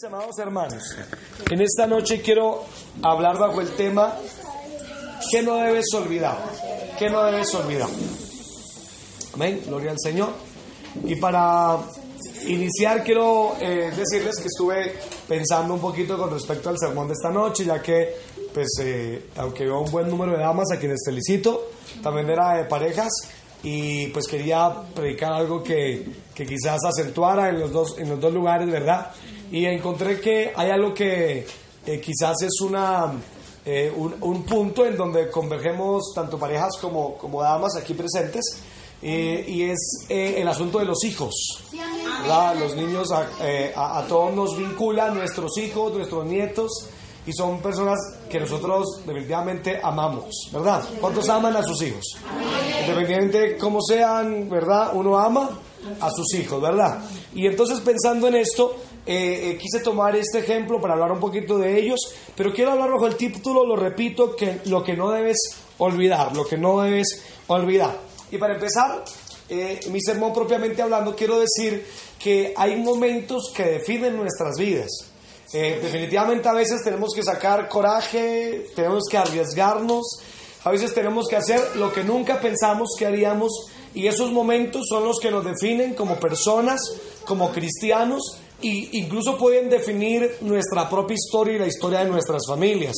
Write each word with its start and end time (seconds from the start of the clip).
mis 0.00 0.06
amados 0.06 0.38
hermanos, 0.38 0.82
en 1.50 1.60
esta 1.60 1.86
noche 1.86 2.22
quiero 2.22 2.64
hablar 3.02 3.36
bajo 3.36 3.60
el 3.60 3.68
tema 3.76 4.16
que 5.30 5.42
no 5.42 5.56
debes 5.56 5.92
olvidar? 5.92 6.38
que 6.98 7.10
no 7.10 7.22
debes 7.24 7.54
olvidar? 7.54 7.88
Amén, 9.34 9.60
gloria 9.66 9.90
al 9.90 9.98
Señor. 10.02 10.30
Y 11.04 11.16
para 11.16 11.76
iniciar 12.46 13.04
quiero 13.04 13.56
eh, 13.60 13.92
decirles 13.94 14.36
que 14.36 14.46
estuve 14.46 14.94
pensando 15.28 15.74
un 15.74 15.80
poquito 15.80 16.16
con 16.16 16.30
respecto 16.30 16.70
al 16.70 16.78
sermón 16.78 17.08
de 17.08 17.12
esta 17.14 17.30
noche, 17.30 17.66
ya 17.66 17.82
que, 17.82 18.14
pues, 18.54 18.68
eh, 18.80 19.26
aunque 19.36 19.64
veo 19.64 19.80
un 19.80 19.90
buen 19.90 20.08
número 20.08 20.32
de 20.32 20.38
damas 20.38 20.72
a 20.72 20.78
quienes 20.78 21.00
felicito, 21.04 21.72
también 22.02 22.30
era 22.30 22.56
de 22.56 22.64
parejas 22.64 23.12
y 23.62 24.06
pues 24.08 24.26
quería 24.26 24.72
predicar 24.94 25.34
algo 25.34 25.62
que, 25.62 26.06
que 26.34 26.46
quizás 26.46 26.80
acentuara 26.86 27.50
en 27.50 27.60
los, 27.60 27.70
dos, 27.70 27.98
en 27.98 28.08
los 28.08 28.18
dos 28.18 28.32
lugares, 28.32 28.70
¿verdad? 28.70 29.10
Y 29.50 29.66
encontré 29.66 30.20
que 30.20 30.52
hay 30.54 30.70
algo 30.70 30.94
que 30.94 31.46
eh, 31.86 32.00
quizás 32.00 32.42
es 32.42 32.60
una, 32.60 33.12
eh, 33.64 33.92
un, 33.96 34.14
un, 34.20 34.42
punto 34.44 34.86
en 34.86 34.96
donde 34.96 35.30
convergemos 35.30 36.12
tanto 36.14 36.38
parejas 36.38 36.76
como, 36.80 37.16
como 37.16 37.42
damas 37.42 37.76
aquí 37.76 37.94
presentes, 37.94 38.62
eh, 39.02 39.44
y 39.48 39.62
es 39.62 40.06
el 40.08 40.46
asunto 40.46 40.78
de 40.78 40.84
los 40.84 41.02
hijos. 41.04 41.34
¿verdad? 42.20 42.56
Los 42.56 42.76
niños 42.76 43.10
a, 43.12 43.28
a, 43.74 43.98
a 43.98 44.06
todos 44.06 44.34
nos 44.34 44.56
vinculan, 44.56 45.14
nuestros 45.14 45.56
hijos, 45.58 45.92
nuestros 45.94 46.26
nietos 46.26 46.88
y 47.26 47.32
son 47.32 47.60
personas 47.60 47.98
que 48.28 48.40
nosotros 48.40 49.00
definitivamente 49.06 49.78
amamos, 49.82 50.48
¿verdad? 50.52 50.82
¿Cuántos 51.00 51.28
aman 51.28 51.54
a 51.56 51.62
sus 51.62 51.82
hijos? 51.82 52.16
Independientemente 52.80 53.38
de 53.40 53.56
cómo 53.58 53.80
sean, 53.82 54.48
¿verdad? 54.48 54.92
Uno 54.94 55.18
ama 55.18 55.50
a 56.00 56.10
sus 56.10 56.34
hijos, 56.34 56.60
¿verdad? 56.60 57.00
Y 57.34 57.46
entonces 57.46 57.80
pensando 57.80 58.28
en 58.28 58.36
esto, 58.36 58.74
eh, 59.06 59.50
eh, 59.50 59.58
quise 59.58 59.80
tomar 59.80 60.14
este 60.16 60.40
ejemplo 60.40 60.80
para 60.80 60.94
hablar 60.94 61.12
un 61.12 61.20
poquito 61.20 61.58
de 61.58 61.78
ellos, 61.78 62.00
pero 62.36 62.52
quiero 62.52 62.72
hablar 62.72 62.90
bajo 62.90 63.06
el 63.06 63.16
título, 63.16 63.64
lo 63.64 63.76
repito, 63.76 64.36
que 64.36 64.60
lo 64.66 64.82
que 64.82 64.96
no 64.96 65.10
debes 65.10 65.38
olvidar, 65.78 66.36
lo 66.36 66.46
que 66.46 66.58
no 66.58 66.80
debes 66.80 67.22
olvidar. 67.46 67.98
Y 68.30 68.38
para 68.38 68.54
empezar, 68.54 69.04
eh, 69.48 69.80
mi 69.90 70.00
sermón 70.00 70.32
propiamente 70.32 70.82
hablando, 70.82 71.16
quiero 71.16 71.40
decir 71.40 71.84
que 72.18 72.54
hay 72.56 72.76
momentos 72.76 73.52
que 73.54 73.64
definen 73.64 74.16
nuestras 74.16 74.56
vidas. 74.56 75.10
Eh, 75.52 75.80
definitivamente 75.82 76.48
a 76.48 76.52
veces 76.52 76.84
tenemos 76.84 77.12
que 77.12 77.24
sacar 77.24 77.68
coraje, 77.68 78.66
tenemos 78.76 79.04
que 79.10 79.18
arriesgarnos, 79.18 80.20
a 80.62 80.70
veces 80.70 80.94
tenemos 80.94 81.26
que 81.26 81.34
hacer 81.34 81.60
lo 81.74 81.92
que 81.92 82.04
nunca 82.04 82.40
pensamos 82.40 82.90
que 82.96 83.06
haríamos 83.06 83.66
y 83.92 84.06
esos 84.06 84.30
momentos 84.30 84.86
son 84.88 85.04
los 85.04 85.18
que 85.18 85.32
nos 85.32 85.44
definen 85.44 85.94
como 85.94 86.20
personas, 86.20 86.80
como 87.24 87.50
cristianos 87.50 88.38
e 88.62 88.88
incluso 88.92 89.36
pueden 89.36 89.68
definir 89.68 90.36
nuestra 90.42 90.88
propia 90.88 91.14
historia 91.14 91.56
y 91.56 91.58
la 91.58 91.66
historia 91.66 92.04
de 92.04 92.10
nuestras 92.10 92.42
familias. 92.46 92.94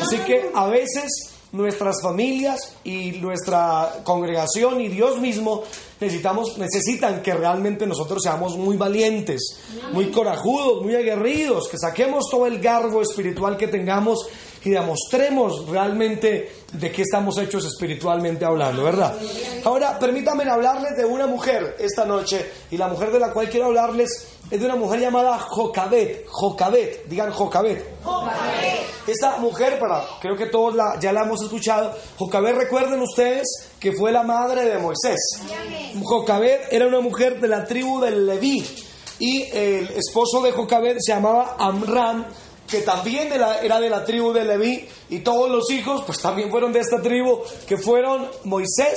Así 0.00 0.18
que 0.18 0.50
a 0.54 0.66
veces 0.66 1.30
nuestras 1.52 2.00
familias 2.00 2.76
y 2.84 3.12
nuestra 3.12 4.00
congregación 4.04 4.80
y 4.80 4.88
Dios 4.88 5.20
mismo 5.20 5.64
necesitamos, 6.00 6.56
necesitan 6.58 7.22
que 7.22 7.34
realmente 7.34 7.86
nosotros 7.86 8.22
seamos 8.22 8.56
muy 8.56 8.76
valientes, 8.76 9.58
muy 9.92 10.10
corajudos, 10.10 10.82
muy 10.82 10.94
aguerridos, 10.94 11.68
que 11.68 11.76
saquemos 11.78 12.24
todo 12.30 12.46
el 12.46 12.60
garbo 12.60 13.02
espiritual 13.02 13.56
que 13.56 13.66
tengamos 13.66 14.28
y 14.64 14.70
demostremos 14.70 15.66
realmente 15.68 16.52
de 16.72 16.92
qué 16.92 17.02
estamos 17.02 17.38
hechos 17.38 17.64
espiritualmente 17.64 18.44
hablando, 18.44 18.84
¿verdad? 18.84 19.16
Ahora, 19.64 19.98
permítanme 19.98 20.44
hablarles 20.48 20.96
de 20.96 21.04
una 21.04 21.26
mujer 21.26 21.76
esta 21.78 22.04
noche 22.04 22.50
y 22.70 22.76
la 22.76 22.88
mujer 22.88 23.10
de 23.10 23.20
la 23.20 23.32
cual 23.32 23.48
quiero 23.48 23.66
hablarles 23.66 24.28
es 24.50 24.60
de 24.60 24.66
una 24.66 24.76
mujer 24.76 25.00
llamada 25.00 25.38
Jocabet, 25.38 26.26
Jocabet, 26.26 27.06
digan 27.06 27.30
Jocabet. 27.30 27.84
Esta 29.06 29.38
mujer, 29.38 29.78
para, 29.78 30.04
creo 30.20 30.36
que 30.36 30.46
todos 30.46 30.74
la, 30.74 30.98
ya 31.00 31.12
la 31.12 31.22
hemos 31.22 31.42
escuchado, 31.42 31.94
Jocabet, 32.18 32.56
recuerden 32.56 33.00
ustedes 33.00 33.46
que 33.78 33.92
fue 33.92 34.12
la 34.12 34.22
madre 34.22 34.64
de 34.64 34.78
Moisés. 34.78 35.18
Jocabet 36.02 36.68
era 36.70 36.86
una 36.86 37.00
mujer 37.00 37.40
de 37.40 37.48
la 37.48 37.64
tribu 37.64 38.00
del 38.00 38.26
Leví 38.26 38.64
y 39.18 39.42
el 39.52 39.88
esposo 39.90 40.42
de 40.42 40.52
Jocabet 40.52 40.98
se 41.00 41.12
llamaba 41.12 41.56
Amram, 41.58 42.24
que 42.70 42.82
también 42.82 43.28
de 43.28 43.38
la, 43.38 43.60
era 43.60 43.80
de 43.80 43.90
la 43.90 44.04
tribu 44.04 44.32
de 44.32 44.44
Leví 44.44 44.86
y 45.08 45.20
todos 45.20 45.50
los 45.50 45.70
hijos 45.70 46.02
pues 46.06 46.20
también 46.20 46.50
fueron 46.50 46.72
de 46.72 46.80
esta 46.80 47.02
tribu, 47.02 47.40
que 47.66 47.76
fueron 47.76 48.28
Moisés, 48.44 48.96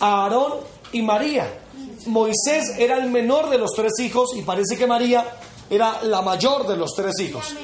Aarón 0.00 0.54
y 0.92 1.02
María. 1.02 1.60
Moisés 2.06 2.78
era 2.78 2.96
el 2.96 3.10
menor 3.10 3.50
de 3.50 3.58
los 3.58 3.72
tres 3.72 3.92
hijos 4.00 4.30
y 4.36 4.42
parece 4.42 4.76
que 4.76 4.86
María 4.86 5.24
era 5.68 6.02
la 6.02 6.22
mayor 6.22 6.66
de 6.66 6.76
los 6.76 6.92
tres 6.94 7.18
hijos. 7.20 7.54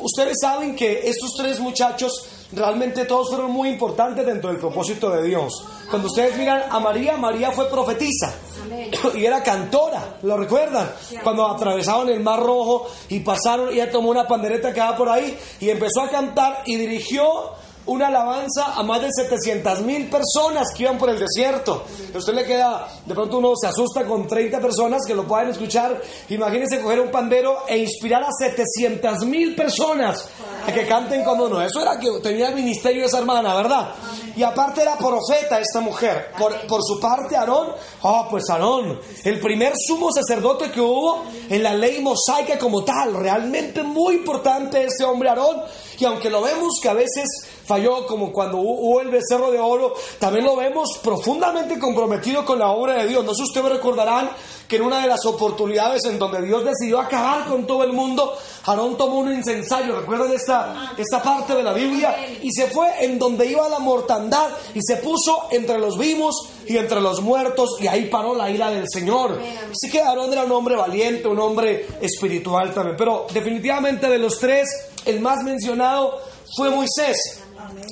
Ustedes 0.00 0.36
saben 0.40 0.76
que 0.76 1.08
estos 1.08 1.32
tres 1.36 1.58
muchachos 1.60 2.12
realmente 2.52 3.04
todos 3.04 3.28
fueron 3.30 3.50
muy 3.50 3.68
importantes 3.68 4.24
dentro 4.24 4.50
del 4.50 4.58
propósito 4.58 5.10
de 5.10 5.22
Dios. 5.22 5.52
Cuando 5.90 6.08
ustedes 6.08 6.36
miran 6.36 6.64
a 6.70 6.80
María, 6.80 7.16
María 7.16 7.50
fue 7.50 7.68
profetisa 7.68 8.34
y 9.14 9.24
era 9.24 9.42
cantora, 9.42 10.18
¿lo 10.22 10.36
recuerdan? 10.36 10.90
Cuando 11.22 11.46
atravesaban 11.46 12.08
el 12.08 12.20
Mar 12.20 12.40
Rojo 12.40 12.86
y 13.08 13.20
pasaron, 13.20 13.70
ella 13.70 13.90
tomó 13.90 14.10
una 14.10 14.26
pandereta 14.26 14.72
que 14.72 14.80
estaba 14.80 14.96
por 14.96 15.08
ahí 15.08 15.36
y 15.60 15.70
empezó 15.70 16.02
a 16.02 16.08
cantar 16.08 16.62
y 16.66 16.76
dirigió 16.76 17.54
una 17.86 18.08
alabanza 18.08 18.74
a 18.74 18.82
más 18.82 19.00
de 19.00 19.08
700 19.12 19.82
mil 19.82 20.08
personas 20.08 20.68
que 20.76 20.82
iban 20.82 20.98
por 20.98 21.08
el 21.08 21.18
desierto. 21.18 21.84
A 22.14 22.18
usted 22.18 22.34
le 22.34 22.44
queda, 22.44 22.88
de 23.04 23.14
pronto 23.14 23.38
uno 23.38 23.52
se 23.60 23.68
asusta 23.68 24.04
con 24.04 24.26
30 24.26 24.60
personas 24.60 25.02
que 25.06 25.14
lo 25.14 25.24
puedan 25.24 25.50
escuchar. 25.50 26.00
Imagínense 26.28 26.80
coger 26.80 27.00
un 27.00 27.10
pandero 27.10 27.58
e 27.68 27.78
inspirar 27.78 28.24
a 28.24 28.30
700 28.36 29.24
mil 29.26 29.54
personas 29.54 30.28
a 30.66 30.72
que 30.72 30.86
canten 30.86 31.22
como 31.24 31.44
uno. 31.44 31.62
Eso 31.62 31.80
era 31.80 31.98
que 31.98 32.10
tenía 32.20 32.48
el 32.48 32.54
ministerio 32.54 33.02
de 33.02 33.06
esa 33.06 33.18
hermana, 33.18 33.54
¿verdad? 33.54 33.94
Y 34.34 34.42
aparte 34.42 34.82
era 34.82 34.96
profeta 34.98 35.60
esta 35.60 35.80
mujer. 35.80 36.32
Por, 36.38 36.66
por 36.66 36.82
su 36.82 36.98
parte, 37.00 37.36
Aarón, 37.36 37.68
oh, 38.02 38.26
pues 38.28 38.50
Aarón, 38.50 39.00
el 39.24 39.40
primer 39.40 39.72
sumo 39.76 40.10
sacerdote 40.12 40.70
que 40.70 40.80
hubo 40.80 41.24
en 41.48 41.62
la 41.62 41.72
ley 41.72 42.02
mosaica 42.02 42.58
como 42.58 42.84
tal. 42.84 43.14
Realmente 43.14 43.82
muy 43.82 44.16
importante 44.16 44.84
este 44.84 45.04
hombre 45.04 45.28
Aarón. 45.28 45.62
Y 45.98 46.04
aunque 46.04 46.28
lo 46.28 46.42
vemos 46.42 46.78
que 46.82 46.88
a 46.88 46.94
veces 46.94 47.24
falló 47.64 48.06
como 48.06 48.30
cuando 48.32 48.58
hubo 48.58 49.00
el 49.00 49.08
becerro 49.08 49.50
de 49.50 49.58
oro, 49.58 49.94
también 50.18 50.44
lo 50.44 50.56
vemos 50.56 50.98
profundamente 51.02 51.78
comprometido 51.78 52.44
con 52.44 52.58
la 52.58 52.70
obra 52.70 52.94
de 52.94 53.08
Dios. 53.08 53.24
No 53.24 53.32
sé 53.32 53.38
si 53.38 53.42
ustedes 53.44 53.72
recordarán 53.72 54.30
que 54.68 54.76
en 54.76 54.82
una 54.82 55.00
de 55.00 55.08
las 55.08 55.24
oportunidades 55.24 56.04
en 56.04 56.18
donde 56.18 56.42
Dios 56.42 56.64
decidió 56.64 57.00
acabar 57.00 57.46
con 57.46 57.66
todo 57.66 57.84
el 57.84 57.92
mundo, 57.92 58.36
Aarón 58.64 58.96
tomó 58.96 59.18
un 59.20 59.32
incensario, 59.32 60.00
recuerdan 60.00 60.32
esta, 60.32 60.55
esta 60.96 61.22
parte 61.22 61.54
de 61.54 61.62
la 61.62 61.72
Biblia, 61.72 62.16
y 62.42 62.50
se 62.52 62.66
fue 62.68 63.04
en 63.04 63.18
donde 63.18 63.46
iba 63.46 63.68
la 63.68 63.78
mortandad 63.78 64.48
y 64.74 64.80
se 64.82 64.96
puso 64.96 65.48
entre 65.50 65.78
los 65.78 65.98
vivos 65.98 66.48
y 66.66 66.76
entre 66.76 67.00
los 67.00 67.20
muertos 67.20 67.76
y 67.80 67.86
ahí 67.86 68.06
paró 68.06 68.34
la 68.34 68.50
ira 68.50 68.70
del 68.70 68.86
Señor. 68.92 69.40
Así 69.70 69.90
que 69.90 70.00
Aarón 70.00 70.32
era 70.32 70.44
un 70.44 70.52
hombre 70.52 70.76
valiente, 70.76 71.28
un 71.28 71.38
hombre 71.38 71.86
espiritual 72.00 72.72
también, 72.74 72.96
pero 72.96 73.26
definitivamente 73.32 74.08
de 74.08 74.18
los 74.18 74.38
tres, 74.38 74.68
el 75.04 75.20
más 75.20 75.42
mencionado 75.42 76.18
fue 76.56 76.70
Moisés. 76.70 77.42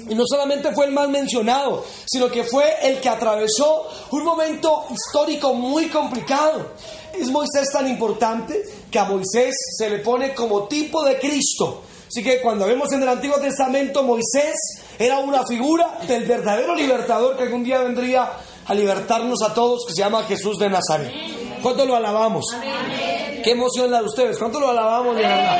Y 0.09 0.15
no 0.15 0.25
solamente 0.27 0.73
fue 0.73 0.87
el 0.87 0.93
más 0.93 1.09
mencionado, 1.09 1.85
sino 2.07 2.31
que 2.31 2.45
fue 2.45 2.65
el 2.83 3.01
que 3.01 3.09
atravesó 3.09 3.89
un 4.11 4.25
momento 4.25 4.85
histórico 4.91 5.55
muy 5.55 5.89
complicado. 5.89 6.73
Es 7.13 7.31
Moisés 7.31 7.71
tan 7.73 7.89
importante 7.89 8.63
que 8.91 8.99
a 8.99 9.05
Moisés 9.05 9.55
se 9.77 9.89
le 9.89 9.99
pone 9.99 10.35
como 10.35 10.65
tipo 10.65 11.03
de 11.05 11.19
Cristo. 11.19 11.83
Así 12.15 12.23
que 12.23 12.41
cuando 12.41 12.67
vemos 12.67 12.93
en 12.93 13.03
el 13.03 13.09
Antiguo 13.09 13.41
Testamento, 13.41 14.05
Moisés 14.05 14.55
era 15.01 15.19
una 15.19 15.45
figura 15.45 15.99
del 16.07 16.25
verdadero 16.27 16.73
libertador 16.73 17.37
que 17.37 17.43
algún 17.43 17.65
día 17.65 17.81
vendría 17.81 18.31
a 18.67 18.73
libertarnos 18.73 19.43
a 19.43 19.53
todos, 19.53 19.85
que 19.85 19.95
se 19.95 20.03
llama 20.03 20.23
Jesús 20.23 20.57
de 20.59 20.71
Nazaret. 20.71 21.13
¿Cuánto 21.61 21.85
lo 21.85 21.97
alabamos? 21.97 22.45
Qué 23.45 23.51
emoción 23.51 23.91
la 23.91 24.01
de 24.01 24.07
ustedes. 24.07 24.39
¿Cuánto 24.39 24.59
lo 24.59 24.71
alabamos 24.71 25.17
de 25.17 25.21
verdad? 25.21 25.59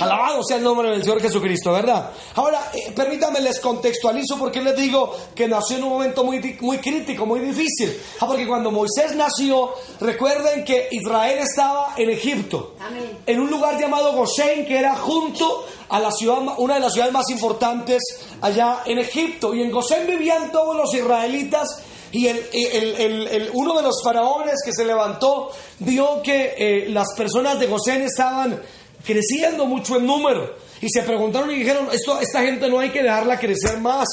Alabado 0.00 0.40
sea 0.44 0.58
el 0.58 0.62
nombre 0.62 0.88
del 0.88 1.02
Señor 1.02 1.20
Jesucristo, 1.20 1.72
¿verdad? 1.72 2.10
Ahora, 2.36 2.70
eh, 2.72 2.92
permítanme 2.94 3.40
les 3.40 3.58
contextualizo 3.58 4.38
porque 4.38 4.62
les 4.62 4.76
digo 4.76 5.12
que 5.34 5.48
nació 5.48 5.78
en 5.78 5.82
un 5.82 5.90
momento 5.90 6.22
muy, 6.22 6.56
muy 6.60 6.78
crítico, 6.78 7.26
muy 7.26 7.40
difícil. 7.40 8.00
Ah, 8.20 8.28
porque 8.28 8.46
cuando 8.46 8.70
Moisés 8.70 9.16
nació, 9.16 9.74
recuerden 10.00 10.64
que 10.64 10.86
Israel 10.92 11.38
estaba 11.40 11.94
en 11.96 12.10
Egipto, 12.10 12.74
Amén. 12.78 13.18
en 13.26 13.40
un 13.40 13.50
lugar 13.50 13.80
llamado 13.80 14.12
Gosén, 14.12 14.64
que 14.64 14.78
era 14.78 14.94
junto 14.94 15.66
a 15.88 15.98
la 15.98 16.12
ciudad, 16.12 16.38
una 16.58 16.74
de 16.74 16.80
las 16.80 16.92
ciudades 16.92 17.12
más 17.12 17.28
importantes 17.30 18.02
allá 18.42 18.82
en 18.86 18.98
Egipto. 18.98 19.52
Y 19.54 19.62
en 19.62 19.72
Gosén 19.72 20.06
vivían 20.06 20.52
todos 20.52 20.76
los 20.76 20.94
israelitas 20.94 21.83
y 22.14 22.28
el, 22.28 22.46
el, 22.52 23.26
el, 23.26 23.50
uno 23.54 23.76
de 23.76 23.82
los 23.82 24.00
faraones 24.04 24.54
que 24.64 24.72
se 24.72 24.84
levantó 24.84 25.50
vio 25.80 26.22
que 26.22 26.54
eh, 26.56 26.88
las 26.88 27.08
personas 27.16 27.58
de 27.58 27.66
Gosén 27.66 28.02
estaban 28.02 28.62
creciendo 29.04 29.66
mucho 29.66 29.96
en 29.96 30.06
número. 30.06 30.54
Y 30.80 30.88
se 30.90 31.02
preguntaron 31.02 31.50
y 31.50 31.56
dijeron, 31.56 31.88
Esto, 31.90 32.20
esta 32.20 32.42
gente 32.42 32.68
no 32.68 32.78
hay 32.78 32.90
que 32.90 33.02
dejarla 33.02 33.36
crecer 33.40 33.78
más. 33.78 34.06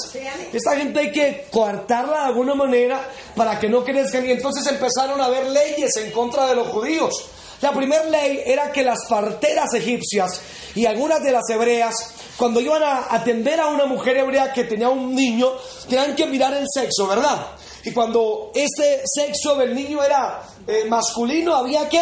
Esta 0.52 0.76
gente 0.76 0.98
hay 0.98 1.12
que 1.12 1.46
coartarla 1.52 2.22
de 2.22 2.26
alguna 2.26 2.56
manera 2.56 3.08
para 3.36 3.60
que 3.60 3.68
no 3.68 3.84
crezcan. 3.84 4.26
Y 4.26 4.32
entonces 4.32 4.66
empezaron 4.66 5.20
a 5.20 5.26
haber 5.26 5.46
leyes 5.50 5.96
en 5.98 6.10
contra 6.10 6.48
de 6.48 6.56
los 6.56 6.66
judíos. 6.68 7.14
La 7.60 7.72
primera 7.72 8.02
ley 8.06 8.40
era 8.44 8.72
que 8.72 8.82
las 8.82 8.98
parteras 9.08 9.72
egipcias 9.74 10.40
y 10.74 10.86
algunas 10.86 11.22
de 11.22 11.30
las 11.30 11.48
hebreas, 11.48 11.94
cuando 12.36 12.60
iban 12.60 12.82
a 12.82 13.14
atender 13.14 13.60
a 13.60 13.68
una 13.68 13.86
mujer 13.86 14.16
hebrea 14.16 14.52
que 14.52 14.64
tenía 14.64 14.88
un 14.88 15.14
niño, 15.14 15.52
tenían 15.88 16.16
que 16.16 16.26
mirar 16.26 16.52
el 16.54 16.66
sexo, 16.68 17.06
¿verdad? 17.06 17.46
Y 17.84 17.90
cuando 17.90 18.52
este 18.54 19.02
sexo 19.04 19.56
del 19.56 19.74
niño 19.74 20.02
era 20.02 20.42
eh, 20.66 20.84
masculino, 20.88 21.54
había 21.54 21.88
que 21.88 22.00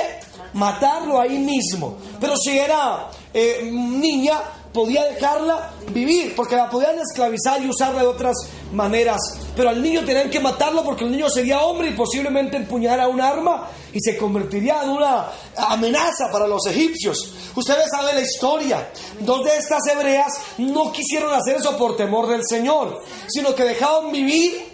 matarlo 0.54 1.20
ahí 1.20 1.38
mismo. 1.38 1.96
Pero 2.20 2.36
si 2.36 2.58
era 2.58 3.08
eh, 3.32 3.68
niña, 3.72 4.42
podía 4.72 5.04
dejarla 5.04 5.70
vivir, 5.92 6.34
porque 6.36 6.56
la 6.56 6.68
podían 6.70 6.98
esclavizar 6.98 7.62
y 7.62 7.68
usarla 7.68 8.00
de 8.00 8.06
otras 8.06 8.36
maneras. 8.72 9.18
Pero 9.56 9.70
al 9.70 9.82
niño 9.82 10.04
tenían 10.04 10.30
que 10.30 10.38
matarlo 10.38 10.84
porque 10.84 11.04
el 11.04 11.10
niño 11.10 11.28
sería 11.28 11.62
hombre 11.62 11.88
y 11.88 11.92
posiblemente 11.92 12.56
empuñara 12.56 13.08
un 13.08 13.20
arma 13.20 13.68
y 13.92 13.98
se 14.00 14.16
convertiría 14.16 14.82
en 14.84 14.90
una 14.90 15.28
amenaza 15.56 16.30
para 16.30 16.46
los 16.46 16.66
egipcios. 16.66 17.34
Ustedes 17.54 17.86
saben 17.90 18.14
la 18.14 18.22
historia. 18.22 18.90
Dos 19.20 19.44
de 19.44 19.56
estas 19.56 19.80
hebreas 19.90 20.32
no 20.58 20.92
quisieron 20.92 21.32
hacer 21.32 21.56
eso 21.56 21.76
por 21.76 21.96
temor 21.96 22.28
del 22.28 22.42
Señor, 22.46 23.02
sino 23.28 23.54
que 23.54 23.64
dejaban 23.64 24.12
vivir 24.12 24.69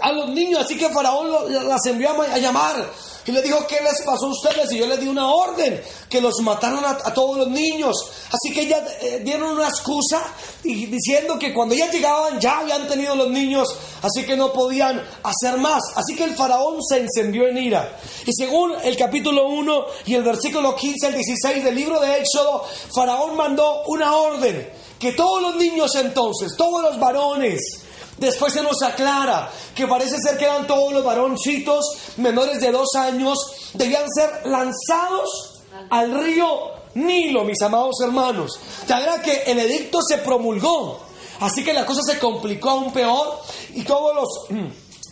a 0.00 0.12
los 0.12 0.30
niños. 0.30 0.60
Así 0.64 0.76
que 0.76 0.88
Faraón 0.90 1.30
las 1.68 1.84
envió 1.86 2.10
a 2.10 2.38
llamar 2.38 2.86
y 3.26 3.32
le 3.32 3.40
dijo, 3.40 3.66
¿qué 3.66 3.78
les 3.82 4.02
pasó 4.04 4.26
a 4.26 4.30
ustedes? 4.30 4.70
Y 4.72 4.78
yo 4.78 4.86
les 4.86 5.00
di 5.00 5.08
una 5.08 5.28
orden, 5.28 5.80
que 6.10 6.20
los 6.20 6.34
mataron 6.42 6.84
a, 6.84 6.96
todos 7.14 7.38
los 7.38 7.48
niños. 7.48 7.96
Así 8.30 8.52
que 8.52 8.62
ellas 8.62 8.82
eh, 9.00 9.22
dieron 9.24 9.52
una 9.52 9.68
excusa 9.68 10.22
diciendo 10.62 11.38
que 11.38 11.54
cuando 11.54 11.74
ellas 11.74 11.92
llegaban 11.92 12.38
ya 12.38 12.58
habían 12.58 12.86
tenido 12.86 13.14
los 13.14 13.30
niños, 13.30 13.68
así 14.02 14.24
que 14.24 14.36
no 14.36 14.52
podían 14.52 15.02
hacer 15.22 15.58
más. 15.58 15.82
Así 15.94 16.14
que 16.14 16.24
el 16.24 16.34
faraón 16.34 16.82
se 16.82 16.98
encendió 16.98 17.48
en 17.48 17.56
ira. 17.56 17.98
Y 18.26 18.32
según 18.32 18.72
el 18.82 18.96
capítulo 18.96 19.48
1 19.48 19.86
y 20.06 20.14
el 20.14 20.22
versículo 20.22 20.76
15 20.76 21.06
al 21.06 21.14
16 21.14 21.64
del 21.64 21.74
libro 21.74 22.00
de 22.00 22.18
Éxodo, 22.18 22.64
faraón 22.94 23.36
mandó 23.36 23.84
una 23.86 24.14
orden, 24.16 24.70
que 24.98 25.12
todos 25.12 25.40
los 25.40 25.56
niños 25.56 25.94
entonces, 25.94 26.52
todos 26.58 26.82
los 26.82 26.98
varones, 26.98 27.83
Después 28.18 28.52
se 28.52 28.62
nos 28.62 28.80
aclara 28.82 29.50
que 29.74 29.86
parece 29.86 30.16
ser 30.18 30.38
que 30.38 30.44
eran 30.44 30.66
todos 30.66 30.92
los 30.92 31.04
varoncitos 31.04 31.84
menores 32.16 32.60
de 32.60 32.70
dos 32.70 32.94
años, 32.96 33.38
debían 33.74 34.06
ser 34.14 34.46
lanzados 34.46 35.62
al 35.90 36.12
río 36.22 36.74
Nilo, 36.94 37.44
mis 37.44 37.60
amados 37.60 37.96
hermanos. 38.02 38.52
Ya 38.86 39.00
era 39.00 39.20
que 39.20 39.42
el 39.46 39.58
edicto 39.58 39.98
se 40.06 40.18
promulgó, 40.18 41.00
así 41.40 41.64
que 41.64 41.72
la 41.72 41.84
cosa 41.84 42.02
se 42.02 42.18
complicó 42.18 42.70
aún 42.70 42.92
peor 42.92 43.40
y 43.74 43.82
todos 43.82 44.14
los 44.14 44.28
mm, 44.50 44.70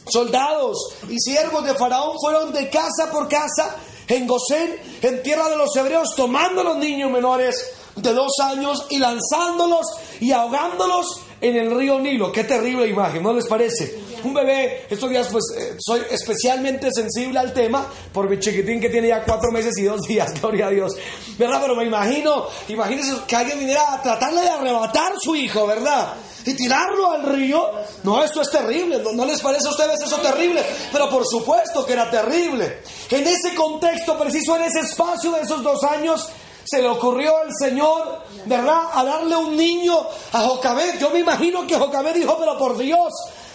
soldados 0.09 0.77
y 1.09 1.19
siervos 1.19 1.65
de 1.65 1.75
Faraón 1.75 2.17
fueron 2.21 2.53
de 2.53 2.71
casa 2.71 3.11
por 3.11 3.29
casa 3.29 3.77
en 4.07 4.27
Gosén, 4.27 4.77
en 5.01 5.23
tierra 5.23 5.49
de 5.49 5.57
los 5.57 5.75
hebreos, 5.77 6.15
tomando 6.17 6.63
los 6.63 6.77
niños 6.77 7.11
menores 7.11 7.57
de 7.97 8.13
dos 8.13 8.33
años 8.43 8.87
y 8.91 8.99
lanzándolos 8.99 9.87
y 10.21 10.33
ahogándolos 10.33 11.21
en 11.43 11.57
el 11.57 11.77
río 11.77 11.99
Nilo. 11.99 12.31
Qué 12.31 12.45
terrible 12.45 12.87
imagen, 12.87 13.23
¿no 13.23 13.33
les 13.33 13.47
parece? 13.47 13.99
Un 14.23 14.33
bebé, 14.33 14.87
estos 14.89 15.11
días 15.11 15.29
pues 15.31 15.45
eh, 15.59 15.75
soy 15.79 16.01
especialmente 16.09 16.89
sensible 16.93 17.41
al 17.41 17.53
tema 17.53 17.85
por 18.13 18.31
mi 18.31 18.39
chiquitín 18.39 18.81
que 18.81 18.89
tiene 18.89 19.09
ya 19.09 19.25
cuatro 19.25 19.51
meses 19.51 19.77
y 19.79 19.83
dos 19.83 20.03
días, 20.03 20.33
gloria 20.41 20.69
a 20.69 20.71
Dios. 20.71 20.93
¿Verdad? 21.37 21.59
Pero 21.61 21.75
me 21.75 21.85
imagino, 21.85 22.47
imagínense 22.69 23.15
que 23.27 23.35
alguien 23.35 23.59
viniera 23.59 23.95
a 23.95 24.01
tratarle 24.01 24.43
de 24.43 24.51
arrebatar 24.51 25.15
su 25.21 25.35
hijo, 25.35 25.67
¿verdad? 25.67 26.15
Y 26.47 26.55
tirarlo 26.55 27.11
al 27.11 27.25
río. 27.25 27.71
No, 28.05 28.23
esto 28.23 28.41
es 28.43 28.51
terrible. 28.51 29.01
¿No, 29.03 29.13
¿No 29.13 29.25
les 29.25 29.41
parece 29.41 29.67
a 29.67 29.71
ustedes 29.71 30.01
eso 30.01 30.19
terrible? 30.19 30.63
Pero 30.93 31.11
por 31.11 31.27
supuesto 31.27 31.85
que 31.85 31.93
era 31.93 32.09
terrible. 32.09 32.79
En 33.11 33.27
ese 33.27 33.55
contexto 33.57 34.17
preciso, 34.17 34.57
en 34.57 34.63
ese 34.63 34.81
espacio 34.81 35.33
de 35.33 35.43
esos 35.43 35.63
dos 35.63 35.83
años, 35.83 36.29
se 36.65 36.83
le 36.83 36.89
ocurrió 36.89 37.37
al 37.39 37.51
Señor, 37.59 38.23
¿verdad?, 38.47 38.83
a 38.93 39.05
darle 39.05 39.37
un 39.37 39.57
niño 39.57 40.07
a 40.33 40.41
Jocabed. 40.41 40.99
Yo 40.99 41.11
me 41.11 41.21
imagino 41.21 41.67
que 41.67 41.77
Jocabed 41.77 42.15
dijo, 42.15 42.37
pero 42.39 42.59
por 42.59 42.77
Dios, 42.77 43.13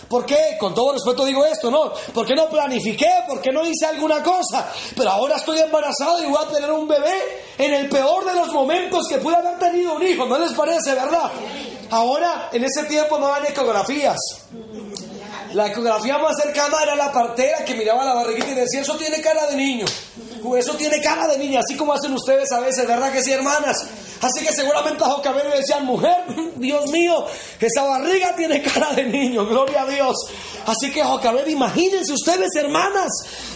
¿Por 0.07 0.25
qué? 0.25 0.55
Con 0.57 0.73
todo 0.73 0.93
respeto 0.93 1.25
digo 1.25 1.45
esto, 1.45 1.69
¿no? 1.69 1.91
¿Por 2.13 2.25
qué 2.25 2.33
no 2.33 2.47
planifiqué? 2.47 3.09
¿Por 3.27 3.41
qué 3.41 3.51
no 3.51 3.65
hice 3.65 3.87
alguna 3.87 4.23
cosa? 4.23 4.71
Pero 4.95 5.09
ahora 5.11 5.35
estoy 5.35 5.59
embarazado 5.59 6.23
y 6.23 6.27
voy 6.27 6.41
a 6.41 6.47
tener 6.47 6.71
un 6.71 6.87
bebé 6.87 7.43
en 7.57 7.73
el 7.73 7.89
peor 7.89 8.25
de 8.25 8.33
los 8.33 8.53
momentos 8.53 9.07
que 9.09 9.17
pude 9.17 9.35
haber 9.35 9.59
tenido 9.59 9.95
un 9.95 10.07
hijo, 10.07 10.25
¿no 10.25 10.37
les 10.37 10.53
parece, 10.53 10.93
verdad? 10.93 11.29
Ahora, 11.89 12.49
en 12.53 12.63
ese 12.63 12.83
tiempo 12.83 13.19
no 13.19 13.33
había 13.33 13.49
ecografías. 13.49 14.17
La 15.53 15.67
ecografía 15.67 16.17
más 16.17 16.35
cercana 16.41 16.77
era 16.83 16.95
la 16.95 17.11
partera 17.11 17.65
que 17.65 17.73
miraba 17.73 18.05
la 18.05 18.13
barriguita 18.13 18.51
y 18.51 18.55
decía, 18.55 18.81
eso 18.81 18.95
tiene 18.95 19.19
cara 19.21 19.47
de 19.47 19.55
niño. 19.55 19.85
Eso 20.57 20.73
tiene 20.73 21.01
cara 21.01 21.27
de 21.27 21.37
niña, 21.37 21.59
así 21.59 21.75
como 21.75 21.93
hacen 21.93 22.13
ustedes 22.13 22.51
a 22.51 22.59
veces, 22.59 22.87
¿verdad 22.87 23.11
que 23.11 23.23
sí, 23.23 23.31
hermanas? 23.31 23.77
Así 24.21 24.43
que 24.43 24.51
seguramente 24.51 25.03
a 25.03 25.07
Jocabed 25.07 25.43
le 25.43 25.57
decían, 25.57 25.85
mujer, 25.85 26.23
Dios 26.55 26.89
mío, 26.89 27.25
esa 27.59 27.83
barriga 27.83 28.35
tiene 28.35 28.61
cara 28.61 28.93
de 28.93 29.03
niño, 29.03 29.45
gloria 29.45 29.83
a 29.83 29.85
Dios. 29.85 30.15
Así 30.65 30.91
que 30.91 31.03
Jocabed, 31.03 31.47
imagínense 31.47 32.13
ustedes, 32.13 32.49
hermanas, 32.55 33.11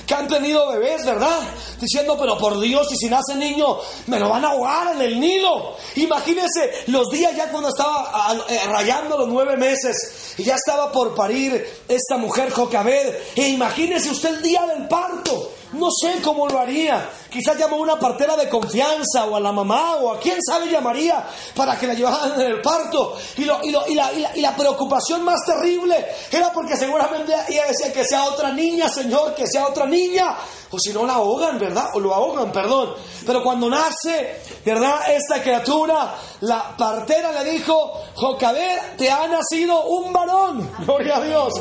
que 0.06 0.14
han 0.14 0.28
tenido 0.28 0.72
bebés, 0.72 1.06
¿verdad? 1.06 1.40
Diciendo, 1.80 2.16
pero 2.20 2.38
por 2.38 2.60
Dios, 2.60 2.88
y 2.92 2.98
si 2.98 3.08
nace 3.08 3.36
niño, 3.36 3.78
me 4.08 4.20
lo 4.20 4.30
van 4.30 4.46
a 4.46 4.50
ahogar 4.50 4.96
en 4.96 5.02
el 5.02 5.20
Nilo. 5.20 5.76
Imagínense 5.96 6.84
los 6.88 7.10
días 7.10 7.36
ya 7.36 7.50
cuando 7.50 7.70
estaba 7.70 8.46
eh, 8.50 8.60
rayando 8.68 9.18
los 9.18 9.28
nueve 9.28 9.58
meses 9.58 10.36
y 10.38 10.44
ya 10.44 10.56
estaba 10.56 10.92
por 10.92 11.16
parir 11.16 11.66
esta 11.88 12.18
mujer 12.18 12.52
Jocabed. 12.52 13.16
E 13.36 13.50
imagínense 13.50 14.10
usted 14.10 14.36
el 14.36 14.42
día 14.42 14.66
del 14.68 14.88
parto. 14.88 15.52
No 15.74 15.90
sé 15.92 16.22
cómo 16.22 16.48
lo 16.48 16.60
haría. 16.60 17.10
Quizás 17.32 17.58
llamó 17.58 17.78
a 17.78 17.80
una 17.80 17.98
partera 17.98 18.36
de 18.36 18.50
confianza 18.50 19.24
o 19.26 19.38
a 19.38 19.40
la 19.40 19.54
mamá 19.54 19.96
o 19.96 20.12
a 20.12 20.20
quién 20.20 20.38
sabe 20.46 20.70
llamaría 20.70 21.26
para 21.56 21.80
que 21.80 21.88
la 21.88 21.94
llevaran 21.94 22.34
en 22.34 22.48
el 22.48 22.62
parto. 22.62 23.16
Y, 23.38 23.46
la, 23.46 24.56
preocupación 24.56 25.24
más 25.24 25.40
terrible 25.46 26.06
era 26.30 26.52
porque 26.52 26.76
seguramente 26.76 27.34
ella 27.48 27.64
decía 27.68 27.94
que 27.94 28.04
sea 28.04 28.26
otra 28.26 28.52
niña, 28.52 28.90
Señor, 28.90 29.34
que 29.34 29.48
sea 29.48 29.68
otra 29.68 29.86
niña. 29.86 30.36
O 30.74 30.80
si 30.80 30.94
no 30.94 31.06
la 31.06 31.16
ahogan, 31.16 31.58
¿verdad? 31.58 31.90
O 31.94 32.00
lo 32.00 32.14
ahogan, 32.14 32.52
perdón. 32.52 32.96
Pero 33.26 33.44
cuando 33.44 33.70
nace, 33.70 34.42
¿verdad? 34.66 35.02
Esta 35.10 35.42
criatura, 35.42 36.16
la 36.42 36.76
partera 36.78 37.32
le 37.32 37.52
dijo, 37.52 37.94
Jocabed, 38.16 38.96
te 38.98 39.10
ha 39.10 39.28
nacido 39.28 39.86
un 39.86 40.14
varón. 40.14 40.70
Gloria 40.86 41.18
a 41.18 41.22
Dios. 41.22 41.54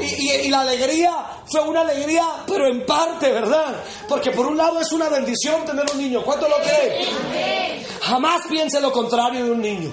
Y, 0.00 0.30
y 0.30 0.48
la 0.48 0.60
alegría 0.60 1.12
fue 1.46 1.60
una 1.60 1.82
alegría, 1.82 2.24
pero 2.46 2.66
en 2.66 2.86
parte, 2.86 3.30
¿verdad? 3.30 3.74
Porque 4.08 4.30
por 4.30 4.46
un 4.46 4.56
lado 4.56 4.80
es 4.80 4.90
una 4.92 5.10
bendición 5.14 5.64
tener 5.64 5.84
un 5.92 5.98
niño. 5.98 6.22
¿Cuánto 6.24 6.48
lo 6.48 6.56
cree? 6.56 7.84
Jamás 8.00 8.42
piense 8.48 8.80
lo 8.80 8.92
contrario 8.92 9.44
de 9.44 9.50
un 9.50 9.60
niño. 9.60 9.92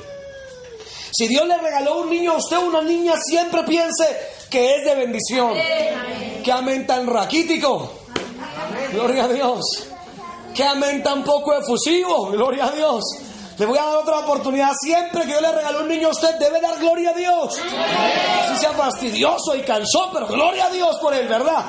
Si 1.13 1.27
Dios 1.27 1.45
le 1.47 1.57
regaló 1.57 2.01
un 2.01 2.09
niño 2.09 2.33
a 2.33 2.37
usted, 2.37 2.57
una 2.57 2.81
niña, 2.81 3.13
siempre 3.17 3.63
piense 3.63 4.05
que 4.49 4.75
es 4.75 4.85
de 4.85 4.95
bendición. 4.95 5.53
Que 6.43 6.51
amén 6.51 6.87
tan 6.87 7.07
raquítico. 7.07 7.91
Gloria 8.93 9.25
a 9.25 9.27
Dios. 9.27 9.61
Que 10.55 10.63
amén 10.63 11.03
tan 11.03 11.23
poco 11.23 11.53
efusivo. 11.53 12.31
Gloria 12.31 12.65
a 12.65 12.71
Dios. 12.71 13.03
Le 13.57 13.65
voy 13.65 13.77
a 13.77 13.83
dar 13.83 13.97
otra 13.97 14.19
oportunidad. 14.19 14.71
Siempre 14.81 15.21
que 15.21 15.27
Dios 15.27 15.41
le 15.41 15.51
regaló 15.51 15.81
un 15.81 15.87
niño 15.87 16.07
a 16.07 16.11
usted, 16.11 16.35
debe 16.39 16.59
dar 16.59 16.79
gloria 16.79 17.11
a 17.11 17.13
Dios. 17.13 17.59
Así 18.43 18.59
sea 18.59 18.71
fastidioso 18.71 19.55
y 19.55 19.61
cansó, 19.61 20.09
pero 20.11 20.27
gloria 20.27 20.65
a 20.65 20.69
Dios 20.69 20.97
por 20.99 21.13
él, 21.13 21.27
¿verdad? 21.27 21.65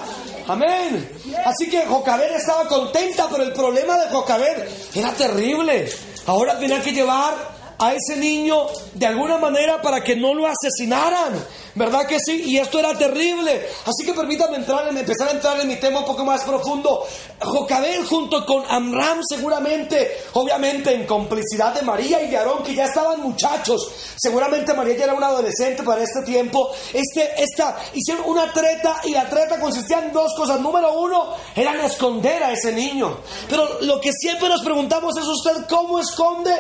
Amén. 0.49 1.08
Así 1.44 1.68
que 1.68 1.87
Jocabed 1.87 2.34
estaba 2.34 2.66
contenta, 2.68 3.28
pero 3.30 3.44
el 3.44 3.52
problema 3.52 3.96
de 3.99 4.08
Jocabed 4.11 4.68
era 4.94 5.12
terrible. 5.12 5.90
Ahora 6.26 6.58
tenía 6.58 6.80
que 6.80 6.92
llevar 6.92 7.34
a 7.78 7.94
ese 7.94 8.16
niño 8.16 8.66
de 8.94 9.06
alguna 9.06 9.38
manera 9.38 9.82
para 9.82 10.02
que 10.02 10.14
no 10.14 10.34
lo 10.34 10.46
asesinaran. 10.46 11.32
¿Verdad 11.75 12.07
que 12.07 12.19
sí? 12.21 12.43
Y 12.47 12.59
esto 12.59 12.79
era 12.79 12.97
terrible. 12.97 13.67
Así 13.87 14.05
que 14.05 14.12
permítame 14.12 14.57
entrar 14.57 14.88
en, 14.88 14.99
a 14.99 15.31
entrar 15.31 15.61
en 15.61 15.69
mi 15.69 15.76
tema 15.76 16.00
un 16.00 16.05
poco 16.05 16.25
más 16.25 16.43
profundo. 16.45 17.07
Jocabel 17.41 18.05
junto 18.07 18.45
con 18.45 18.62
Amram 18.69 19.21
seguramente, 19.26 20.19
obviamente 20.35 20.93
en 20.93 21.07
complicidad 21.07 21.75
de 21.75 21.83
María 21.83 22.23
y 22.23 22.29
de 22.29 22.37
Aarón, 22.37 22.62
que 22.62 22.75
ya 22.75 22.85
estaban 22.85 23.23
muchachos. 23.23 23.91
Seguramente 24.17 24.75
María 24.75 24.97
ya 24.97 25.05
era 25.05 25.14
una 25.14 25.29
adolescente 25.29 25.83
para 25.83 26.02
este 26.02 26.23
tiempo. 26.23 26.71
Este, 26.93 27.43
esta, 27.43 27.79
hicieron 27.95 28.29
una 28.29 28.52
treta 28.52 29.00
y 29.05 29.12
la 29.12 29.29
treta 29.29 29.59
consistía 29.59 30.00
en 30.00 30.12
dos 30.12 30.35
cosas. 30.37 30.61
Número 30.61 30.93
uno, 31.00 31.35
eran 31.57 31.81
esconder 31.81 32.43
a 32.43 32.52
ese 32.52 32.73
niño. 32.73 33.19
Pero 33.49 33.81
lo 33.81 33.99
que 33.99 34.12
siempre 34.12 34.49
nos 34.49 34.62
preguntamos 34.62 35.17
es 35.17 35.26
usted, 35.26 35.64
¿cómo 35.69 35.99
esconde 35.99 36.55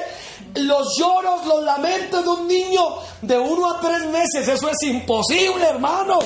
los 0.54 0.98
lloros, 0.98 1.46
los 1.46 1.64
lamentos 1.64 2.22
de 2.22 2.30
un 2.30 2.48
niño 2.48 2.82
de 3.20 3.38
uno 3.38 3.70
a 3.70 3.80
tres 3.80 4.06
meses? 4.06 4.48
Eso 4.48 4.70
es 4.70 4.82
imposible 4.82 5.01
imposible, 5.02 5.66
hermano. 5.66 6.18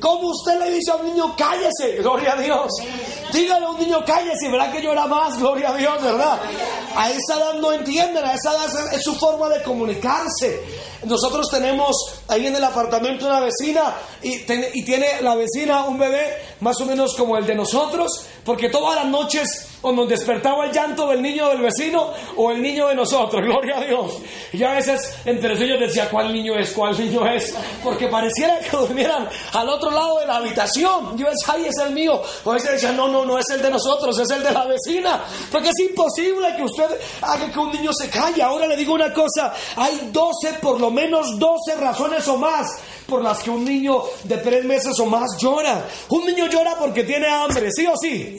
¿Cómo 0.00 0.28
usted 0.28 0.60
le 0.60 0.70
dice 0.70 0.92
a 0.92 0.94
un 0.94 1.06
niño, 1.06 1.34
cállese? 1.36 1.96
Gloria 1.98 2.34
a 2.34 2.40
Dios. 2.40 2.70
Dígale 3.32 3.66
a 3.66 3.70
un 3.70 3.80
niño, 3.80 4.04
cállese, 4.06 4.48
verá 4.48 4.70
que 4.70 4.80
llora 4.80 5.08
más, 5.08 5.36
gloria 5.38 5.70
a 5.70 5.76
Dios, 5.76 6.00
¿verdad? 6.00 6.38
A 6.96 7.10
esa 7.10 7.34
edad 7.36 7.54
no 7.54 7.72
entienden, 7.72 8.24
a 8.24 8.32
esa 8.32 8.52
edad 8.52 8.94
es 8.94 9.02
su 9.02 9.14
forma 9.16 9.48
de 9.48 9.60
comunicarse. 9.64 10.62
Nosotros 11.04 11.48
tenemos 11.50 11.96
ahí 12.28 12.46
en 12.46 12.54
el 12.54 12.62
apartamento 12.64 13.26
una 13.26 13.40
vecina 13.40 13.92
y 14.22 14.44
tiene 14.84 15.20
la 15.20 15.34
vecina 15.34 15.84
un 15.84 15.98
bebé 15.98 16.42
más 16.60 16.80
o 16.80 16.86
menos 16.86 17.14
como 17.16 17.36
el 17.36 17.44
de 17.44 17.56
nosotros, 17.56 18.24
porque 18.44 18.68
todas 18.68 18.94
las 18.96 19.06
noches 19.06 19.67
o 19.82 19.92
nos 19.92 20.08
despertaba 20.08 20.66
el 20.66 20.72
llanto 20.72 21.08
del 21.08 21.22
niño 21.22 21.48
del 21.48 21.60
vecino 21.60 22.12
o 22.36 22.50
el 22.50 22.60
niño 22.60 22.88
de 22.88 22.94
nosotros, 22.94 23.42
gloria 23.44 23.78
a 23.78 23.84
Dios. 23.84 24.18
Y 24.52 24.62
a 24.62 24.72
veces 24.72 25.18
entre 25.24 25.52
ellos 25.52 25.80
decía, 25.80 26.08
¿cuál 26.10 26.32
niño 26.32 26.58
es? 26.58 26.72
¿Cuál 26.72 26.98
niño 26.98 27.26
es? 27.26 27.54
Porque 27.82 28.08
pareciera 28.08 28.58
que 28.58 28.76
durmieran 28.76 29.28
al 29.52 29.68
otro 29.68 29.90
lado 29.90 30.20
de 30.20 30.26
la 30.26 30.36
habitación. 30.36 31.16
Yo 31.16 31.26
decía, 31.30 31.54
ay, 31.54 31.66
es 31.66 31.76
el 31.84 31.92
mío. 31.92 32.20
O 32.44 32.50
a 32.50 32.54
veces 32.54 32.72
decía, 32.72 32.92
no, 32.92 33.08
no, 33.08 33.24
no 33.24 33.38
es 33.38 33.48
el 33.50 33.62
de 33.62 33.70
nosotros, 33.70 34.18
es 34.18 34.30
el 34.30 34.42
de 34.42 34.52
la 34.52 34.66
vecina. 34.66 35.24
Porque 35.50 35.68
es 35.68 35.78
imposible 35.80 36.54
que 36.56 36.64
usted 36.64 37.00
haga 37.22 37.50
que 37.50 37.58
un 37.58 37.72
niño 37.72 37.92
se 37.92 38.08
calle. 38.08 38.42
Ahora 38.42 38.66
le 38.66 38.76
digo 38.76 38.94
una 38.94 39.12
cosa, 39.12 39.54
hay 39.76 40.10
12, 40.12 40.54
por 40.60 40.80
lo 40.80 40.90
menos 40.90 41.38
12 41.38 41.74
razones 41.76 42.26
o 42.28 42.36
más 42.36 42.66
por 43.08 43.22
las 43.22 43.42
que 43.42 43.48
un 43.48 43.64
niño 43.64 44.02
de 44.24 44.36
tres 44.36 44.64
meses 44.64 44.92
o 45.00 45.06
más 45.06 45.38
llora. 45.40 45.88
Un 46.10 46.26
niño 46.26 46.46
llora 46.46 46.76
porque 46.78 47.04
tiene 47.04 47.26
hambre, 47.26 47.70
¿sí 47.72 47.86
o 47.86 47.96
sí? 47.96 48.38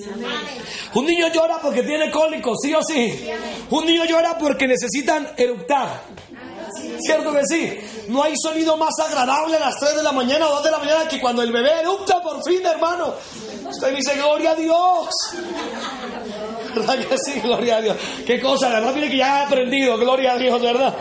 Un 0.94 1.06
niño 1.08 1.28
llora 1.34 1.58
porque 1.60 1.82
tiene 1.82 2.12
cólicos, 2.12 2.60
¿sí 2.62 2.74
o 2.74 2.84
sí? 2.84 3.28
Un 3.72 3.86
niño 3.86 4.06
llora 4.06 4.38
porque 4.38 4.68
necesitan 4.68 5.28
eructar. 5.36 6.04
¿Cierto 7.00 7.34
que 7.34 7.46
sí? 7.48 7.80
No 8.10 8.22
hay 8.22 8.36
sonido 8.38 8.78
más 8.78 8.94
agradable 9.04 9.58
a 9.58 9.60
las 9.60 9.80
3 9.80 9.96
de 9.96 10.04
la 10.04 10.12
mañana 10.12 10.48
o 10.48 10.56
2 10.56 10.64
de 10.64 10.72
la 10.72 10.78
mañana 10.78 11.08
que 11.08 11.20
cuando 11.20 11.42
el 11.42 11.52
bebé 11.52 11.82
eructa 11.82 12.22
por 12.22 12.44
fin, 12.44 12.64
hermano. 12.64 13.16
Usted 13.68 13.96
dice, 13.96 14.16
gloria 14.18 14.52
a 14.52 14.56
Dios. 14.56 15.10
¿Verdad 16.76 16.98
que 16.98 17.18
sí? 17.18 17.40
Gloria 17.40 17.78
a 17.78 17.82
Dios. 17.82 17.98
Qué 18.26 18.40
cosa, 18.40 18.70
¿verdad? 18.70 18.94
Mire 18.94 19.10
que 19.10 19.18
ya 19.18 19.42
he 19.42 19.46
aprendido, 19.46 19.98
gloria 19.98 20.34
a 20.34 20.38
Dios, 20.38 20.62
¿verdad? 20.62 20.96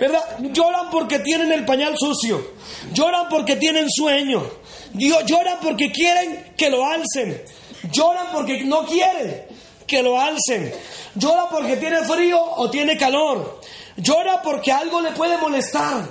¿Verdad? 0.00 0.38
Lloran 0.52 0.90
porque 0.90 1.20
tienen 1.20 1.52
el 1.52 1.64
pañal 1.64 1.94
sucio. 1.96 2.52
Lloran 2.92 3.28
porque 3.28 3.56
tienen 3.56 3.88
sueño. 3.90 4.42
Lloran 4.94 5.58
porque 5.62 5.90
quieren 5.92 6.52
que 6.56 6.70
lo 6.70 6.84
alcen. 6.84 7.42
Lloran 7.92 8.28
porque 8.32 8.64
no 8.64 8.84
quieren 8.84 9.46
que 9.86 10.02
lo 10.02 10.20
alcen. 10.20 10.72
Llora 11.14 11.48
porque 11.48 11.76
tiene 11.76 11.98
frío 12.04 12.40
o 12.42 12.70
tiene 12.70 12.96
calor. 12.96 13.60
Llora 13.96 14.42
porque 14.42 14.72
algo 14.72 15.00
le 15.00 15.12
puede 15.12 15.38
molestar. 15.38 16.04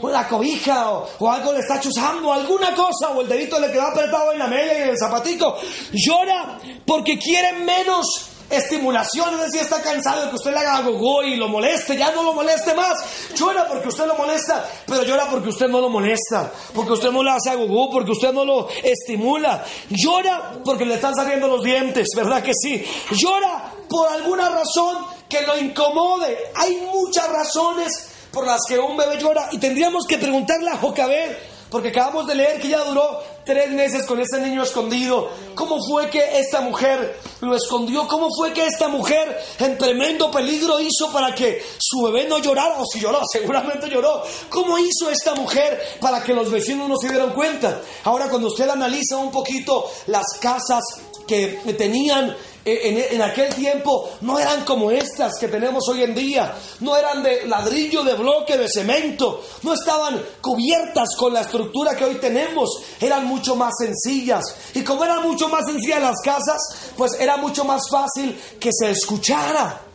O 0.00 0.08
la 0.08 0.26
cobija 0.26 0.90
o, 0.90 1.30
algo 1.30 1.52
le 1.52 1.60
está 1.60 1.78
chuzando, 1.78 2.32
alguna 2.32 2.74
cosa, 2.74 3.10
o 3.10 3.20
el 3.20 3.28
dedito 3.28 3.60
le 3.60 3.70
quedó 3.70 3.82
apretado 3.82 4.32
en 4.32 4.40
la 4.40 4.48
media 4.48 4.78
y 4.78 4.82
en 4.82 4.88
el 4.90 4.98
zapatico. 4.98 5.56
Llora 5.92 6.58
porque 6.84 7.16
quiere 7.18 7.52
menos 7.52 8.30
estimulación, 8.50 9.34
es 9.34 9.40
decir, 9.40 9.60
está 9.60 9.82
cansado 9.82 10.24
de 10.24 10.30
que 10.30 10.36
usted 10.36 10.52
le 10.52 10.58
haga 10.58 10.76
algo 10.76 11.22
y 11.22 11.36
lo 11.36 11.48
moleste, 11.48 11.96
ya 11.96 12.10
no 12.12 12.22
lo 12.22 12.32
moleste 12.32 12.74
más. 12.74 12.98
Llora 13.34 13.66
porque 13.68 13.88
usted 13.88 14.06
lo 14.06 14.14
molesta, 14.14 14.68
pero 14.86 15.02
llora 15.02 15.28
porque 15.30 15.50
usted 15.50 15.68
no 15.68 15.80
lo 15.80 15.88
molesta, 15.88 16.50
porque 16.74 16.92
usted 16.92 17.10
no 17.10 17.22
le 17.22 17.30
hace 17.30 17.50
algo 17.50 17.90
porque 17.90 18.12
usted 18.12 18.32
no 18.32 18.44
lo 18.44 18.68
estimula. 18.82 19.64
Llora 19.90 20.52
porque 20.64 20.84
le 20.84 20.94
están 20.94 21.14
saliendo 21.14 21.48
los 21.48 21.62
dientes, 21.62 22.08
¿verdad 22.16 22.42
que 22.42 22.52
sí? 22.54 22.84
Llora 23.10 23.72
por 23.88 24.08
alguna 24.08 24.48
razón 24.48 24.98
que 25.28 25.42
lo 25.42 25.58
incomode. 25.58 26.36
Hay 26.54 26.76
muchas 26.92 27.28
razones 27.28 28.10
por 28.32 28.46
las 28.46 28.60
que 28.66 28.78
un 28.78 28.96
bebé 28.96 29.18
llora 29.18 29.48
y 29.52 29.58
tendríamos 29.58 30.06
que 30.06 30.18
preguntarle 30.18 30.70
a 30.70 30.76
Jocabed 30.76 31.36
porque 31.70 31.88
acabamos 31.88 32.26
de 32.26 32.34
leer 32.34 32.60
que 32.60 32.68
ya 32.68 32.84
duró 32.84 33.20
tres 33.44 33.70
meses 33.70 34.06
con 34.06 34.20
ese 34.20 34.40
niño 34.40 34.62
escondido. 34.62 35.30
¿Cómo 35.54 35.78
fue 35.86 36.08
que 36.08 36.38
esta 36.38 36.60
mujer 36.60 37.18
lo 37.40 37.54
escondió? 37.54 38.06
¿Cómo 38.08 38.28
fue 38.36 38.52
que 38.52 38.66
esta 38.66 38.88
mujer 38.88 39.38
en 39.58 39.76
tremendo 39.76 40.30
peligro 40.30 40.80
hizo 40.80 41.12
para 41.12 41.34
que 41.34 41.62
su 41.78 42.02
bebé 42.02 42.26
no 42.26 42.38
llorara? 42.38 42.78
O 42.78 42.84
si 42.86 43.00
lloró, 43.00 43.20
seguramente 43.32 43.88
lloró. 43.88 44.22
¿Cómo 44.48 44.78
hizo 44.78 45.10
esta 45.10 45.34
mujer 45.34 45.80
para 46.00 46.22
que 46.22 46.34
los 46.34 46.50
vecinos 46.50 46.88
no 46.88 46.96
se 46.96 47.08
dieran 47.08 47.32
cuenta? 47.32 47.80
Ahora 48.04 48.28
cuando 48.28 48.48
usted 48.48 48.68
analiza 48.68 49.16
un 49.16 49.30
poquito 49.30 49.90
las 50.06 50.26
casas 50.40 50.82
que 51.26 51.60
tenían 51.76 52.34
en, 52.70 53.22
aquel 53.22 53.54
tiempo 53.54 54.10
no 54.22 54.38
eran 54.38 54.64
como 54.64 54.90
estas 54.90 55.38
que 55.38 55.48
tenemos 55.48 55.88
hoy 55.88 56.02
en 56.02 56.14
día, 56.14 56.54
no 56.80 56.96
eran 56.96 57.22
de 57.22 57.46
ladrillo, 57.46 58.02
de 58.02 58.14
bloque, 58.14 58.56
de 58.56 58.68
cemento, 58.68 59.42
no 59.62 59.74
estaban 59.74 60.22
cubiertas 60.40 61.08
con 61.16 61.32
la 61.32 61.42
estructura 61.42 61.96
que 61.96 62.04
hoy 62.04 62.16
tenemos, 62.16 62.82
eran 63.00 63.26
mucho 63.26 63.56
más 63.56 63.72
sencillas. 63.78 64.44
Y 64.74 64.82
como 64.82 65.04
eran 65.04 65.22
mucho 65.22 65.48
más 65.48 65.64
sencillas 65.66 66.02
las 66.02 66.20
casas, 66.24 66.60
pues 66.96 67.18
era 67.18 67.36
mucho 67.36 67.64
más 67.64 67.82
fácil 67.90 68.38
que 68.58 68.70
se 68.72 68.90
escuchara. 68.90 69.87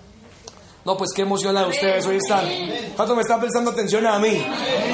No, 0.86 0.98
pues 0.98 1.12
qué 1.16 1.22
emociona 1.22 1.66
ustedes 1.66 2.06
hoy 2.06 2.18
están. 2.18 2.46
¿Cuánto 2.98 3.16
me 3.16 3.22
están 3.22 3.40
prestando 3.40 3.72
atención 3.72 4.06
a 4.06 4.20
mí? 4.20 4.46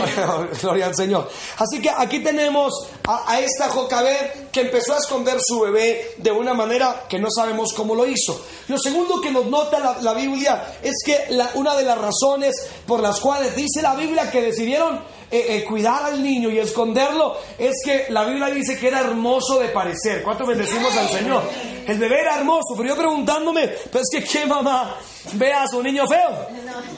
Gloria 0.62 0.86
al 0.86 0.96
Señor. 0.96 1.28
Así 1.58 1.82
que 1.82 1.90
aquí 1.90 2.20
tenemos 2.20 2.72
a, 3.08 3.40
esta 3.40 3.70
Jocabed 3.70 4.50
que 4.52 4.62
empezó 4.62 4.94
a 4.94 5.00
esconder 5.00 5.40
su 5.42 5.62
bebé 5.62 6.12
de 6.18 6.32
una 6.32 6.54
manera 6.54 7.06
que 7.10 7.18
no 7.18 7.30
sabemos 7.36 7.74
cómo 7.74 7.96
lo 7.96 8.06
hizo. 8.06 8.40
Lo 8.68 8.78
segundo 8.78 9.20
que 9.20 9.32
nos 9.32 9.48
nota 9.48 9.98
la, 10.00 10.14
Biblia 10.14 10.76
es 10.84 10.94
que 11.04 11.28
una 11.56 11.76
de 11.76 11.84
las 11.84 11.98
razones 11.98 12.56
por 12.86 13.00
las 13.00 13.20
cuales 13.20 13.56
dice 13.56 13.82
la 13.82 13.96
Biblia 13.96 14.30
que 14.30 14.44
decidieron 14.44 15.02
eh, 15.32 15.58
eh, 15.58 15.64
cuidar 15.64 16.06
al 16.06 16.24
niño 16.24 16.50
y 16.50 16.58
esconderlo 16.58 17.38
es 17.58 17.76
que 17.86 18.08
la 18.10 18.26
Biblia 18.26 18.48
dice 18.48 18.80
que 18.80 18.88
era 18.88 19.02
hermoso 19.02 19.60
de 19.60 19.70
parecer. 19.70 20.24
¿Cuánto 20.24 20.46
bendecimos 20.46 20.96
al 20.98 21.08
Señor? 21.08 21.44
El 21.86 22.00
bebé 22.00 22.22
era 22.22 22.36
hermoso, 22.38 22.74
pero 22.76 22.90
yo 22.90 22.96
preguntándome, 22.96 23.68
pues 23.92 24.06
que 24.12 24.24
qué 24.24 24.48
mamá 24.48 24.96
ve 25.34 25.54
a 25.54 25.68
su 25.68 25.84
niño 25.84 26.08
feo. 26.08 26.48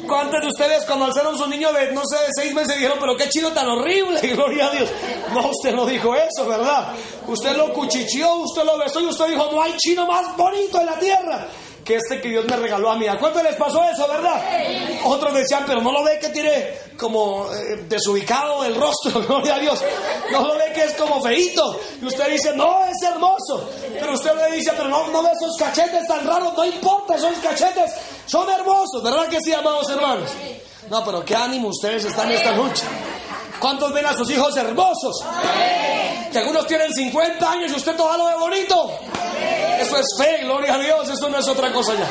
¿Cuántos 0.08 0.42
de 0.42 0.48
ustedes 0.48 0.86
cuando 0.86 1.06
alzaron 1.06 1.38
su 1.38 1.46
niño 1.48 1.74
de, 1.74 1.92
no 1.92 2.02
sé, 2.06 2.18
de 2.18 2.30
seis 2.34 2.54
meses 2.54 2.76
dijeron, 2.76 2.98
pero 3.02 3.18
qué 3.18 3.28
chido 3.28 3.52
tan 3.52 3.68
horrible, 3.68 4.20
gloria 4.34 4.68
a 4.68 4.72
Dios? 4.72 4.90
No, 5.34 5.50
usted 5.50 5.76
no 5.76 5.86
dijo 5.86 6.16
eso, 6.16 6.48
¿verdad? 6.48 6.94
Usted 7.28 7.56
lo 7.58 7.74
cuchicheó, 7.74 8.36
usted 8.36 8.64
lo 8.64 8.78
besó 8.78 9.02
y 9.02 9.08
usted 9.08 9.28
dijo, 9.28 9.50
no 9.52 9.62
hay 9.62 9.76
chino 9.78 10.06
más 10.08 10.38
bonito 10.38 10.80
en 10.80 10.86
la 10.86 10.98
tierra 11.00 11.48
que 11.84 11.96
este 11.96 12.22
que 12.22 12.30
Dios 12.30 12.46
me 12.46 12.56
regaló 12.56 12.92
a 12.92 12.96
mí. 12.96 13.08
¿A 13.08 13.18
cuánto 13.18 13.42
les 13.42 13.56
pasó 13.56 13.84
eso, 13.84 14.08
verdad? 14.08 14.42
Otros 15.04 15.34
decían, 15.34 15.64
pero 15.66 15.82
no 15.82 15.92
lo 15.92 16.04
ve 16.04 16.20
que 16.20 16.30
tiene 16.30 16.92
como 16.98 17.52
eh, 17.54 17.86
desubicado 17.88 18.64
el 18.64 18.76
rostro, 18.76 19.22
gloria 19.28 19.56
a 19.56 19.60
Dios. 19.60 19.84
No 20.32 20.48
lo 20.48 20.56
ve 20.56 20.72
que 20.74 20.84
es 20.84 20.94
como 20.94 21.22
feito. 21.22 21.80
Y 22.02 22.06
usted 22.06 22.30
dice, 22.30 22.54
no, 22.56 22.86
es 22.86 23.02
hermoso. 23.02 23.70
Pero 23.94 24.14
usted 24.14 24.36
le 24.36 24.58
dice, 24.58 24.72
pero 24.76 24.90
no, 24.90 25.08
no 25.08 25.24
ve 25.24 25.30
esos 25.32 25.58
cachetes 25.58 26.08
tan 26.08 26.26
raros, 26.26 26.54
no 26.56 26.66
importa, 26.66 27.16
esos 27.16 27.38
cachetes 27.40 27.92
son 28.26 28.50
hermosos, 28.50 29.04
¿verdad 29.04 29.28
que 29.28 29.38
sí, 29.44 29.54
amados 29.54 29.90
hermanos? 29.90 30.30
No, 30.90 31.04
pero 31.04 31.24
qué 31.24 31.36
ánimo 31.36 31.70
ustedes 31.70 32.06
están 32.06 32.30
en 32.30 32.38
esta 32.38 32.52
lucha. 32.52 32.86
¿Cuántos 33.62 33.94
ven 33.94 34.08
a 34.08 34.14
sus 34.16 34.28
hijos 34.32 34.58
hermosos? 34.58 35.24
Que 36.32 36.40
algunos 36.40 36.66
tienen 36.66 36.92
50 36.92 37.52
años 37.52 37.72
y 37.72 37.76
usted 37.76 37.96
todo 37.96 38.18
lo 38.18 38.26
ve 38.26 38.36
bonito. 38.36 38.92
Eso 39.80 39.98
es 39.98 40.08
fe, 40.18 40.40
gloria 40.44 40.74
a 40.74 40.80
Dios, 40.80 41.08
eso 41.10 41.30
no 41.30 41.38
es 41.38 41.48
otra 41.48 41.72
cosa 41.72 41.94
ya. 41.94 42.08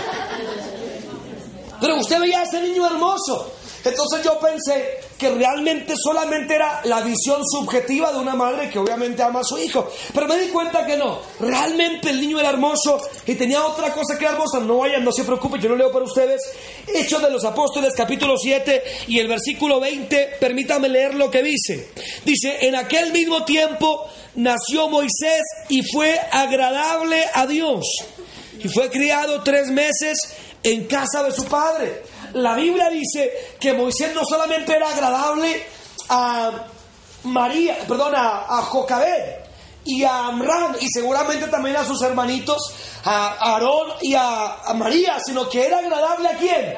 Pero 1.80 1.96
usted 1.96 2.20
veía 2.20 2.38
a 2.38 2.42
ese 2.44 2.60
niño 2.60 2.86
hermoso. 2.86 3.50
Entonces 3.84 4.22
yo 4.22 4.38
pensé 4.38 5.00
que 5.16 5.30
realmente 5.30 5.94
solamente 5.96 6.54
era 6.54 6.80
la 6.84 7.00
visión 7.00 7.42
subjetiva 7.46 8.12
de 8.12 8.18
una 8.18 8.34
madre 8.34 8.68
que 8.68 8.78
obviamente 8.78 9.22
ama 9.22 9.40
a 9.40 9.44
su 9.44 9.58
hijo. 9.58 9.90
Pero 10.12 10.26
me 10.26 10.38
di 10.38 10.48
cuenta 10.48 10.84
que 10.84 10.96
no. 10.96 11.18
Realmente 11.40 12.10
el 12.10 12.20
niño 12.20 12.38
era 12.38 12.50
hermoso 12.50 13.00
y 13.26 13.34
tenía 13.34 13.64
otra 13.64 13.92
cosa 13.92 14.18
que 14.18 14.24
era 14.24 14.34
hermosa. 14.34 14.60
No 14.60 14.78
vayan, 14.78 15.04
no 15.04 15.12
se 15.12 15.24
preocupen, 15.24 15.60
yo 15.60 15.70
no 15.70 15.76
leo 15.76 15.90
para 15.90 16.04
ustedes. 16.04 16.42
Hechos 16.86 17.22
de 17.22 17.30
los 17.30 17.44
Apóstoles, 17.44 17.94
capítulo 17.96 18.36
7 18.36 18.82
y 19.08 19.18
el 19.18 19.28
versículo 19.28 19.80
20. 19.80 20.36
Permítame 20.38 20.88
leer 20.88 21.14
lo 21.14 21.30
que 21.30 21.42
dice. 21.42 21.90
Dice, 22.24 22.66
en 22.66 22.76
aquel 22.76 23.12
mismo 23.12 23.44
tiempo 23.44 24.08
nació 24.34 24.88
Moisés 24.88 25.42
y 25.68 25.82
fue 25.82 26.18
agradable 26.32 27.24
a 27.32 27.46
Dios. 27.46 27.86
Y 28.62 28.68
fue 28.68 28.90
criado 28.90 29.42
tres 29.42 29.68
meses 29.68 30.18
en 30.62 30.86
casa 30.86 31.22
de 31.22 31.32
su 31.32 31.44
padre. 31.44 32.09
La 32.34 32.54
Biblia 32.54 32.88
dice 32.88 33.56
que 33.58 33.72
Moisés 33.72 34.14
no 34.14 34.24
solamente 34.24 34.74
era 34.74 34.90
agradable 34.90 35.62
a 36.08 36.66
María, 37.24 37.78
perdón, 37.86 38.14
a, 38.16 38.46
y 39.84 40.04
a 40.04 40.26
Amram 40.26 40.76
y 40.80 40.86
seguramente 40.88 41.46
también 41.48 41.76
a 41.76 41.84
sus 41.84 42.02
hermanitos, 42.02 42.58
a 43.04 43.52
Aarón 43.54 43.92
y 44.02 44.14
a, 44.14 44.56
María, 44.74 45.18
sino 45.24 45.48
que 45.48 45.66
era 45.66 45.78
agradable 45.78 46.28
a 46.28 46.36
quién? 46.36 46.74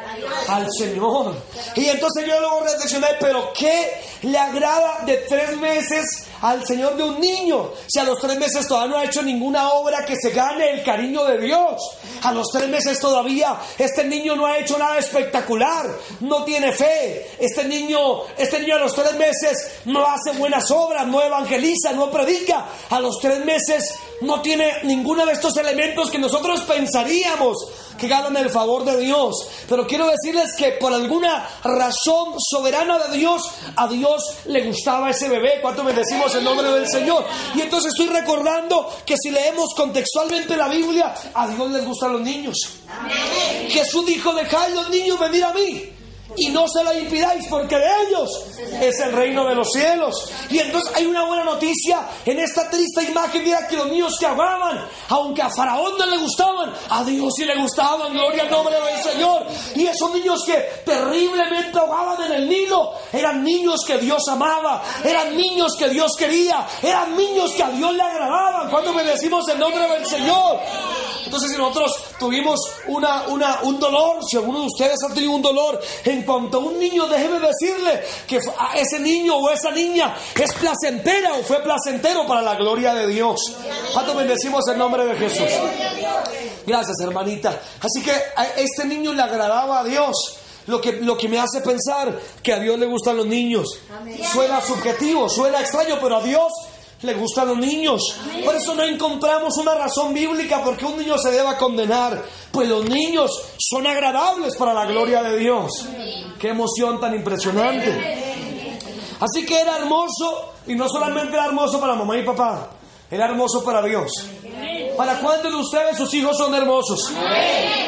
Al 0.49 0.67
Señor. 0.76 1.35
Y 1.76 1.87
entonces 1.87 2.26
yo 2.26 2.38
luego 2.41 2.61
reflexioné, 2.61 3.09
pero 3.21 3.52
¿qué 3.52 4.00
le 4.23 4.38
agrada 4.38 5.05
de 5.05 5.19
tres 5.29 5.57
meses 5.57 6.26
al 6.41 6.67
Señor 6.67 6.97
de 6.97 7.05
un 7.05 7.21
niño? 7.21 7.71
Si 7.87 7.99
a 7.99 8.05
los 8.05 8.21
tres 8.21 8.38
meses 8.38 8.67
todavía 8.67 8.93
no 8.93 8.99
ha 8.99 9.05
hecho 9.05 9.23
ninguna 9.23 9.71
obra 9.71 10.05
que 10.05 10.17
se 10.17 10.31
gane 10.31 10.71
el 10.71 10.83
cariño 10.83 11.25
de 11.25 11.38
Dios. 11.38 11.81
A 12.23 12.33
los 12.33 12.47
tres 12.52 12.69
meses 12.69 13.00
todavía 13.00 13.57
este 13.79 14.05
niño 14.05 14.37
no 14.37 14.47
ha 14.47 14.59
hecho 14.59 14.79
nada 14.79 14.99
espectacular, 14.99 15.87
no 16.21 16.45
tiene 16.45 16.73
fe. 16.73 17.31
Este 17.38 17.64
niño, 17.64 18.23
este 18.37 18.61
niño 18.61 18.76
a 18.76 18.81
los 18.81 18.95
tres 18.95 19.14
meses 19.14 19.81
no 19.87 20.07
hace 20.07 20.38
buenas 20.38 20.71
obras, 20.71 21.07
no 21.07 21.21
evangeliza, 21.21 21.93
no 21.93 22.11
predica. 22.11 22.67
A 22.91 23.00
los 23.00 23.19
tres 23.19 23.45
meses 23.45 23.95
no 24.21 24.41
tiene 24.41 24.85
ninguno 24.85 25.26
de 25.26 25.33
estos 25.33 25.57
elementos 25.57 26.11
que 26.12 26.19
nosotros 26.19 26.61
pensaríamos 26.61 27.57
que 27.99 28.07
ganan 28.07 28.37
el 28.37 28.50
favor 28.50 28.85
de 28.85 28.99
Dios. 28.99 29.35
Pero 29.69 29.87
quiero 29.87 30.07
decirles 30.09 30.54
que 30.57 30.73
por 30.73 30.92
alguna 30.92 31.49
razón 31.64 32.35
soberana 32.38 32.99
de 32.99 33.19
Dios, 33.19 33.42
a 33.75 33.88
Dios 33.88 34.23
le 34.47 34.66
gustaba 34.66 35.11
ese 35.11 35.28
bebé. 35.28 35.59
¿Cuánto 35.61 35.83
bendecimos 35.83 36.35
el 36.35 36.45
nombre 36.45 36.71
del 36.71 36.88
Señor? 36.88 37.25
Y 37.54 37.62
entonces 37.62 37.92
estoy 37.92 38.14
recordando 38.14 38.88
que 39.04 39.16
si 39.16 39.31
leemos 39.31 39.75
contextualmente 39.75 40.57
la 40.57 40.69
Biblia, 40.69 41.14
a 41.35 41.49
Dios 41.49 41.71
les 41.71 41.85
gustan 41.85 42.12
los 42.12 42.23
niños. 42.23 42.57
Jesús 43.69 44.07
dijo, 44.07 44.33
dejad 44.35 44.69
los 44.69 44.90
niños 44.90 45.19
venir 45.19 45.45
a 45.45 45.52
mí 45.52 45.92
y 46.37 46.49
no 46.51 46.67
se 46.67 46.83
lo 46.83 46.97
impidáis 46.97 47.47
porque 47.49 47.77
de 47.77 47.89
ellos 48.09 48.31
es 48.81 49.01
el 49.01 49.12
reino 49.12 49.47
de 49.47 49.55
los 49.55 49.69
cielos. 49.71 50.31
Y 50.51 50.59
entonces 50.59 50.93
hay 50.97 51.07
una 51.07 51.25
buena 51.25 51.45
noticia 51.45 52.09
en 52.25 52.39
esta 52.39 52.71
triste 52.71 53.05
imagen, 53.05 53.45
mira 53.45 53.67
que 53.69 53.77
los 53.77 53.89
niños 53.89 54.17
que 54.19 54.27
amaban, 54.27 54.87
aunque 55.09 55.43
a 55.43 55.51
Faraón 55.51 55.99
no 55.99 56.07
le 56.07 56.19
gustaban, 56.19 56.73
a 56.89 57.05
Dios 57.05 57.33
sí 57.37 57.45
le 57.45 57.57
gustaban, 57.57 58.12
gloria 58.12 58.45
al 58.45 58.51
nombre 58.51 58.75
del 58.75 59.03
Señor. 59.03 59.47
Y 59.75 59.87
esos 59.87 60.12
niños 60.15 60.43
que 60.47 60.55
terriblemente 60.85 61.79
ahogaban 61.79 62.23
en 62.25 62.33
el 62.33 62.49
Nilo, 62.49 62.93
eran 63.12 63.43
niños 63.45 63.85
que 63.87 63.99
Dios 63.99 64.23
amaba, 64.29 64.83
eran 65.05 65.37
niños 65.37 65.77
que 65.79 65.89
Dios 65.91 66.12
quería, 66.17 66.67
eran 66.83 67.17
niños 67.17 67.53
que 67.53 67.62
a 67.62 67.71
Dios 67.71 67.95
le 67.95 68.03
agradaban. 68.03 68.71
Cuando 68.71 68.93
decimos 69.05 69.49
el 69.49 69.59
nombre 69.59 69.87
del 69.89 70.07
Señor. 70.07 70.61
Entonces 71.25 71.53
si 71.53 71.57
nosotros 71.57 71.93
tuvimos 72.23 72.61
una, 72.87 73.26
una, 73.26 73.62
un 73.62 73.81
dolor, 73.81 74.21
si 74.25 74.37
alguno 74.37 74.61
de 74.61 74.67
ustedes 74.67 74.97
ha 75.02 75.12
tenido 75.12 75.33
un 75.33 75.43
dolor 75.43 75.81
en 76.05 76.23
cuanto 76.23 76.59
a 76.59 76.61
un 76.61 76.79
niño, 76.79 77.09
déjeme 77.09 77.41
decirle 77.41 78.00
que 78.29 78.38
a 78.59 78.79
ese 78.79 79.00
niño 79.00 79.37
o 79.37 79.50
esa 79.50 79.73
niña 79.73 80.14
es 80.41 80.52
placentera 80.52 81.33
o 81.35 81.43
fue 81.43 81.61
placentero 81.64 82.25
para 82.25 82.41
la 82.41 82.55
gloria 82.55 82.95
de 82.95 83.09
Dios. 83.09 83.41
¿Cuánto 83.93 84.14
bendecimos 84.14 84.62
el 84.69 84.79
nombre 84.79 85.05
de 85.05 85.17
Jesús? 85.17 85.49
Gracias, 86.64 87.00
hermanita. 87.00 87.61
Así 87.81 88.00
que 88.05 88.12
a 88.12 88.45
este 88.57 88.85
niño 88.85 89.12
le 89.12 89.23
agradaba 89.23 89.81
a 89.81 89.85
Dios. 89.85 90.38
Lo 90.69 90.81
que, 90.81 90.93
lo 90.93 91.17
que 91.17 91.29
me 91.29 91.41
hace 91.41 91.61
pensar 91.61 92.17
que 92.41 92.52
a 92.52 92.61
Dios 92.61 92.79
le 92.79 92.87
gustan 92.87 93.17
los 93.17 93.26
niños. 93.26 93.67
Suena 94.33 94.61
subjetivo, 94.61 95.29
suena 95.29 95.61
extraño, 95.61 95.99
pero 96.00 96.19
a 96.19 96.23
Dios 96.23 96.52
le 97.03 97.15
gustan 97.15 97.49
los 97.49 97.59
niños. 97.59 98.01
Por 98.45 98.55
eso 98.55 98.75
no 98.75 98.83
encontramos 98.85 99.57
una 99.59 99.75
razón 99.75 100.15
bíblica 100.15 100.63
porque 100.65 100.85
un 100.85 100.99
niño 100.99 101.19
se 101.19 101.31
deba 101.31 101.57
condenar. 101.57 102.23
Pues 102.51 102.69
los 102.69 102.85
niños 102.89 103.31
son 103.59 103.87
agradables 103.87 104.57
para 104.57 104.73
la 104.73 104.87
gloria 104.87 105.23
de 105.23 105.39
Dios. 105.39 105.87
Qué 106.39 106.49
emoción 106.49 107.01
tan 107.01 107.15
impresionante. 107.15 108.33
Así 109.21 109.47
que 109.47 109.61
era 109.61 109.77
hermoso 109.77 110.55
y 110.67 110.75
no 110.75 110.89
solamente 110.89 111.35
era 111.35 111.47
hermoso 111.47 111.81
para 111.81 111.95
mamá 111.95 112.17
y 112.17 112.25
papá, 112.25 112.71
era 113.11 113.27
hermoso 113.27 113.63
para 113.65 113.83
Dios. 113.83 114.11
¿Para 114.97 115.19
cuántos 115.21 115.51
de 115.51 115.59
ustedes 115.59 115.97
sus 115.97 116.13
hijos 116.15 116.37
son 116.37 116.55
hermosos? 116.55 117.13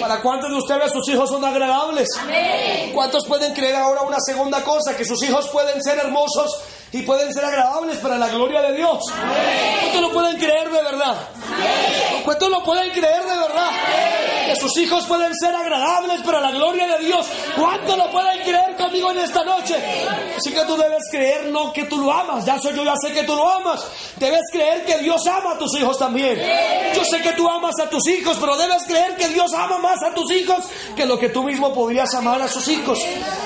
¿Para 0.00 0.22
cuántos 0.22 0.50
de 0.50 0.56
ustedes 0.56 0.92
sus 0.92 1.08
hijos 1.08 1.28
son 1.28 1.44
agradables? 1.44 2.08
¿Cuántos 2.94 3.26
pueden 3.26 3.52
creer 3.52 3.76
ahora 3.76 4.02
una 4.02 4.18
segunda 4.20 4.62
cosa? 4.62 4.96
Que 4.96 5.04
sus 5.04 5.22
hijos 5.22 5.48
pueden 5.48 5.82
ser 5.82 5.98
hermosos 5.98 6.56
y 6.94 7.02
pueden 7.02 7.34
ser 7.34 7.44
agradables 7.44 7.98
para 7.98 8.16
la 8.16 8.28
gloria 8.28 8.62
de 8.62 8.76
Dios. 8.76 9.02
¿Cuántos 9.80 10.00
lo 10.00 10.12
pueden 10.12 10.36
creer 10.36 10.70
de 10.70 10.80
verdad? 10.80 11.16
¿Cuántos 12.24 12.48
lo 12.48 12.62
pueden 12.62 12.92
creer 12.92 13.20
de 13.24 13.36
verdad? 13.36 13.70
Que 14.46 14.54
sus 14.54 14.76
hijos 14.78 15.04
pueden 15.06 15.34
ser 15.34 15.56
agradables 15.56 16.20
para 16.22 16.40
la 16.40 16.52
gloria 16.52 16.86
de 16.86 17.04
Dios. 17.04 17.26
¿Cuántos 17.56 17.98
lo 17.98 18.08
pueden 18.12 18.42
creer 18.42 18.76
conmigo 18.76 19.10
en 19.10 19.18
esta 19.18 19.42
noche? 19.42 19.74
Así 20.36 20.52
que 20.52 20.64
tú 20.66 20.76
debes 20.76 21.02
creer 21.10 21.46
no 21.46 21.72
que 21.72 21.84
tú 21.86 21.98
lo 21.98 22.12
amas. 22.12 22.44
Ya 22.44 22.60
soy 22.60 22.76
yo, 22.76 22.84
ya 22.84 22.94
sé 22.96 23.12
que 23.12 23.24
tú 23.24 23.34
lo 23.34 23.50
amas. 23.50 23.84
Debes 24.14 24.42
creer 24.52 24.84
que 24.84 24.98
Dios 24.98 25.26
ama 25.26 25.54
a 25.54 25.58
tus 25.58 25.76
hijos 25.76 25.98
también. 25.98 26.40
Yo 26.94 27.04
sé 27.04 27.20
que 27.20 27.32
tú 27.32 27.48
amas 27.48 27.74
a 27.82 27.90
tus 27.90 28.06
hijos, 28.06 28.36
pero 28.38 28.56
debes 28.56 28.84
creer 28.86 29.16
que 29.16 29.26
Dios 29.30 29.52
ama 29.52 29.78
más 29.78 30.00
a 30.04 30.14
tus 30.14 30.30
hijos 30.30 30.64
que 30.94 31.06
lo 31.06 31.18
que 31.18 31.30
tú 31.30 31.42
mismo 31.42 31.74
podrías 31.74 32.14
amar 32.14 32.40
a 32.40 32.46
sus 32.46 32.68
hijos. 32.68 33.00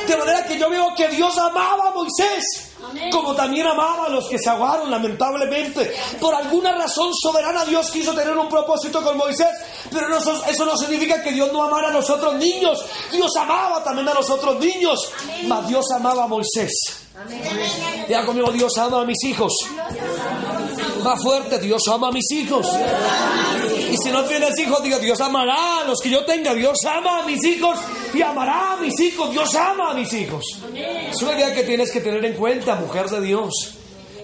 De 0.07 0.17
manera 0.19 0.45
que 0.45 0.59
yo 0.59 0.69
veo 0.69 0.95
que 0.95 1.09
Dios 1.09 1.39
amaba 1.39 1.89
a 1.89 1.91
Moisés 1.93 2.68
como 3.11 3.35
también 3.35 3.67
amaba 3.67 4.07
a 4.07 4.09
los 4.09 4.29
que 4.29 4.39
se 4.39 4.49
ahogaron, 4.49 4.91
lamentablemente. 4.91 5.95
Por 6.21 6.35
alguna 6.35 6.73
razón 6.73 7.13
soberana 7.15 7.65
Dios 7.65 7.91
quiso 7.91 8.13
tener 8.15 8.37
un 8.37 8.49
propósito 8.49 9.03
con 9.03 9.17
Moisés, 9.17 9.49
pero 9.91 10.17
eso, 10.17 10.65
no 10.65 10.77
significa 10.77 11.23
que 11.23 11.33
Dios 11.33 11.53
no 11.53 11.63
amara 11.63 11.89
a 11.89 11.93
los 11.93 12.09
otros 12.11 12.35
niños. 12.35 12.85
Dios 13.13 13.31
amaba 13.37 13.83
también 13.83 14.09
a 14.09 14.15
los 14.15 14.29
otros 14.31 14.59
niños, 14.59 15.11
mas 15.47 15.69
Dios 15.69 15.85
amaba 15.95 16.25
a 16.25 16.29
Moisés. 16.29 16.73
Ya 18.09 18.25
conmigo, 18.25 18.53
Dios 18.53 18.77
ama 18.79 19.01
a 19.01 19.05
mis 19.05 19.23
hijos. 19.25 19.53
Más 21.03 21.21
fuerte, 21.21 21.59
Dios 21.59 21.83
ama 21.89 22.09
a 22.09 22.13
mis 22.13 22.31
hijos. 22.33 22.67
Y 23.91 23.97
si 23.97 24.11
no 24.11 24.25
tienes 24.25 24.59
hijos, 24.59 24.83
diga, 24.83 24.99
Dios 24.99 25.21
amará 25.21 25.81
a 25.81 25.85
los 25.85 26.01
que 26.01 26.11
yo 26.11 26.25
tenga. 26.25 26.55
Dios 26.55 26.79
ama 26.85 27.21
a 27.21 27.23
mis 27.23 27.43
hijos 27.45 27.79
y 28.13 28.23
amará 28.23 28.73
a 28.73 28.77
mis 28.77 28.99
hijos. 29.01 29.31
Dios 29.31 29.55
ama 29.55 29.91
a 29.91 29.95
mis 29.95 30.13
hijos. 30.13 30.45
Es 31.11 31.23
una 31.23 31.33
idea 31.33 31.55
que 31.55 31.65
tienes 31.65 31.91
que 31.91 32.01
tener 32.01 32.25
en 32.25 32.35
cuenta, 32.35 32.75
mujer 32.77 33.09
de 33.09 33.21
Dios. 33.21 33.53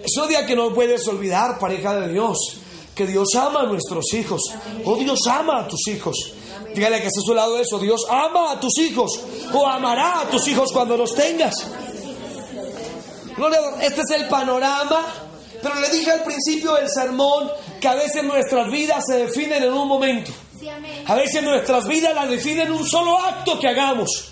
Es 0.04 0.16
una 0.18 0.26
idea 0.26 0.46
que 0.46 0.54
no 0.54 0.72
puedes 0.74 1.06
olvidar, 1.08 1.58
pareja 1.58 1.94
de 1.98 2.12
Dios. 2.12 2.36
Que 2.94 3.06
Dios 3.06 3.28
ama 3.34 3.60
a 3.60 3.66
nuestros 3.66 4.12
hijos. 4.12 4.42
O 4.84 4.96
Dios 4.96 5.20
ama 5.26 5.60
a 5.60 5.68
tus 5.68 5.88
hijos. 5.88 6.16
Dígale 6.74 7.00
que 7.00 7.06
esté 7.06 7.20
a 7.20 7.26
su 7.26 7.34
lado 7.34 7.58
eso. 7.58 7.78
Dios 7.78 8.04
ama 8.08 8.52
a 8.52 8.60
tus 8.60 8.78
hijos. 8.78 9.18
O 9.52 9.66
amará 9.66 10.20
a 10.20 10.24
tus 10.30 10.46
hijos 10.48 10.70
cuando 10.72 10.96
los 10.96 11.14
tengas. 11.14 11.54
Este 13.80 14.00
es 14.02 14.10
el 14.10 14.28
panorama. 14.28 15.23
Pero 15.64 15.80
le 15.80 15.88
dije 15.88 16.10
al 16.10 16.22
principio 16.22 16.74
del 16.74 16.88
sermón 16.90 17.50
que 17.80 17.88
a 17.88 17.94
veces 17.94 18.22
nuestras 18.22 18.70
vidas 18.70 19.02
se 19.06 19.16
definen 19.16 19.62
en 19.62 19.72
un 19.72 19.88
momento. 19.88 20.30
A 21.06 21.14
veces 21.14 21.42
nuestras 21.42 21.88
vidas 21.88 22.14
las 22.14 22.28
definen 22.28 22.70
un 22.70 22.86
solo 22.86 23.18
acto 23.18 23.58
que 23.58 23.68
hagamos. 23.68 24.30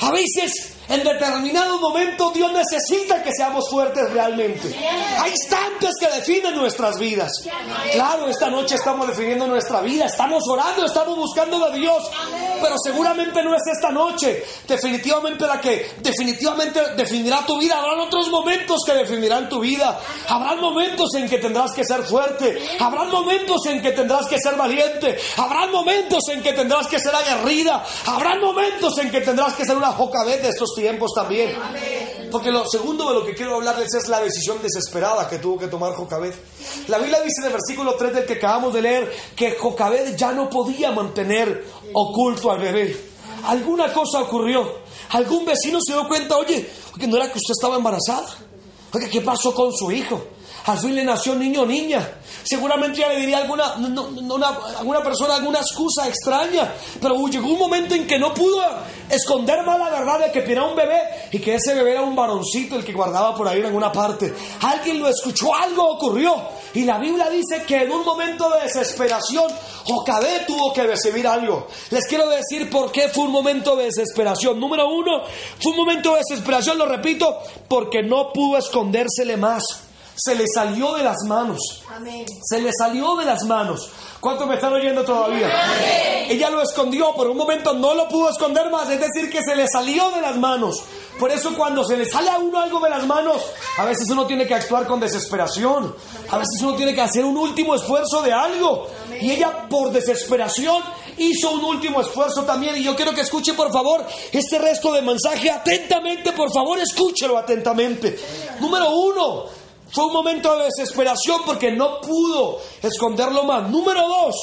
A 0.00 0.10
veces 0.10 0.74
en 0.88 1.02
determinado 1.02 1.80
momento 1.80 2.30
Dios 2.32 2.52
necesita 2.52 3.22
que 3.22 3.30
seamos 3.34 3.70
fuertes 3.70 4.12
realmente. 4.12 4.74
Hay 5.18 5.30
instantes 5.30 5.92
que 5.98 6.06
definen 6.08 6.54
nuestras 6.54 6.98
vidas. 6.98 7.32
Claro, 7.92 8.28
esta 8.28 8.50
noche 8.50 8.74
estamos 8.74 9.08
definiendo 9.08 9.46
nuestra 9.46 9.80
vida, 9.80 10.04
estamos 10.04 10.42
orando, 10.48 10.84
estamos 10.84 11.16
buscando 11.16 11.70
de 11.70 11.78
Dios, 11.78 12.04
pero 12.60 12.76
seguramente 12.82 13.42
no 13.42 13.54
es 13.54 13.62
esta 13.72 13.90
noche 13.90 14.44
definitivamente 14.66 15.46
la 15.46 15.60
que 15.60 15.92
definitivamente 15.98 16.80
definirá 16.96 17.44
tu 17.46 17.58
vida. 17.58 17.78
Habrán 17.78 18.00
otros 18.00 18.28
momentos 18.28 18.80
que 18.86 18.92
definirán 18.94 19.48
tu 19.48 19.60
vida. 19.60 19.98
Habrán 20.28 20.60
momentos 20.60 21.14
en 21.14 21.28
que 21.28 21.38
tendrás 21.38 21.72
que 21.72 21.84
ser 21.84 22.02
fuerte. 22.02 22.58
Habrán 22.78 23.10
momentos 23.10 23.66
en 23.66 23.82
que 23.82 23.92
tendrás 23.92 24.26
que 24.26 24.38
ser 24.38 24.56
valiente. 24.56 25.18
Habrán 25.36 25.70
momentos 25.70 26.22
en 26.30 26.42
que 26.42 26.52
tendrás 26.52 26.86
que 26.86 26.98
ser 26.98 27.14
aguerrida. 27.14 27.84
Habrán 28.06 28.40
momentos 28.40 28.96
en 28.98 29.10
que 29.10 29.20
tendrás 29.20 29.54
que 29.54 29.64
ser 29.64 29.76
una 29.76 29.92
jocabet 29.92 30.42
de 30.42 30.48
estos 30.48 30.74
tiempos 30.74 31.12
también. 31.14 31.56
Porque 32.34 32.50
lo 32.50 32.68
segundo 32.68 33.06
de 33.10 33.14
lo 33.14 33.24
que 33.24 33.32
quiero 33.32 33.54
hablarles 33.54 33.94
es 33.94 34.08
la 34.08 34.18
decisión 34.18 34.58
desesperada 34.60 35.28
que 35.28 35.38
tuvo 35.38 35.56
que 35.56 35.68
tomar 35.68 35.94
Jocabed. 35.94 36.34
La 36.88 36.98
Biblia 36.98 37.20
dice 37.20 37.42
en 37.42 37.44
el 37.44 37.52
versículo 37.52 37.94
3 37.94 38.12
del 38.12 38.26
que 38.26 38.32
acabamos 38.32 38.74
de 38.74 38.82
leer 38.82 39.16
que 39.36 39.52
Jocabed 39.52 40.16
ya 40.16 40.32
no 40.32 40.50
podía 40.50 40.90
mantener 40.90 41.64
oculto 41.92 42.50
al 42.50 42.58
bebé. 42.58 43.00
Alguna 43.44 43.92
cosa 43.92 44.22
ocurrió. 44.22 44.68
Algún 45.10 45.44
vecino 45.44 45.78
se 45.80 45.92
dio 45.92 46.08
cuenta, 46.08 46.36
oye, 46.36 46.68
que 46.98 47.06
no 47.06 47.18
era 47.18 47.26
que 47.26 47.38
usted 47.38 47.52
estaba 47.52 47.76
embarazada. 47.76 48.26
Oye, 48.92 49.08
¿qué 49.08 49.20
pasó 49.20 49.54
con 49.54 49.72
su 49.72 49.92
hijo? 49.92 50.20
Al 50.64 50.78
fin 50.78 50.94
le 50.94 51.04
nació 51.04 51.34
niño 51.34 51.62
o 51.62 51.66
niña. 51.66 52.08
Seguramente 52.42 53.00
ya 53.00 53.08
le 53.08 53.20
diría 53.20 53.38
alguna, 53.38 53.74
alguna 54.78 55.02
persona 55.02 55.36
alguna 55.36 55.58
excusa 55.58 56.08
extraña. 56.08 56.72
Pero 57.00 57.26
llegó 57.28 57.48
un 57.48 57.58
momento 57.58 57.94
en 57.94 58.06
que 58.06 58.18
no 58.18 58.32
pudo 58.32 58.62
esconder 59.10 59.62
más 59.62 59.78
la 59.78 59.90
verdad 59.90 60.20
de 60.20 60.32
que 60.32 60.40
tenía 60.40 60.64
un 60.64 60.74
bebé 60.74 61.00
y 61.32 61.38
que 61.38 61.56
ese 61.56 61.74
bebé 61.74 61.92
era 61.92 62.02
un 62.02 62.16
varoncito 62.16 62.76
el 62.76 62.84
que 62.84 62.94
guardaba 62.94 63.34
por 63.34 63.46
ahí 63.46 63.60
en 63.60 63.66
alguna 63.66 63.92
parte. 63.92 64.32
Alguien 64.62 65.00
lo 65.00 65.08
escuchó, 65.08 65.54
algo 65.54 65.86
ocurrió. 65.86 66.34
Y 66.72 66.84
la 66.84 66.98
Biblia 66.98 67.28
dice 67.28 67.64
que 67.64 67.82
en 67.82 67.92
un 67.92 68.02
momento 68.02 68.48
de 68.50 68.62
desesperación, 68.62 69.52
Jocabé 69.84 70.44
tuvo 70.46 70.72
que 70.72 70.82
recibir 70.84 71.26
algo. 71.26 71.66
Les 71.90 72.06
quiero 72.06 72.26
decir 72.30 72.70
por 72.70 72.90
qué 72.90 73.10
fue 73.10 73.24
un 73.24 73.32
momento 73.32 73.76
de 73.76 73.84
desesperación. 73.84 74.58
Número 74.58 74.88
uno, 74.88 75.24
fue 75.60 75.72
un 75.72 75.76
momento 75.76 76.14
de 76.14 76.22
desesperación, 76.26 76.78
lo 76.78 76.86
repito, 76.86 77.38
porque 77.68 78.02
no 78.02 78.32
pudo 78.32 78.56
escondérsele 78.56 79.36
más 79.36 79.83
se 80.16 80.34
le 80.34 80.44
salió 80.52 80.94
de 80.94 81.02
las 81.02 81.18
manos. 81.26 81.58
Se 82.42 82.60
le 82.60 82.70
salió 82.72 83.16
de 83.16 83.24
las 83.24 83.44
manos. 83.44 83.90
¿Cuántos 84.20 84.46
me 84.46 84.54
están 84.54 84.72
oyendo 84.72 85.04
todavía? 85.04 85.48
Ella 86.28 86.48
lo 86.48 86.62
escondió, 86.62 87.14
por 87.14 87.28
un 87.28 87.36
momento 87.36 87.74
no 87.74 87.94
lo 87.94 88.08
pudo 88.08 88.30
esconder 88.30 88.70
más, 88.70 88.88
es 88.88 89.00
decir, 89.00 89.30
que 89.30 89.42
se 89.42 89.54
le 89.54 89.66
salió 89.68 90.10
de 90.10 90.22
las 90.22 90.36
manos. 90.36 90.82
Por 91.18 91.30
eso 91.30 91.54
cuando 91.54 91.84
se 91.84 91.96
le 91.96 92.06
sale 92.06 92.30
a 92.30 92.38
uno 92.38 92.60
algo 92.60 92.80
de 92.80 92.90
las 92.90 93.06
manos, 93.06 93.42
a 93.76 93.84
veces 93.84 94.08
uno 94.10 94.26
tiene 94.26 94.46
que 94.46 94.54
actuar 94.54 94.86
con 94.86 94.98
desesperación. 94.98 95.94
A 96.30 96.38
veces 96.38 96.60
uno 96.62 96.74
tiene 96.74 96.94
que 96.94 97.02
hacer 97.02 97.24
un 97.24 97.36
último 97.36 97.74
esfuerzo 97.74 98.22
de 98.22 98.32
algo. 98.32 98.86
Y 99.20 99.30
ella 99.30 99.68
por 99.68 99.92
desesperación 99.92 100.82
hizo 101.18 101.50
un 101.52 101.64
último 101.64 102.00
esfuerzo 102.00 102.44
también. 102.44 102.76
Y 102.76 102.82
yo 102.82 102.96
quiero 102.96 103.12
que 103.12 103.20
escuche 103.20 103.54
por 103.54 103.70
favor 103.72 104.04
este 104.32 104.58
resto 104.58 104.92
de 104.92 105.02
mensaje 105.02 105.50
atentamente, 105.50 106.32
por 106.32 106.52
favor 106.52 106.78
escúchelo 106.78 107.36
atentamente. 107.36 108.18
Número 108.60 108.90
uno, 108.90 109.44
Fue 109.94 110.06
un 110.06 110.12
momento 110.12 110.58
de 110.58 110.64
desesperación 110.64 111.42
porque 111.46 111.70
no 111.70 112.00
pudo 112.00 112.58
esconderlo 112.82 113.44
más. 113.44 113.70
Número 113.70 114.00
dos, 114.08 114.34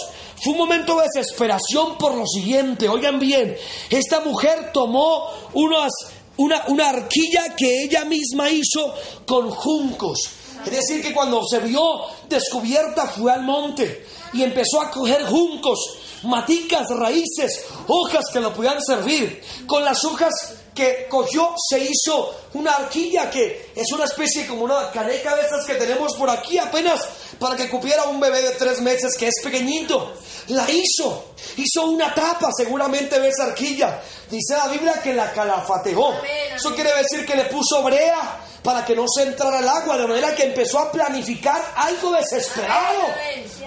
fue 0.41 0.53
un 0.53 0.59
momento 0.59 0.95
de 0.95 1.07
desesperación 1.13 1.97
por 1.97 2.15
lo 2.15 2.25
siguiente. 2.25 2.87
Oigan 2.87 3.19
bien, 3.19 3.57
esta 3.89 4.21
mujer 4.21 4.71
tomó 4.71 5.29
una, 5.51 5.89
una 6.37 6.89
arquilla 6.89 7.53
que 7.53 7.83
ella 7.83 8.05
misma 8.05 8.49
hizo 8.49 8.93
con 9.25 9.49
juncos. 9.51 10.21
Es 10.63 10.71
decir, 10.71 11.01
que 11.01 11.13
cuando 11.13 11.41
se 11.45 11.59
vio 11.59 11.99
descubierta 12.29 13.07
fue 13.07 13.33
al 13.33 13.43
monte 13.43 14.05
y 14.31 14.43
empezó 14.43 14.79
a 14.79 14.89
coger 14.89 15.25
juncos, 15.25 15.79
maticas, 16.23 16.87
raíces, 16.91 17.65
hojas 17.89 18.23
que 18.31 18.39
lo 18.39 18.53
pudieran 18.53 18.81
servir. 18.81 19.43
Con 19.67 19.83
las 19.83 20.05
hojas 20.05 20.31
que 20.73 21.07
cogió 21.09 21.53
se 21.69 21.79
hizo 21.79 22.35
una 22.53 22.73
arquilla 22.73 23.29
que 23.29 23.71
es 23.75 23.91
una 23.91 24.05
especie 24.05 24.47
como 24.47 24.63
una 24.63 24.91
caneca 24.91 25.35
de 25.35 25.41
estas 25.41 25.65
que 25.65 25.75
tenemos 25.75 26.15
por 26.15 26.29
aquí 26.29 26.57
apenas 26.57 27.01
para 27.39 27.55
que 27.55 27.69
cupiera 27.69 28.03
un 28.03 28.19
bebé 28.19 28.41
de 28.41 28.51
tres 28.51 28.81
meses 28.81 29.17
que 29.17 29.27
es 29.27 29.35
pequeñito. 29.43 30.13
La 30.47 30.69
hizo, 30.69 31.33
hizo 31.57 31.85
una 31.85 32.13
tapa 32.13 32.49
seguramente 32.55 33.19
de 33.19 33.29
esa 33.29 33.45
arquilla. 33.45 34.01
Dice 34.29 34.55
la 34.55 34.67
Biblia 34.67 35.01
que 35.01 35.13
la 35.13 35.31
calafateó. 35.31 36.13
Eso 36.55 36.73
quiere 36.73 36.91
decir 36.95 37.25
que 37.25 37.35
le 37.35 37.45
puso 37.45 37.83
brea 37.83 38.39
para 38.63 38.85
que 38.85 38.95
no 38.95 39.05
se 39.07 39.23
entrara 39.23 39.59
el 39.59 39.67
agua, 39.67 39.97
de 39.97 40.07
manera 40.07 40.35
que 40.35 40.43
empezó 40.43 40.79
a 40.79 40.91
planificar 40.91 41.73
algo 41.75 42.11
desesperado. 42.11 43.01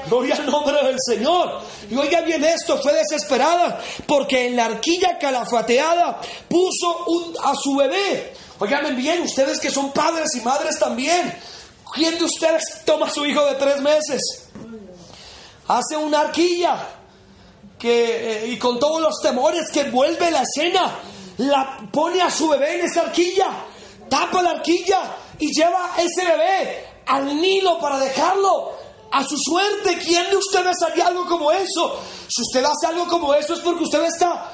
Gloria 0.06 0.36
al 0.36 0.46
nombre 0.46 0.82
del 0.84 0.96
Señor. 1.04 1.60
Y 1.90 1.96
oiga 1.96 2.20
bien 2.20 2.44
esto, 2.44 2.80
fue 2.80 2.92
desesperada, 2.92 3.80
porque 4.06 4.46
en 4.46 4.56
la 4.56 4.66
arquilla 4.66 5.18
calafateada 5.18 6.20
puso 6.48 7.04
un, 7.06 7.34
a 7.42 7.54
su 7.56 7.74
bebé. 7.74 8.34
Oigan 8.60 8.94
bien, 8.94 9.22
ustedes 9.22 9.58
que 9.58 9.70
son 9.70 9.90
padres 9.92 10.34
y 10.36 10.40
madres 10.40 10.78
también. 10.78 11.34
¿Quién 11.92 12.16
de 12.18 12.24
ustedes 12.24 12.62
toma 12.84 13.06
a 13.06 13.10
su 13.10 13.26
hijo 13.26 13.44
de 13.46 13.54
tres 13.54 13.80
meses? 13.80 14.20
Hace 15.66 15.96
una 15.96 16.20
arquilla 16.20 16.76
que, 17.78 18.44
eh, 18.44 18.48
y 18.48 18.58
con 18.58 18.78
todos 18.78 19.00
los 19.00 19.20
temores 19.20 19.70
que 19.72 19.80
envuelve 19.80 20.30
la 20.30 20.42
escena, 20.42 20.98
la 21.38 21.88
pone 21.92 22.22
a 22.22 22.30
su 22.30 22.48
bebé 22.48 22.78
en 22.78 22.86
esa 22.86 23.02
arquilla 23.02 23.46
tapa 24.08 24.42
la 24.42 24.50
arquilla 24.50 25.16
y 25.38 25.52
lleva 25.52 25.92
ese 25.98 26.24
bebé 26.24 26.86
al 27.06 27.40
Nilo 27.40 27.78
para 27.78 27.98
dejarlo 27.98 28.72
a 29.14 29.22
su 29.22 29.36
suerte. 29.38 29.98
¿Quién 29.98 30.28
de 30.30 30.36
ustedes 30.36 30.76
haría 30.86 31.06
algo 31.06 31.26
como 31.26 31.52
eso? 31.52 32.00
Si 32.28 32.42
usted 32.42 32.64
hace 32.64 32.86
algo 32.88 33.06
como 33.06 33.32
eso 33.34 33.54
es 33.54 33.60
porque 33.60 33.84
usted 33.84 34.04
está 34.04 34.50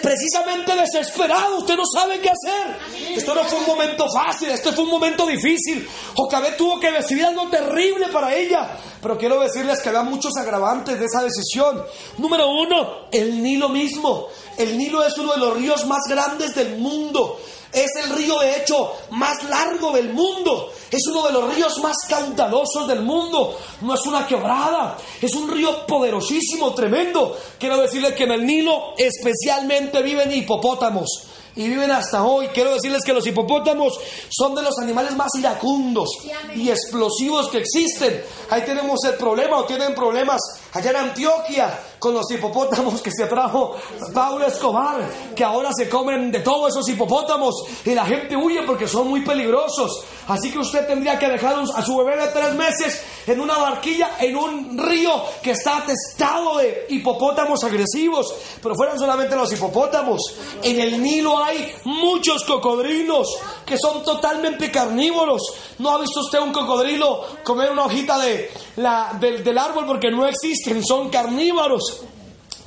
precisamente 0.00 0.74
desesperado, 0.74 1.58
usted 1.58 1.76
no 1.76 1.84
sabe 1.84 2.18
qué 2.20 2.30
hacer. 2.30 2.78
Esto 3.14 3.34
no 3.34 3.44
fue 3.44 3.58
un 3.58 3.66
momento 3.66 4.06
fácil, 4.10 4.48
esto 4.48 4.72
fue 4.72 4.84
un 4.84 4.90
momento 4.90 5.26
difícil. 5.26 5.86
Jocabet 6.14 6.56
tuvo 6.56 6.80
que 6.80 6.90
decidir 6.90 7.26
algo 7.26 7.48
terrible 7.48 8.08
para 8.08 8.34
ella. 8.34 8.70
Pero 9.02 9.18
quiero 9.18 9.40
decirles 9.40 9.80
que 9.80 9.88
había 9.88 10.02
muchos 10.02 10.36
agravantes 10.36 10.98
de 10.98 11.06
esa 11.06 11.22
decisión. 11.22 11.82
Número 12.18 12.48
uno, 12.48 13.08
el 13.12 13.42
Nilo 13.42 13.68
mismo. 13.68 14.28
El 14.56 14.78
Nilo 14.78 15.04
es 15.04 15.16
uno 15.18 15.32
de 15.32 15.38
los 15.38 15.56
ríos 15.56 15.86
más 15.86 16.00
grandes 16.08 16.54
del 16.54 16.78
mundo. 16.78 17.38
Es 17.72 17.90
el 18.04 18.16
río 18.16 18.38
de 18.40 18.56
hecho 18.56 18.92
más 19.10 19.42
largo 19.44 19.92
del 19.92 20.12
mundo. 20.12 20.72
Es 20.90 21.06
uno 21.08 21.26
de 21.26 21.32
los 21.32 21.54
ríos 21.54 21.78
más 21.78 21.96
caudalosos 22.08 22.88
del 22.88 23.02
mundo. 23.02 23.56
No 23.82 23.94
es 23.94 24.04
una 24.06 24.26
quebrada. 24.26 24.98
Es 25.20 25.34
un 25.34 25.50
río 25.50 25.86
poderosísimo, 25.86 26.74
tremendo. 26.74 27.36
Quiero 27.58 27.78
decirles 27.78 28.14
que 28.14 28.24
en 28.24 28.32
el 28.32 28.44
Nilo 28.44 28.94
especialmente 28.98 30.02
viven 30.02 30.32
hipopótamos 30.32 31.26
y 31.54 31.68
viven 31.68 31.90
hasta 31.90 32.24
hoy. 32.24 32.48
Quiero 32.48 32.74
decirles 32.74 33.04
que 33.04 33.12
los 33.12 33.26
hipopótamos 33.26 33.98
son 34.30 34.54
de 34.54 34.62
los 34.62 34.78
animales 34.78 35.14
más 35.14 35.30
iracundos 35.38 36.08
y 36.54 36.70
explosivos 36.70 37.48
que 37.48 37.58
existen. 37.58 38.24
Ahí 38.50 38.62
tenemos 38.62 38.98
el 39.04 39.14
problema 39.14 39.58
o 39.58 39.64
tienen 39.64 39.94
problemas 39.94 40.40
allá 40.72 40.90
en 40.90 40.96
Antioquia 40.96 41.78
con 42.00 42.14
los 42.14 42.28
hipopótamos 42.30 43.02
que 43.02 43.10
se 43.12 43.26
trajo 43.26 43.76
Pablo 44.14 44.46
Escobar, 44.46 45.08
que 45.36 45.44
ahora 45.44 45.70
se 45.76 45.88
comen 45.88 46.32
de 46.32 46.40
todos 46.40 46.70
esos 46.70 46.88
hipopótamos 46.88 47.54
y 47.84 47.94
la 47.94 48.06
gente 48.06 48.34
huye 48.34 48.62
porque 48.66 48.88
son 48.88 49.08
muy 49.08 49.20
peligrosos. 49.20 50.02
Así 50.26 50.50
que 50.50 50.58
usted 50.58 50.86
tendría 50.86 51.18
que 51.18 51.28
dejar 51.28 51.56
a 51.74 51.82
su 51.82 51.96
bebé 51.98 52.16
de 52.16 52.28
tres 52.28 52.54
meses 52.54 53.02
en 53.26 53.40
una 53.40 53.58
barquilla, 53.58 54.12
en 54.18 54.36
un 54.36 54.78
río 54.78 55.12
que 55.42 55.50
está 55.50 55.78
atestado 55.78 56.58
de 56.58 56.86
hipopótamos 56.88 57.62
agresivos. 57.64 58.32
Pero 58.62 58.74
fueran 58.74 58.98
solamente 58.98 59.36
los 59.36 59.52
hipopótamos. 59.52 60.36
En 60.62 60.80
el 60.80 61.02
Nilo 61.02 61.42
hay 61.42 61.74
muchos 61.84 62.44
cocodrilos 62.44 63.28
que 63.66 63.76
son 63.76 64.02
totalmente 64.02 64.70
carnívoros. 64.70 65.42
¿No 65.78 65.90
ha 65.90 65.98
visto 65.98 66.20
usted 66.20 66.38
un 66.38 66.52
cocodrilo 66.52 67.26
comer 67.44 67.70
una 67.70 67.84
hojita 67.84 68.18
de 68.18 68.50
la, 68.76 69.16
del, 69.20 69.44
del 69.44 69.58
árbol 69.58 69.84
porque 69.86 70.10
no 70.10 70.26
existen? 70.26 70.82
Son 70.84 71.10
carnívoros 71.10 71.89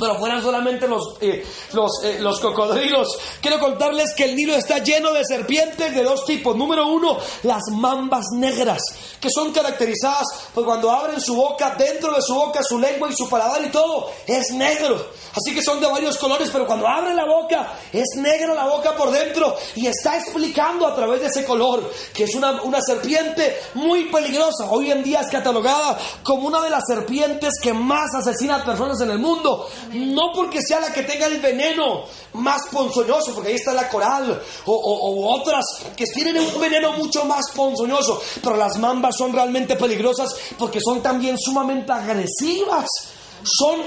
pero 0.04 0.20
fueran 0.20 0.42
solamente 0.42 0.86
los, 0.86 1.16
eh, 1.22 1.46
los, 1.72 2.04
eh, 2.04 2.18
los, 2.20 2.38
cocodrilos. 2.42 3.08
Quiero 3.40 3.58
contarles 3.58 4.14
que 4.14 4.26
el 4.26 4.36
Nilo 4.36 4.54
está 4.54 4.80
lleno 4.80 5.14
de 5.14 5.24
serpientes 5.24 5.96
de 5.96 6.04
dos 6.04 6.26
tipos. 6.26 6.58
Número 6.58 6.86
uno, 6.88 7.18
las 7.44 7.62
mambas 7.72 8.26
negras, 8.34 8.82
que 9.22 9.30
son 9.34 9.54
caracterizadas 9.54 10.26
por 10.54 10.66
cuando 10.66 10.92
abren 10.92 11.22
su 11.22 11.36
boca, 11.36 11.76
dentro 11.78 12.14
de 12.14 12.22
su 12.22 12.36
boca, 12.36 12.62
su 12.64 12.78
lengua 12.78 13.10
y 13.10 13.16
su 13.16 13.30
paladar 13.30 13.64
y 13.64 13.70
todo, 13.70 14.10
es 14.28 14.52
negro. 14.52 15.08
Así 15.32 15.56
que 15.56 15.64
son 15.64 15.80
de 15.80 15.88
varios 15.88 16.18
colores, 16.18 16.50
pero 16.52 16.68
cuando 16.68 16.86
abren 16.86 17.16
la 17.16 17.26
boca, 17.26 17.74
es 17.94 18.18
negra 18.18 18.54
la 18.54 18.66
boca 18.66 18.96
por 18.96 19.10
dentro 19.10 19.56
y 19.76 19.88
está 19.88 20.18
explicando 20.18 20.86
a 20.86 20.94
través 20.94 21.22
de 21.22 21.28
ese 21.28 21.46
color 21.46 21.90
que 22.14 22.26
es 22.26 22.36
una, 22.36 22.62
una 22.64 22.82
serpiente 22.82 23.58
muy 23.76 24.06
peligrosa. 24.12 24.66
Hoy 24.70 24.92
en 24.92 25.02
día 25.02 25.22
es 25.22 25.30
catalogada 25.30 25.98
como 26.24 26.48
una 26.48 26.62
de 26.62 26.70
las 26.70 26.84
serpientes 26.86 27.54
que 27.62 27.74
más 27.74 28.14
asesina 28.14 28.58
a 28.58 28.66
personas 28.66 29.00
en 29.02 29.12
el 29.12 29.20
mundo. 29.20 29.70
No 29.94 30.32
porque 30.34 30.60
sea 30.62 30.80
la 30.80 30.92
que 30.92 31.04
tenga 31.04 31.28
el 31.28 31.40
veneno 31.40 32.04
más 32.34 32.62
ponzoñoso, 32.72 33.34
porque 33.34 33.50
ahí 33.50 33.56
está 33.56 33.74
la 33.74 33.90
coral 33.90 34.42
o, 34.66 35.36
otras 35.40 35.64
que 35.96 36.06
tienen 36.06 36.38
un 36.38 36.60
veneno 36.60 36.94
mucho 36.94 37.26
más 37.26 37.52
ponzoñoso. 37.56 38.22
Pero 38.42 38.56
las 38.56 38.78
mambas 38.78 39.16
son 39.18 39.34
realmente 39.34 39.76
peligrosas 39.76 40.36
porque 40.58 40.80
son 40.84 41.02
también 41.02 41.38
sumamente 41.38 41.92
agresivas. 41.92 42.88
Son 43.44 43.82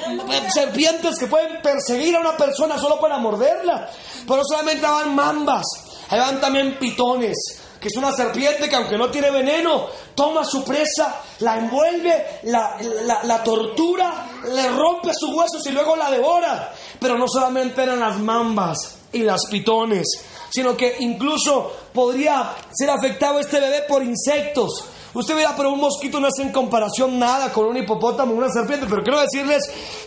serpientes 0.53 1.19
que 1.19 1.27
pueden 1.27 1.62
perseguir 1.62 2.14
a 2.16 2.21
una 2.21 2.37
persona 2.37 2.79
solo 2.79 3.01
para 3.01 3.19
morderla. 3.19 3.90
Pero 4.27 4.42
solamente 4.45 4.87
van 4.87 5.14
mambas, 5.14 5.64
ahí 6.11 6.19
van 6.19 6.40
también 6.40 6.79
pitones 6.79 7.65
que 7.87 7.90
es 7.90 7.96
una 7.99 8.11
serpiente 8.11 8.68
que 8.68 8.75
aunque 8.75 8.99
no 8.99 9.09
tiene 9.11 9.31
veneno, 9.31 9.87
toma 10.16 10.44
su 10.44 10.64
presa, 10.64 11.22
la 11.38 11.57
envuelve, 11.57 12.40
la, 12.42 12.77
la, 13.22 13.44
tortura, 13.44 14.27
le 14.53 14.68
rompe 14.70 15.12
sus 15.14 15.33
huesos 15.33 15.64
y 15.66 15.70
luego 15.70 15.94
la 15.94 16.11
devora. 16.11 16.75
Pero 16.99 17.16
no 17.16 17.29
solamente 17.29 17.85
eran 17.85 18.01
las 18.01 18.18
mambas 18.18 18.96
y 19.12 19.20
las 19.20 19.46
pitones, 19.49 20.05
sino 20.50 20.76
que 20.76 20.96
incluso 21.00 21.72
podría 21.92 22.54
ser 22.72 22.90
afectado 22.90 23.38
este 23.40 23.61
bebé 23.61 23.82
por 23.88 24.02
insectos. 24.02 24.87
Usted 25.16 25.35
verá, 25.35 25.54
pero 25.56 25.72
un 25.72 25.80
mosquito 25.80 26.20
no 26.20 26.28
es 26.28 26.38
en 26.40 26.52
comparación 26.52 27.18
nada 27.18 27.50
con 27.50 27.64
un 27.64 27.76
hipopótamo, 27.78 28.35
una 28.35 28.50
serpiente, 28.50 28.87
pero 28.87 29.02
quiero 29.02 29.18
decirles 29.18 29.62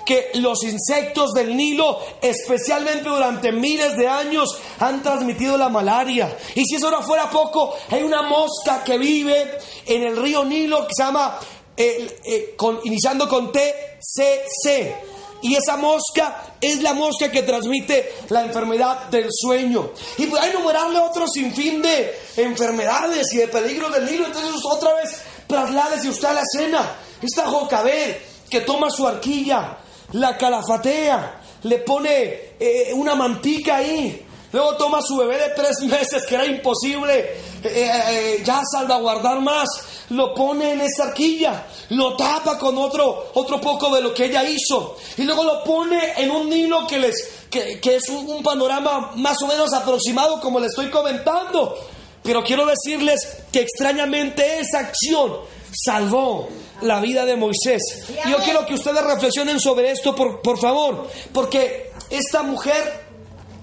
que 0.05 0.29
los 0.35 0.63
insectos 0.63 1.31
del 1.33 1.57
Nilo, 1.57 1.97
especialmente 2.21 3.09
durante 3.09 3.51
miles 3.51 3.97
de 3.97 4.07
años, 4.07 4.55
han 4.79 5.01
transmitido 5.01 5.57
la 5.57 5.67
malaria. 5.67 6.37
Y 6.53 6.63
si 6.63 6.75
eso 6.75 6.91
no 6.91 7.01
fuera 7.01 7.27
poco, 7.27 7.75
hay 7.89 8.03
una 8.03 8.21
mosca 8.21 8.83
que 8.83 8.99
vive 8.99 9.57
en 9.87 10.03
el 10.03 10.15
río 10.15 10.45
Nilo 10.45 10.85
que 10.85 10.93
se 10.95 11.01
llama, 11.01 11.39
eh, 11.75 12.19
eh, 12.23 12.55
iniciando 12.83 13.27
con 13.27 13.51
TCC 13.51 15.08
y 15.41 15.55
esa 15.55 15.77
mosca 15.77 16.43
es 16.59 16.81
la 16.81 16.93
mosca 16.93 17.31
que 17.31 17.43
transmite 17.43 18.13
la 18.29 18.43
enfermedad 18.43 19.09
del 19.09 19.27
sueño. 19.31 19.91
Y 20.17 20.23
hay 20.35 20.49
enumerarle 20.51 20.99
otro 20.99 21.27
sinfín 21.27 21.81
de 21.81 22.13
enfermedades 22.37 23.31
y 23.33 23.37
de 23.37 23.47
peligros 23.47 23.93
del 23.93 24.05
Nilo. 24.05 24.25
Entonces 24.25 24.61
otra 24.65 24.93
vez 24.95 25.21
trasládese 25.47 26.09
usted 26.09 26.27
a 26.27 26.33
la 26.33 26.41
escena. 26.41 26.95
Esta 27.21 27.47
Jocabed 27.47 28.17
que 28.49 28.61
toma 28.61 28.89
su 28.89 29.07
arquilla, 29.07 29.77
la 30.13 30.37
calafatea, 30.37 31.41
le 31.63 31.77
pone 31.79 32.55
eh, 32.59 32.91
una 32.93 33.15
mantica 33.15 33.77
ahí. 33.77 34.25
Luego 34.51 34.75
toma 34.75 34.99
su 35.01 35.17
bebé 35.17 35.37
de 35.37 35.49
tres 35.49 35.79
meses, 35.81 36.25
que 36.25 36.35
era 36.35 36.45
imposible 36.45 37.19
eh, 37.63 37.91
eh, 38.09 38.41
ya 38.43 38.61
salvaguardar 38.63 39.41
más 39.41 39.67
lo 40.09 40.33
pone 40.33 40.73
en 40.73 40.81
esa 40.81 41.05
arquilla, 41.05 41.67
lo 41.89 42.15
tapa 42.15 42.57
con 42.57 42.77
otro, 42.77 43.31
otro 43.33 43.59
poco 43.61 43.93
de 43.93 44.01
lo 44.01 44.13
que 44.13 44.25
ella 44.25 44.43
hizo, 44.43 44.97
y 45.17 45.23
luego 45.23 45.43
lo 45.43 45.63
pone 45.63 46.13
en 46.17 46.31
un 46.31 46.49
nilo 46.49 46.87
que, 46.87 46.97
les, 46.97 47.45
que, 47.49 47.95
es 47.95 48.09
un, 48.09 48.29
un 48.29 48.43
panorama 48.43 49.11
más 49.15 49.41
o 49.43 49.47
menos 49.47 49.73
aproximado 49.73 50.39
como 50.39 50.59
le 50.59 50.67
estoy 50.67 50.89
comentando. 50.89 51.77
Pero 52.21 52.43
quiero 52.43 52.65
decirles 52.65 53.43
que 53.51 53.61
extrañamente 53.61 54.59
esa 54.59 54.79
acción 54.79 55.37
salvó 55.71 56.49
la 56.81 56.99
vida 56.99 57.25
de 57.25 57.35
Moisés. 57.35 57.81
Y 58.25 58.29
yo 58.29 58.37
quiero 58.39 58.65
que 58.65 58.73
ustedes 58.73 59.03
reflexionen 59.03 59.59
sobre 59.59 59.91
esto, 59.91 60.13
por, 60.13 60.41
por 60.41 60.59
favor, 60.59 61.07
porque 61.33 61.91
esta 62.09 62.43
mujer 62.43 63.08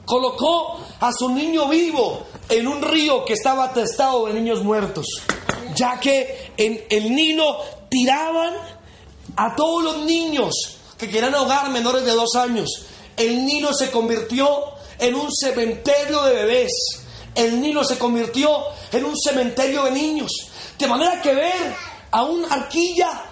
colocó 0.07 0.79
a 1.01 1.13
su 1.13 1.29
niño 1.29 1.69
vivo 1.69 2.23
en 2.49 2.67
un 2.67 2.81
río 2.81 3.25
que 3.25 3.35
estaba 3.35 3.65
atestado 3.65 4.27
de 4.27 4.35
niños 4.35 4.63
muertos. 4.63 5.07
ya 5.75 6.01
que 6.01 6.53
en 6.57 6.83
el 6.89 7.15
Nilo 7.15 7.59
tiraban 7.91 8.55
a 9.37 9.55
todos 9.55 9.83
los 9.83 9.99
niños 10.07 10.55
que 10.97 11.11
quieran 11.11 11.35
ahogar 11.35 11.69
menores 11.69 12.05
de 12.05 12.13
dos 12.13 12.35
años. 12.35 12.87
El 13.15 13.45
Nilo 13.45 13.75
se 13.75 13.91
convirtió 13.91 14.49
en 14.99 15.15
un 15.15 15.31
cementerio 15.31 16.23
de 16.23 16.35
bebés. 16.35 16.73
El 17.35 17.61
Nilo 17.61 17.85
se 17.85 17.99
convirtió 17.99 18.49
en 18.91 19.05
un 19.05 19.15
cementerio 19.19 19.85
de 19.85 19.91
niños. 19.91 20.31
De 20.79 20.87
manera 20.87 21.21
que 21.21 21.35
ver 21.35 21.77
a 22.11 22.23
un 22.23 22.45
arquilla 22.51 23.25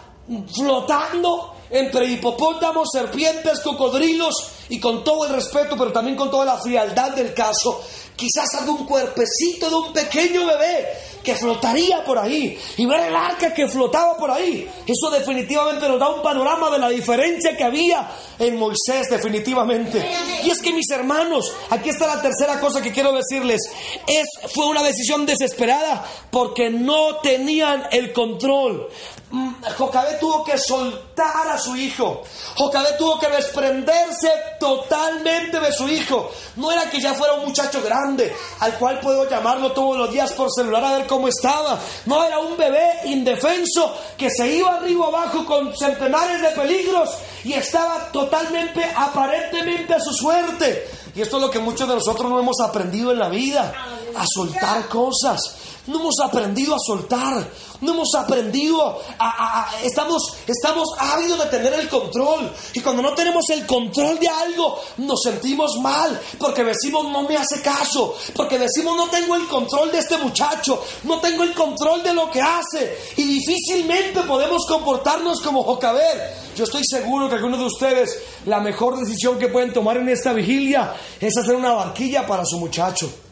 flotando 0.54 1.53
entre 1.70 2.06
hipopótamos, 2.06 2.88
serpientes, 2.92 3.60
cocodrilos 3.60 4.34
y 4.68 4.80
con 4.80 5.04
todo 5.04 5.26
el 5.26 5.34
respeto, 5.34 5.76
pero 5.76 5.92
también 5.92 6.16
con 6.16 6.30
toda 6.30 6.44
la 6.44 6.58
frialdad 6.58 7.12
del 7.12 7.34
caso, 7.34 7.82
quizás 8.16 8.54
algún 8.60 8.86
cuerpecito 8.86 9.68
de 9.68 9.74
un 9.74 9.92
pequeño 9.92 10.46
bebé 10.46 10.88
que 11.24 11.34
flotaría 11.34 12.04
por 12.04 12.18
ahí 12.18 12.56
y 12.76 12.86
ver 12.86 13.08
el 13.08 13.16
arca 13.16 13.52
que 13.52 13.66
flotaba 13.66 14.16
por 14.16 14.30
ahí. 14.30 14.68
Eso 14.86 15.10
definitivamente 15.10 15.88
nos 15.88 15.98
da 15.98 16.10
un 16.10 16.22
panorama 16.22 16.70
de 16.70 16.78
la 16.78 16.90
diferencia 16.90 17.56
que 17.56 17.64
había 17.64 18.08
en 18.38 18.56
Moisés, 18.56 19.08
definitivamente. 19.10 20.06
Y 20.44 20.50
es 20.50 20.60
que 20.60 20.72
mis 20.72 20.90
hermanos, 20.90 21.50
aquí 21.70 21.88
está 21.88 22.06
la 22.06 22.22
tercera 22.22 22.60
cosa 22.60 22.82
que 22.82 22.92
quiero 22.92 23.12
decirles, 23.12 23.60
es 24.06 24.26
fue 24.54 24.66
una 24.66 24.82
decisión 24.82 25.24
desesperada 25.26 26.04
porque 26.30 26.70
no 26.70 27.16
tenían 27.16 27.84
el 27.90 28.12
control. 28.12 28.88
Mm, 29.30 29.52
Jocabé 29.76 30.14
tuvo 30.20 30.44
que 30.44 30.58
soltar 30.58 31.48
a 31.48 31.58
su 31.58 31.74
hijo. 31.74 32.22
Jocabé 32.56 32.92
tuvo 32.98 33.18
que 33.18 33.28
desprenderse 33.28 34.30
totalmente 34.60 35.58
de 35.58 35.72
su 35.72 35.88
hijo. 35.88 36.30
No 36.56 36.70
era 36.70 36.88
que 36.88 37.00
ya 37.00 37.14
fuera 37.14 37.34
un 37.34 37.46
muchacho 37.46 37.82
grande, 37.82 38.32
al 38.60 38.74
cual 38.78 39.00
puedo 39.00 39.28
llamarlo 39.28 39.72
todos 39.72 39.96
los 39.96 40.12
días 40.12 40.32
por 40.32 40.52
celular 40.52 40.84
a 40.84 40.98
ver 40.98 41.06
cómo 41.06 41.13
estaba. 41.28 41.78
No 42.06 42.24
era 42.24 42.38
un 42.38 42.56
bebé 42.56 43.00
indefenso 43.06 43.94
que 44.16 44.28
se 44.30 44.56
iba 44.56 44.74
arriba 44.74 45.06
abajo 45.06 45.44
con 45.44 45.76
centenares 45.76 46.42
de 46.42 46.48
peligros 46.50 47.10
y 47.44 47.52
estaba 47.52 48.10
totalmente, 48.12 48.84
aparentemente 48.96 49.94
a 49.94 50.00
su 50.00 50.12
suerte. 50.12 50.88
Y 51.14 51.22
esto 51.22 51.36
es 51.36 51.42
lo 51.42 51.50
que 51.50 51.58
muchos 51.60 51.88
de 51.88 51.94
nosotros 51.94 52.30
no 52.30 52.40
hemos 52.40 52.60
aprendido 52.60 53.12
en 53.12 53.18
la 53.18 53.28
vida, 53.28 53.72
a 54.16 54.24
soltar 54.26 54.88
cosas. 54.88 55.56
No 55.86 56.00
hemos 56.00 56.14
aprendido 56.20 56.74
a 56.74 56.78
soltar, 56.78 57.46
no 57.82 57.92
hemos 57.92 58.14
aprendido 58.14 59.00
a, 59.18 59.70
estamos, 59.82 60.22
estamos 60.46 60.88
ávidos 60.98 61.40
de 61.40 61.46
tener 61.46 61.74
el 61.74 61.88
control. 61.88 62.50
Y 62.72 62.80
cuando 62.80 63.02
no 63.02 63.12
tenemos 63.12 63.44
el 63.50 63.66
control 63.66 64.18
de 64.18 64.28
algo, 64.28 64.80
nos 64.98 65.20
sentimos 65.22 65.78
mal, 65.80 66.18
porque 66.38 66.64
decimos 66.64 67.06
no 67.10 67.22
me 67.22 67.36
hace 67.36 67.60
caso, 67.60 68.16
porque 68.34 68.58
decimos 68.58 68.96
no 68.96 69.08
tengo 69.08 69.36
el 69.36 69.46
control 69.46 69.92
de 69.92 69.98
este 69.98 70.16
muchacho, 70.16 70.82
no 71.04 71.20
tengo 71.20 71.42
el 71.42 71.52
control 71.52 72.02
de 72.02 72.14
lo 72.14 72.30
que 72.30 72.40
hace. 72.40 72.98
Y 73.16 73.24
difícilmente 73.24 74.22
podemos 74.22 74.64
comportarnos 74.66 75.40
como 75.42 75.62
Jocaber. 75.64 76.44
Yo 76.56 76.64
estoy 76.64 76.82
seguro 76.88 77.28
que 77.28 77.34
algunos 77.34 77.58
de 77.58 77.66
ustedes, 77.66 78.18
la 78.46 78.60
mejor 78.60 78.98
decisión 78.98 79.38
que 79.38 79.48
pueden 79.48 79.72
tomar 79.72 79.96
en 79.98 80.08
esta 80.08 80.32
vigilia 80.32 80.94
es 81.20 81.36
hacer 81.36 81.56
una 81.56 81.72
barquilla 81.72 82.26
para 82.26 82.44
su 82.44 82.58
muchacho. 82.58 83.23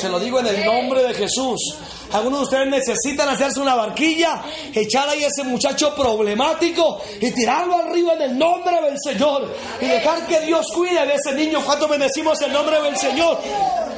Se 0.00 0.08
lo 0.08 0.18
digo 0.18 0.40
en 0.40 0.46
el 0.46 0.64
nombre 0.64 1.02
de 1.02 1.14
Jesús. 1.14 1.76
Algunos 2.12 2.40
de 2.40 2.44
ustedes 2.44 2.68
necesitan 2.68 3.28
hacerse 3.28 3.60
una 3.60 3.74
barquilla, 3.74 4.42
echar 4.74 5.08
ahí 5.08 5.24
a 5.24 5.28
ese 5.28 5.44
muchacho 5.44 5.94
problemático 5.94 7.00
y 7.20 7.30
tirarlo 7.30 7.76
arriba 7.76 8.14
en 8.14 8.22
el 8.22 8.38
nombre 8.38 8.80
del 8.82 8.96
Señor 9.02 9.54
y 9.80 9.86
dejar 9.86 10.26
que 10.26 10.40
Dios 10.40 10.66
cuide 10.74 11.06
de 11.06 11.14
ese 11.14 11.32
niño. 11.32 11.62
¿Cuánto 11.64 11.88
bendecimos 11.88 12.40
el 12.42 12.52
nombre 12.52 12.80
del 12.82 12.96
Señor? 12.96 13.38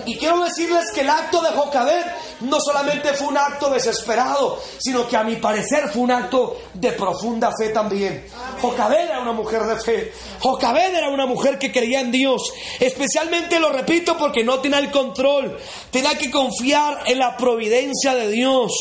Y 0.07 0.16
quiero 0.16 0.44
decirles 0.44 0.85
que 0.94 1.00
el 1.00 1.11
acto 1.11 1.40
de 1.40 1.50
Jocabed 1.50 2.05
no 2.40 2.59
solamente 2.61 3.14
fue 3.14 3.29
un 3.29 3.38
acto 3.38 3.70
desesperado, 3.70 4.61
sino 4.79 5.09
que 5.09 5.16
a 5.16 5.24
mi 5.24 5.37
parecer 5.37 5.88
fue 5.88 6.03
un 6.03 6.11
acto 6.11 6.59
de 6.74 6.92
profunda 6.92 7.50
fe 7.59 7.70
también. 7.70 8.27
Jocabed 8.61 9.09
era 9.09 9.20
una 9.20 9.33
mujer 9.33 9.62
de 9.62 9.77
fe. 9.81 10.12
Jocabed 10.40 10.94
era 10.94 11.09
una 11.09 11.27
mujer 11.27 11.59
que 11.59 11.72
creía 11.72 12.00
en 12.00 12.11
Dios. 12.11 12.53
Especialmente 12.79 13.59
lo 13.59 13.70
repito 13.70 14.16
porque 14.18 14.44
no 14.44 14.61
tenía 14.61 14.79
el 14.79 14.90
control. 14.90 15.59
Tenía 15.90 16.18
que 16.18 16.31
confiar 16.31 17.03
en 17.07 17.18
la 17.18 17.37
providencia 17.37 18.04
de 18.12 18.29
Dios. 18.29 18.73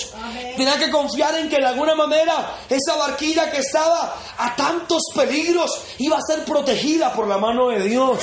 Tenía 0.57 0.77
que 0.77 0.89
confiar 0.89 1.35
en 1.35 1.49
que 1.49 1.57
de 1.57 1.67
alguna 1.67 1.93
manera 1.93 2.57
esa 2.67 2.97
barquilla 2.97 3.51
que 3.51 3.59
estaba 3.59 4.15
a 4.37 4.55
tantos 4.55 5.03
peligros 5.13 5.71
iba 5.99 6.17
a 6.17 6.21
ser 6.21 6.43
protegida 6.43 7.13
por 7.13 7.27
la 7.27 7.37
mano 7.37 7.69
de 7.69 7.87
Dios. 7.87 8.17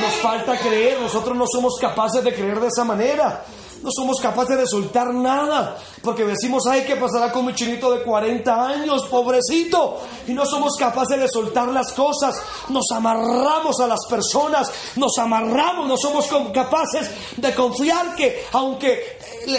Nos 0.00 0.14
falta 0.14 0.56
creer, 0.58 1.00
nosotros 1.00 1.36
no 1.36 1.44
somos 1.46 1.78
capaces 1.78 2.24
de 2.24 2.34
creer 2.34 2.58
de 2.60 2.68
esa 2.68 2.84
manera. 2.84 3.44
No 3.82 3.90
somos 3.90 4.20
capaces 4.20 4.56
de 4.56 4.66
soltar 4.66 5.12
nada, 5.12 5.76
porque 6.02 6.24
decimos, 6.24 6.62
ay, 6.70 6.84
¿qué 6.86 6.94
pasará 6.94 7.32
con 7.32 7.44
mi 7.44 7.52
chinito 7.52 7.92
de 7.92 8.04
40 8.04 8.68
años, 8.68 9.06
pobrecito? 9.06 9.98
Y 10.28 10.32
no 10.32 10.46
somos 10.46 10.76
capaces 10.78 11.18
de 11.18 11.28
soltar 11.28 11.66
las 11.68 11.92
cosas, 11.92 12.40
nos 12.68 12.84
amarramos 12.92 13.80
a 13.80 13.88
las 13.88 14.06
personas, 14.08 14.70
nos 14.94 15.18
amarramos, 15.18 15.88
no 15.88 15.96
somos 15.96 16.28
capaces 16.54 17.10
de 17.36 17.52
confiar 17.56 18.14
que, 18.14 18.44
aunque 18.52 19.18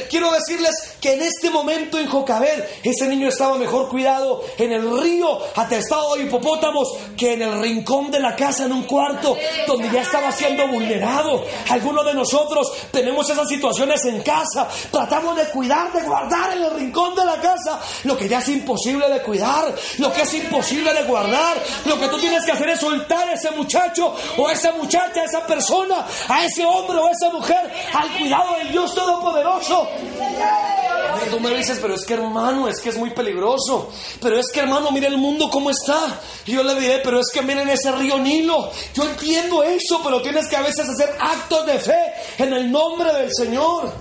quiero 0.10 0.32
decirles 0.32 0.93
que 1.04 1.16
en 1.16 1.22
este 1.22 1.50
momento 1.50 2.00
en 2.00 2.08
Jocabed, 2.08 2.64
ese 2.82 3.10
niño 3.10 3.28
estaba 3.28 3.58
mejor 3.58 3.90
cuidado 3.90 4.42
en 4.58 4.72
el 4.72 5.02
río 5.02 5.38
atestado 5.54 6.16
de 6.16 6.24
hipopótamos 6.24 6.94
que 7.18 7.34
en 7.34 7.42
el 7.42 7.62
rincón 7.62 8.10
de 8.10 8.22
la 8.22 8.38
casa, 8.38 8.64
en 8.64 8.72
un 8.72 8.84
cuarto 8.84 9.36
donde 9.68 9.92
ya 9.92 10.04
estaba 10.04 10.32
siendo 10.32 10.66
vulnerado. 10.66 11.44
Algunos 11.70 12.06
de 12.06 12.14
nosotros 12.14 12.72
tenemos 12.90 13.30
esas 13.30 13.50
situaciones 13.50 14.06
en 14.06 14.22
casa, 14.22 14.70
tratamos 14.92 15.36
de 15.36 15.44
cuidar, 15.48 15.92
de 15.92 16.04
guardar 16.04 16.56
en 16.56 16.64
el 16.64 16.72
rincón 16.72 17.14
de 17.16 17.26
la 17.26 17.36
casa 17.42 17.82
lo 18.06 18.16
que 18.16 18.30
ya 18.30 18.40
es 18.40 18.48
imposible 18.48 19.10
de 19.10 19.22
cuidar, 19.24 19.76
lo 19.98 20.14
que 20.14 20.22
es 20.22 20.34
imposible 20.36 20.94
de 20.94 21.04
guardar. 21.04 21.62
Lo 21.84 22.00
que 22.00 22.08
tú 22.08 22.18
tienes 22.18 22.46
que 22.46 22.54
hacer 22.54 22.70
es 22.70 22.80
soltar 22.80 23.28
a 23.28 23.34
ese 23.34 23.52
muchacho 23.52 24.16
o 24.38 24.48
a 24.48 24.54
esa 24.54 24.72
muchacha, 24.72 25.20
a 25.20 25.26
esa 25.26 25.46
persona, 25.46 26.08
a 26.30 26.46
ese 26.46 26.64
hombre 26.64 26.98
o 26.98 27.08
a 27.08 27.12
esa 27.12 27.30
mujer 27.30 27.74
al 27.94 28.10
cuidado 28.18 28.56
del 28.56 28.72
Dios 28.72 28.96
Todopoderoso 28.96 29.90
Tú 31.30 31.40
me 31.40 31.56
dices, 31.56 31.80
pero 31.82 31.96
es 31.96 32.06
que 32.06 32.14
hermano, 32.14 32.68
es 32.68 32.80
que 32.80 32.90
es 32.90 32.98
muy 32.98 33.10
peligroso. 33.10 33.90
Pero 34.22 34.38
es 34.40 34.48
que 34.54 34.60
hermano, 34.60 34.92
mira 34.92 35.08
el 35.08 35.18
mundo 35.18 35.50
cómo 35.50 35.70
está. 35.70 36.20
Y 36.46 36.52
yo 36.52 36.64
le 36.64 36.76
diré, 36.80 37.00
pero 37.04 37.20
es 37.20 37.28
que 37.34 37.42
miren 37.42 37.70
ese 37.70 37.92
río 37.92 38.20
Nilo. 38.20 38.72
Yo 38.94 39.04
entiendo 39.04 39.64
eso, 39.64 40.02
pero 40.04 40.22
tienes 40.22 40.48
que 40.48 40.56
a 40.56 40.62
veces 40.62 40.88
hacer 40.88 41.16
actos 41.20 41.66
de 41.66 41.80
fe 41.80 42.14
en 42.38 42.54
el 42.54 42.72
nombre 42.72 43.12
del 43.14 43.30
Señor. 43.34 43.92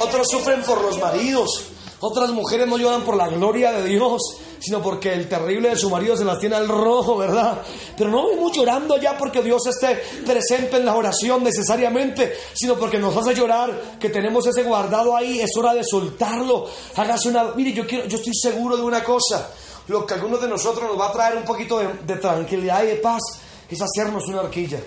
Otros 0.00 0.26
sufren 0.28 0.62
por 0.62 0.80
los 0.82 0.98
maridos. 0.98 1.64
Otras 2.00 2.30
mujeres 2.30 2.66
no 2.66 2.78
lloran 2.78 3.02
por 3.02 3.16
la 3.16 3.28
gloria 3.28 3.72
de 3.72 3.84
Dios 3.84 4.22
sino 4.60 4.82
porque 4.82 5.12
el 5.12 5.28
terrible 5.28 5.70
de 5.70 5.76
su 5.76 5.90
marido 5.90 6.16
se 6.16 6.24
las 6.24 6.38
tiene 6.38 6.56
al 6.56 6.68
rojo, 6.68 7.16
¿verdad? 7.16 7.62
Pero 7.96 8.10
no 8.10 8.28
vemos 8.28 8.52
llorando 8.52 8.96
ya 8.98 9.16
porque 9.16 9.42
Dios 9.42 9.66
esté 9.66 9.96
presente 10.24 10.76
en 10.76 10.84
la 10.84 10.94
oración 10.94 11.42
necesariamente, 11.44 12.36
sino 12.54 12.74
porque 12.76 12.98
nos 12.98 13.16
hace 13.16 13.34
llorar 13.34 13.98
que 13.98 14.10
tenemos 14.10 14.46
ese 14.46 14.62
guardado 14.62 15.16
ahí, 15.16 15.40
es 15.40 15.50
hora 15.56 15.74
de 15.74 15.84
soltarlo. 15.84 16.66
Hágase 16.96 17.28
una... 17.28 17.52
Mire, 17.54 17.72
yo, 17.72 17.86
quiero, 17.86 18.06
yo 18.06 18.16
estoy 18.18 18.34
seguro 18.34 18.76
de 18.76 18.82
una 18.82 19.02
cosa, 19.04 19.50
lo 19.88 20.04
que 20.04 20.14
a 20.14 20.16
algunos 20.16 20.40
de 20.40 20.48
nosotros 20.48 20.88
nos 20.88 20.98
va 20.98 21.08
a 21.08 21.12
traer 21.12 21.36
un 21.36 21.44
poquito 21.44 21.78
de, 21.78 21.88
de 22.06 22.16
tranquilidad 22.16 22.82
y 22.82 22.88
de 22.88 22.96
paz 22.96 23.22
es 23.68 23.80
hacernos 23.80 24.26
una 24.28 24.42
horquilla. 24.42 24.80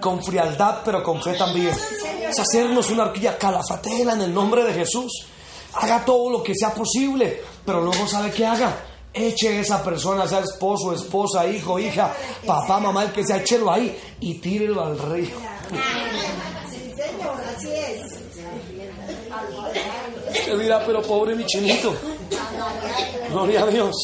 Con 0.00 0.22
frialdad, 0.22 0.78
pero 0.84 1.02
con 1.02 1.20
fe 1.22 1.34
también. 1.34 1.74
Es 2.28 2.38
hacernos 2.38 2.90
una 2.90 3.04
horquilla 3.04 3.36
calafatela 3.36 4.14
en 4.14 4.22
el 4.22 4.34
nombre 4.34 4.64
de 4.64 4.72
Jesús 4.72 5.26
haga 5.76 6.04
todo 6.04 6.30
lo 6.30 6.42
que 6.42 6.54
sea 6.54 6.72
posible, 6.72 7.42
pero 7.64 7.80
luego 7.80 8.06
sabe 8.06 8.30
qué 8.30 8.46
haga. 8.46 8.74
Eche 9.12 9.60
esa 9.60 9.82
persona, 9.82 10.28
sea 10.28 10.40
esposo, 10.40 10.92
esposa, 10.92 11.46
hijo, 11.46 11.78
hija, 11.78 12.12
papá, 12.44 12.78
mamá, 12.78 13.04
el 13.04 13.12
que 13.12 13.24
sea, 13.24 13.38
échelo 13.38 13.70
ahí 13.72 13.96
y 14.20 14.34
tírelo 14.34 14.84
al 14.84 14.98
río. 14.98 15.36
Sí, 16.70 16.92
señor, 16.94 17.40
así 17.56 17.68
es. 17.70 18.16
Usted 20.38 20.58
dirá, 20.58 20.84
pero 20.84 21.02
pobre 21.02 21.34
mi. 21.34 21.44
Gloria 23.30 23.62
a 23.62 23.66
Dios. 23.66 23.94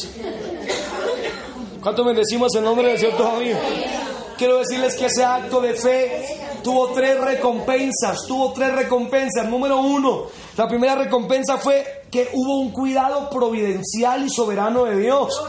¿Cuánto 1.81 2.05
bendecimos 2.05 2.55
el 2.55 2.63
nombre 2.63 2.87
del 2.87 2.97
Señor 2.97 3.17
todavía? 3.17 3.59
Quiero 4.37 4.57
decirles 4.59 4.95
que 4.95 5.05
ese 5.05 5.23
acto 5.23 5.61
de 5.61 5.73
fe 5.73 6.42
tuvo 6.63 6.89
tres 6.93 7.19
recompensas, 7.19 8.19
tuvo 8.27 8.53
tres 8.53 8.73
recompensas. 8.73 9.47
Número 9.47 9.79
uno, 9.79 10.27
la 10.57 10.67
primera 10.67 10.95
recompensa 10.95 11.57
fue 11.57 12.03
que 12.09 12.29
hubo 12.33 12.59
un 12.59 12.71
cuidado 12.71 13.29
providencial 13.29 14.25
y 14.25 14.29
soberano 14.29 14.85
de 14.85 14.97
Dios. 14.97 15.39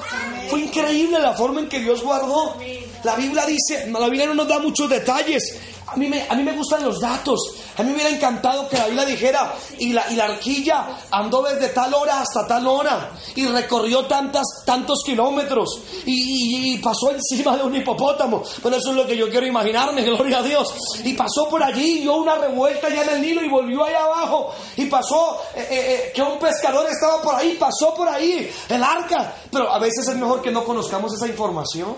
Fue 0.49 0.61
increíble 0.61 1.19
la 1.19 1.33
forma 1.33 1.61
en 1.61 1.69
que 1.69 1.81
Dios 1.81 2.03
guardó. 2.03 2.57
La 3.05 3.15
Biblia 3.17 3.47
dice, 3.47 3.87
la 3.91 4.07
Biblia 4.07 4.27
no 4.27 4.35
nos 4.35 4.49
da 4.49 4.59
muchos 4.59 4.89
detalles, 4.89 5.59
A 5.95 5.97
mí, 5.97 6.09
me, 6.09 6.27
a 6.29 6.35
mí 6.35 6.43
me 6.43 6.53
gustan 6.53 6.83
los 6.83 6.99
datos. 6.99 7.39
A 7.77 7.83
mí 7.85 7.91
me 7.91 7.95
hubiera 7.95 8.11
encantado 8.11 8.69
que 8.69 8.77
la 8.77 8.87
Biblia 8.87 9.05
dijera, 9.05 9.55
y 9.79 9.93
la, 9.93 10.11
y 10.11 10.17
la 10.17 10.25
arquilla 10.25 10.87
andó 11.11 11.43
desde 11.43 11.69
tal 11.69 11.95
hora 11.95 12.21
hasta 12.21 12.49
tal 12.49 12.67
hora, 12.67 13.13
y 13.37 13.47
recorrió 13.47 14.07
tantas, 14.07 14.43
tantos 14.67 15.03
kilómetros, 15.07 15.81
y, 16.05 16.79
pasó 16.79 17.13
encima 17.13 17.57
de 17.57 17.63
un 17.63 17.77
hipopótamo. 17.77 18.43
Bueno, 18.61 18.77
eso 18.77 18.91
es 18.91 18.97
lo 18.97 19.07
que 19.07 19.17
yo 19.17 19.31
quiero 19.31 19.47
imaginarme, 19.47 20.03
gloria 20.05 20.39
a 20.39 20.43
Dios. 20.43 20.75
Y 21.05 21.15
pasó 21.15 21.49
por 21.49 21.63
allí, 21.63 22.01
dio 22.01 22.17
una 22.17 22.35
revuelta 22.35 22.89
ya 22.89 23.03
en 23.03 23.11
el 23.11 23.23
Nilo 23.23 23.45
y 23.45 23.49
volvió 23.49 23.85
allá 23.85 24.03
abajo. 24.03 24.53
Y 24.77 24.87
pasó 24.87 25.41
eh, 25.55 25.67
eh, 25.71 25.95
eh, 26.09 26.13
que 26.13 26.23
un 26.23 26.39
pescador 26.41 26.87
estaba 26.91 27.23
por 27.23 27.37
ahí, 27.37 27.57
pasó 27.59 27.95
por 27.95 28.09
ahí 28.09 28.51
el 28.69 28.83
arca. 28.83 29.33
Pero 29.51 29.71
a 29.71 29.79
veces 29.79 30.09
es 30.09 30.17
mejor 30.17 30.43
que 30.43 30.51
no 30.51 30.65
conozcamos 30.65 31.15
esa 31.15 31.29
información. 31.29 31.95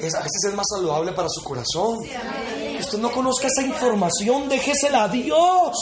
Es, 0.00 0.14
a 0.14 0.20
veces 0.20 0.44
es 0.48 0.54
más 0.54 0.66
saludable 0.68 1.12
para 1.12 1.28
su 1.28 1.42
corazón. 1.42 2.02
Que 2.02 2.78
usted 2.80 2.98
no 2.98 3.10
conozca 3.12 3.46
esa 3.46 3.62
información, 3.62 4.48
déjesela 4.48 5.04
a 5.04 5.08
Dios. 5.08 5.76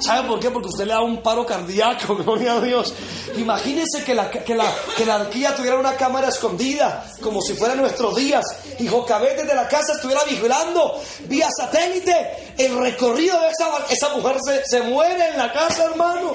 ¿Sabe 0.00 0.28
por 0.28 0.38
qué? 0.38 0.50
Porque 0.50 0.68
usted 0.68 0.86
le 0.86 0.92
da 0.92 1.02
un 1.02 1.22
paro 1.22 1.44
cardíaco, 1.44 2.16
gloria 2.24 2.54
a 2.54 2.60
Dios. 2.60 2.92
Imagínese 3.36 4.04
que 4.04 4.14
la, 4.14 4.30
que 4.30 4.54
la, 4.54 4.64
que 4.96 5.04
la 5.04 5.16
arquía 5.16 5.54
tuviera 5.54 5.78
una 5.78 5.96
cámara 5.96 6.28
escondida, 6.28 7.04
como 7.20 7.40
si 7.42 7.54
fuera 7.54 7.74
nuestros 7.74 8.16
días, 8.16 8.44
y 8.78 8.86
Jocabet 8.86 9.36
desde 9.36 9.54
la 9.54 9.68
casa 9.68 9.92
estuviera 9.94 10.22
vigilando 10.24 11.00
vía 11.26 11.48
satélite 11.50 12.54
el 12.56 12.78
recorrido 12.78 13.40
de 13.40 13.48
esa, 13.48 13.68
esa 13.90 14.14
mujer. 14.16 14.36
Se, 14.44 14.64
se 14.66 14.82
muere 14.82 15.28
en 15.28 15.38
la 15.38 15.52
casa, 15.52 15.84
hermano. 15.84 16.32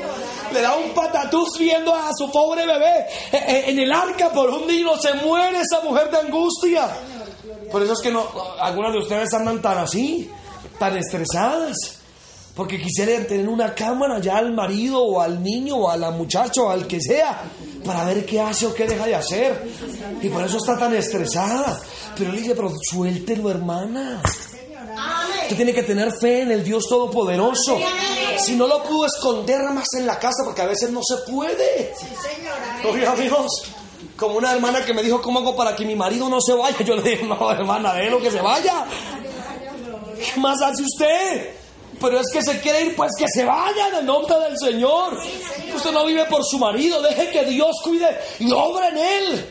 Le 0.52 0.62
da 0.62 0.76
un 0.76 0.94
patatús 0.94 1.58
viendo 1.58 1.94
a 1.94 2.12
su 2.16 2.32
pobre 2.32 2.66
bebé 2.66 3.08
eh, 3.32 3.44
eh, 3.48 3.64
en 3.68 3.80
el 3.80 3.92
arca 3.92 4.30
por 4.30 4.50
un 4.50 4.68
niño. 4.68 4.98
Se 4.98 5.14
muere 5.16 5.62
esa 5.62 5.82
mujer 5.82 6.12
de 6.12 6.18
angustia. 6.18 6.90
Por 7.74 7.82
eso 7.82 7.94
es 7.94 8.02
que 8.02 8.12
no, 8.12 8.24
algunas 8.60 8.94
de 8.94 9.00
ustedes 9.00 9.34
andan 9.34 9.60
tan 9.60 9.80
así, 9.80 10.30
tan 10.78 10.96
estresadas. 10.96 11.76
Porque 12.56 12.80
quisieran 12.80 13.26
tener 13.26 13.50
una 13.50 13.74
cámara 13.74 14.20
ya 14.20 14.38
al 14.38 14.54
marido 14.54 15.02
o 15.02 15.20
al 15.20 15.42
niño 15.42 15.78
o 15.78 15.90
a 15.90 15.98
la 15.98 16.12
muchacha 16.12 16.62
o 16.62 16.70
al 16.70 16.86
que 16.86 17.02
sea 17.02 17.42
para 17.84 18.06
ver 18.06 18.28
qué 18.28 18.40
hace 18.40 18.68
o 18.68 18.76
qué 18.76 18.86
deja 18.86 19.08
de 19.08 19.16
hacer. 19.16 19.72
Y 20.22 20.30
por 20.30 20.44
eso 20.44 20.58
está 20.58 20.78
tan 20.78 20.94
estresada. 20.94 21.82
Pero 22.16 22.30
él 22.30 22.36
dice, 22.36 22.54
pero 22.54 22.72
suéltelo, 22.80 23.50
hermana. 23.50 24.22
Usted 25.42 25.56
tiene 25.56 25.74
que 25.74 25.82
tener 25.82 26.12
fe 26.22 26.44
en 26.44 26.52
el 26.52 26.64
Dios 26.64 26.86
Todopoderoso. 26.88 27.80
Si 28.38 28.56
no 28.56 28.68
lo 28.68 28.84
pudo 28.84 29.08
esconder 29.08 29.64
más 29.72 29.88
en 29.98 30.06
la 30.06 30.20
casa, 30.20 30.44
porque 30.46 30.62
a 30.62 30.68
veces 30.68 30.92
no 30.92 31.02
se 31.04 31.32
puede. 31.32 31.92
Gloria 32.84 33.14
a 33.14 33.16
Dios. 33.16 33.48
Como 34.16 34.38
una 34.38 34.54
hermana 34.54 34.86
que 34.86 34.94
me 34.94 35.02
dijo, 35.04 35.22
¿cómo 35.22 35.40
hago 35.40 35.56
para 35.56 35.76
que 35.76 35.86
mi 35.86 35.96
marido 35.96 36.30
no 36.30 36.40
se 36.42 36.54
vaya? 36.54 36.78
Yo 36.84 36.96
le 36.96 37.02
dije, 37.02 37.24
no, 37.26 37.52
hermana, 37.52 37.94
déjelo 37.94 38.22
que 38.22 38.32
se 38.32 38.42
vaya. 38.42 38.86
¿Qué 40.34 40.40
más 40.40 40.62
hace 40.62 40.84
usted? 40.84 41.56
Pero 42.00 42.20
es 42.20 42.28
que 42.32 42.42
se 42.42 42.60
quiere 42.60 42.82
ir, 42.82 42.96
pues 42.96 43.12
que 43.18 43.26
se 43.28 43.46
vaya 43.46 43.88
en 43.90 43.96
el 43.96 44.06
nombre 44.06 44.36
del 44.40 44.58
Señor. 44.58 45.18
Usted 45.76 45.92
no 45.92 46.06
vive 46.06 46.26
por 46.26 46.44
su 46.44 46.58
marido, 46.58 47.02
deje 47.02 47.30
que 47.30 47.46
Dios 47.46 47.76
cuide 47.84 48.08
y 48.40 48.52
obra 48.52 48.90
en 48.90 48.98
él. 48.98 49.46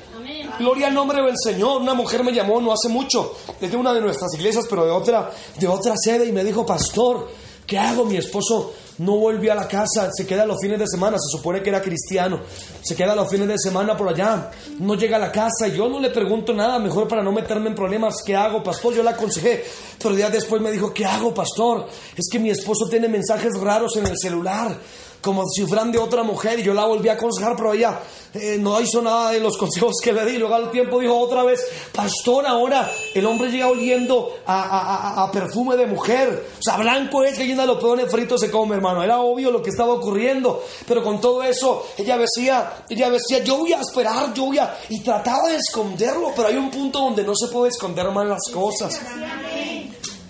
Gloria 0.59 0.89
al 0.89 0.95
nombre 0.95 1.23
del 1.23 1.37
Señor. 1.43 1.81
Una 1.81 1.95
mujer 1.95 2.23
me 2.23 2.33
llamó 2.33 2.61
no 2.61 2.73
hace 2.73 2.89
mucho, 2.89 3.35
desde 3.61 3.77
una 3.77 3.95
de 3.95 4.01
nuestras 4.01 4.35
iglesias, 4.35 4.67
pero 4.69 4.85
de 4.85 4.91
otra, 4.91 5.31
de 5.59 5.67
otra 5.67 5.95
sede, 5.97 6.27
y 6.27 6.33
me 6.33 6.45
dijo, 6.45 6.67
pastor, 6.67 7.31
¿qué 7.73 7.79
hago? 7.79 8.05
Mi 8.05 8.19
esposo 8.19 8.75
no 8.99 9.17
volvió 9.17 9.51
a 9.51 9.55
la 9.55 9.67
casa, 9.67 10.11
se 10.13 10.27
queda 10.27 10.45
los 10.45 10.59
fines 10.61 10.79
de 10.79 10.87
semana, 10.87 11.17
se 11.17 11.35
supone 11.35 11.63
que 11.63 11.71
era 11.71 11.81
cristiano, 11.81 12.41
se 12.83 12.95
queda 12.95 13.17
los 13.17 13.31
fines 13.31 13.49
de 13.49 13.59
semana 13.59 13.97
por 13.97 14.11
allá, 14.11 14.51
no 14.79 14.95
llega 14.95 15.17
a 15.17 15.19
la 15.19 15.33
casa, 15.33 15.69
yo 15.69 15.89
no 15.89 15.99
le 15.99 16.11
pregunto 16.11 16.53
nada, 16.53 16.79
mejor 16.79 17.09
para 17.09 17.23
no 17.23 17.33
meterme 17.33 17.71
en 17.71 17.75
problemas, 17.75 18.17
¿qué 18.27 18.37
hago, 18.37 18.63
pastor? 18.63 18.93
Yo 18.93 19.03
le 19.03 19.09
aconsejé, 19.09 19.65
pero 20.03 20.15
días 20.15 20.31
después 20.31 20.61
me 20.61 20.71
dijo, 20.71 20.93
¿qué 20.93 21.07
hago, 21.07 21.33
pastor? 21.33 21.89
Es 22.15 22.29
que 22.31 22.39
mi 22.39 22.51
esposo 22.51 22.91
tiene 22.91 23.09
mensajes 23.09 23.59
raros 23.59 23.97
en 23.97 24.07
el 24.07 24.19
celular 24.19 24.77
como 25.23 25.49
si 25.49 25.65
fueran 25.65 25.93
de 25.93 25.99
otra 25.99 26.25
mujer 26.25 26.59
y 26.59 26.65
yo 26.65 26.75
la 26.75 26.85
volví 26.85 27.09
a 27.09 27.13
aconsejar, 27.13 27.55
pero 27.57 27.73
ella 27.73 28.01
eh, 28.35 28.57
no 28.59 28.81
hizo 28.81 29.01
nada 29.01 29.31
de 29.31 29.39
los 29.39 29.57
consejos 29.57 29.95
que 30.03 30.13
le 30.13 30.27
di. 30.27 30.37
Luego 30.37 30.55
al 30.55 30.71
tiempo 30.71 30.99
dijo 30.99 31.17
otra 31.17 31.45
vez, 31.45 31.65
pastor, 31.95 32.45
ahora 32.45 32.91
el 33.15 33.25
hombre 33.25 33.51
llega 33.51 33.69
oliendo 33.69 34.35
a, 34.45 35.31
perfume 35.33 35.77
de 35.77 35.87
mujer. 35.87 36.47
O 36.59 36.63
sea, 36.63 36.77
blanco 36.77 37.23
es 37.23 37.39
que 37.39 37.47
llena 37.47 37.65
los 37.65 37.79
peones 37.79 38.11
fritos 38.11 38.41
se 38.41 38.51
come, 38.51 38.75
hermano. 38.75 39.03
Era 39.03 39.21
obvio 39.21 39.53
lo 39.53 39.63
que 39.63 39.71
estaba 39.71 39.93
ocurriendo. 39.93 40.63
Pero 40.89 41.05
con 41.05 41.21
todo 41.21 41.43
eso, 41.43 41.87
ella 41.97 42.19
decía, 42.19 42.85
ella 42.89 43.09
decía, 43.09 43.45
yo 43.45 43.59
voy 43.59 43.73
a 43.73 43.81
esperar, 43.81 44.35
yo 44.35 44.47
voy 44.47 44.59
a... 44.59 44.77
Y 44.89 45.01
trataba 45.01 45.49
de 45.49 45.57
esconderlo, 45.57 46.33
pero 46.35 46.49
hay 46.49 46.57
un 46.57 46.71
punto 46.71 46.99
donde 46.99 47.23
no 47.23 47.35
se 47.37 47.47
puede 47.47 47.69
esconder 47.69 48.11
más 48.11 48.27
las 48.27 48.51
cosas. 48.53 49.01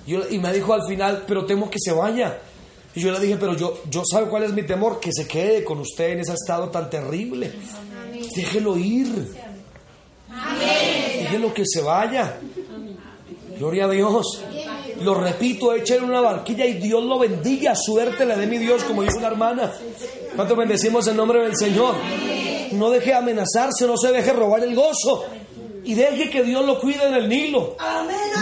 y 0.06 0.38
me 0.38 0.52
dijo 0.52 0.74
al 0.74 0.86
final, 0.86 1.24
pero 1.26 1.46
temo 1.46 1.70
que 1.70 1.78
se 1.80 1.92
vaya. 1.92 2.38
Y 2.94 3.00
yo 3.00 3.10
le 3.10 3.20
dije, 3.20 3.36
pero 3.38 3.56
yo, 3.56 3.82
yo 3.90 4.02
sabe 4.04 4.28
cuál 4.28 4.44
es 4.44 4.52
mi 4.52 4.64
temor, 4.64 5.00
que 5.00 5.10
se 5.12 5.26
quede 5.26 5.64
con 5.64 5.78
usted 5.78 6.10
en 6.10 6.20
ese 6.20 6.34
estado 6.34 6.68
tan 6.68 6.90
terrible. 6.90 7.52
Déjelo 8.34 8.76
ir. 8.76 9.34
Déjelo 11.18 11.54
que 11.54 11.64
se 11.66 11.80
vaya. 11.80 12.38
Gloria 13.58 13.86
a 13.86 13.90
Dios. 13.90 14.42
Lo 15.00 15.14
repito, 15.14 15.74
échale 15.74 16.02
una 16.02 16.20
barquilla 16.20 16.66
y 16.66 16.74
Dios 16.74 17.02
lo 17.02 17.18
bendiga. 17.18 17.74
Suerte 17.74 18.26
le 18.26 18.36
dé 18.36 18.46
mi 18.46 18.58
Dios, 18.58 18.84
como 18.84 19.02
dijo 19.02 19.18
una 19.18 19.28
hermana. 19.28 19.72
¿Cuánto 20.36 20.54
bendecimos 20.54 21.06
en 21.08 21.16
nombre 21.16 21.42
del 21.42 21.56
Señor? 21.56 21.94
No 22.72 22.90
deje 22.90 23.14
amenazarse, 23.14 23.86
no 23.86 23.96
se 23.96 24.12
deje 24.12 24.32
robar 24.32 24.62
el 24.64 24.74
gozo 24.74 25.24
y 25.84 25.94
deje 25.94 26.30
que 26.30 26.42
Dios 26.42 26.64
lo 26.64 26.78
cuide 26.80 27.06
en 27.06 27.14
el 27.14 27.28
Nilo. 27.28 27.76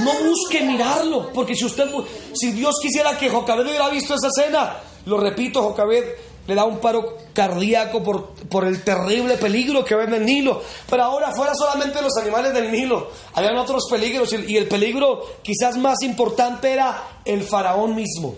No 0.04 0.12
busque 0.28 0.62
mirarlo, 0.62 1.32
porque 1.32 1.54
si 1.54 1.64
usted, 1.64 1.88
si 2.34 2.52
Dios 2.52 2.76
quisiera 2.80 3.16
que 3.18 3.28
Jocabed 3.28 3.66
hubiera 3.66 3.88
visto 3.88 4.14
esa 4.14 4.28
escena, 4.28 4.76
lo 5.06 5.18
repito, 5.18 5.62
Jocabed 5.62 6.04
le 6.46 6.54
da 6.54 6.64
un 6.64 6.78
paro 6.78 7.16
cardíaco 7.32 8.02
por, 8.02 8.30
por 8.48 8.64
el 8.64 8.82
terrible 8.82 9.36
peligro 9.36 9.84
que 9.84 9.94
ve 9.94 10.04
en 10.04 10.14
el 10.14 10.24
Nilo. 10.24 10.60
Pero 10.88 11.04
ahora 11.04 11.32
fuera 11.32 11.54
solamente 11.54 12.02
los 12.02 12.16
animales 12.20 12.52
del 12.52 12.72
Nilo, 12.72 13.10
habían 13.34 13.56
otros 13.56 13.84
peligros 13.90 14.32
y 14.32 14.56
el 14.56 14.66
peligro 14.66 15.24
quizás 15.42 15.76
más 15.76 16.02
importante 16.02 16.72
era 16.72 17.20
el 17.24 17.42
faraón 17.44 17.94
mismo. 17.94 18.34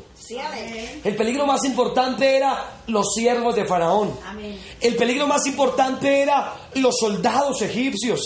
El 1.05 1.17
peligro 1.17 1.47
más 1.47 1.65
importante 1.65 2.37
era 2.37 2.81
los 2.87 3.15
siervos 3.15 3.55
de 3.55 3.65
Faraón. 3.65 4.17
El 4.81 4.97
peligro 4.97 5.27
más 5.27 5.47
importante 5.47 6.23
era 6.23 6.55
los 6.75 6.97
soldados 6.99 7.61
egipcios. 7.63 8.21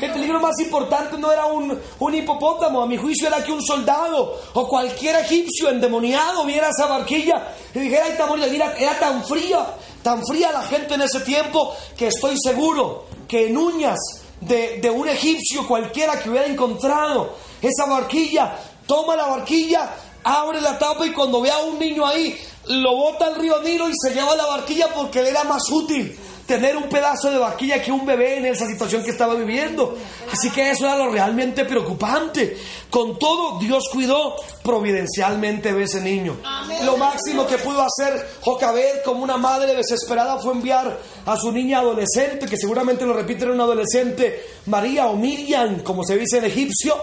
El 0.00 0.12
peligro 0.12 0.40
más 0.40 0.58
importante 0.60 1.18
no 1.18 1.32
era 1.32 1.46
un, 1.46 1.78
un 1.98 2.14
hipopótamo, 2.14 2.82
a 2.82 2.86
mi 2.86 2.96
juicio 2.96 3.28
era 3.28 3.42
que 3.42 3.52
un 3.52 3.62
soldado 3.62 4.40
o 4.54 4.68
cualquier 4.68 5.16
egipcio 5.16 5.68
endemoniado 5.70 6.44
viera 6.44 6.68
esa 6.70 6.86
barquilla 6.86 7.54
y 7.74 7.78
dijera, 7.80 8.04
ay, 8.06 8.50
mira, 8.50 8.74
era 8.78 8.98
tan 8.98 9.24
fría, 9.24 9.66
tan 10.02 10.24
fría 10.26 10.52
la 10.52 10.62
gente 10.62 10.94
en 10.94 11.02
ese 11.02 11.20
tiempo 11.20 11.74
que 11.96 12.08
estoy 12.08 12.36
seguro 12.42 13.06
que 13.26 13.48
en 13.48 13.56
uñas 13.56 13.98
de, 14.40 14.78
de 14.80 14.90
un 14.90 15.08
egipcio 15.08 15.66
cualquiera 15.66 16.18
que 16.18 16.30
hubiera 16.30 16.46
encontrado 16.46 17.34
esa 17.60 17.86
barquilla, 17.86 18.56
toma 18.86 19.14
la 19.14 19.26
barquilla, 19.26 19.90
abre 20.24 20.60
la 20.60 20.78
tapa 20.78 21.06
y 21.06 21.12
cuando 21.12 21.40
ve 21.40 21.50
a 21.50 21.58
un 21.58 21.78
niño 21.78 22.06
ahí, 22.06 22.36
lo 22.66 22.94
bota 22.94 23.26
al 23.26 23.36
río 23.36 23.60
Nilo 23.62 23.88
y 23.88 23.94
se 24.00 24.14
lleva 24.14 24.36
la 24.36 24.46
barquilla 24.46 24.88
porque 24.94 25.22
le 25.22 25.30
era 25.30 25.44
más 25.44 25.62
útil 25.70 26.16
tener 26.50 26.76
un 26.76 26.88
pedazo 26.88 27.30
de 27.30 27.38
barquilla 27.38 27.80
que 27.80 27.92
un 27.92 28.04
bebé 28.04 28.38
en 28.38 28.46
esa 28.46 28.66
situación 28.66 29.04
que 29.04 29.10
estaba 29.10 29.34
viviendo. 29.34 29.96
Así 30.32 30.50
que 30.50 30.70
eso 30.70 30.84
era 30.84 30.96
lo 30.96 31.08
realmente 31.08 31.64
preocupante. 31.64 32.56
Con 32.90 33.20
todo, 33.20 33.60
Dios 33.60 33.84
cuidó 33.92 34.34
providencialmente 34.64 35.72
de 35.72 35.84
ese 35.84 36.00
niño. 36.00 36.38
Lo 36.82 36.96
máximo 36.96 37.46
que 37.46 37.56
pudo 37.58 37.82
hacer 37.82 38.28
Jocabed 38.40 39.02
como 39.04 39.22
una 39.22 39.36
madre 39.36 39.76
desesperada 39.76 40.40
fue 40.40 40.54
enviar 40.54 40.98
a 41.24 41.36
su 41.36 41.52
niña 41.52 41.78
adolescente, 41.78 42.46
que 42.46 42.56
seguramente 42.56 43.06
lo 43.06 43.12
repite 43.12 43.44
era 43.44 43.52
una 43.52 43.62
adolescente, 43.62 44.44
María 44.66 45.06
o 45.06 45.14
Miriam, 45.14 45.84
como 45.84 46.02
se 46.02 46.18
dice 46.18 46.38
en 46.38 46.46
egipcio, 46.46 46.96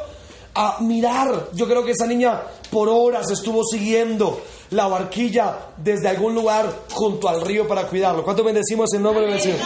a 0.59 0.77
mirar. 0.81 1.49
Yo 1.53 1.67
creo 1.67 1.85
que 1.85 1.91
esa 1.91 2.07
niña 2.07 2.41
por 2.71 2.89
horas 2.89 3.29
estuvo 3.29 3.63
siguiendo 3.63 4.41
la 4.71 4.87
barquilla 4.87 5.55
desde 5.77 6.07
algún 6.07 6.33
lugar 6.33 6.67
junto 6.91 7.29
al 7.29 7.41
río 7.41 7.67
para 7.67 7.87
cuidarlo. 7.87 8.23
¿Cuánto 8.23 8.43
bendecimos 8.43 8.91
en 8.95 9.03
nombre 9.03 9.27
del 9.27 9.39
Señor? 9.39 9.59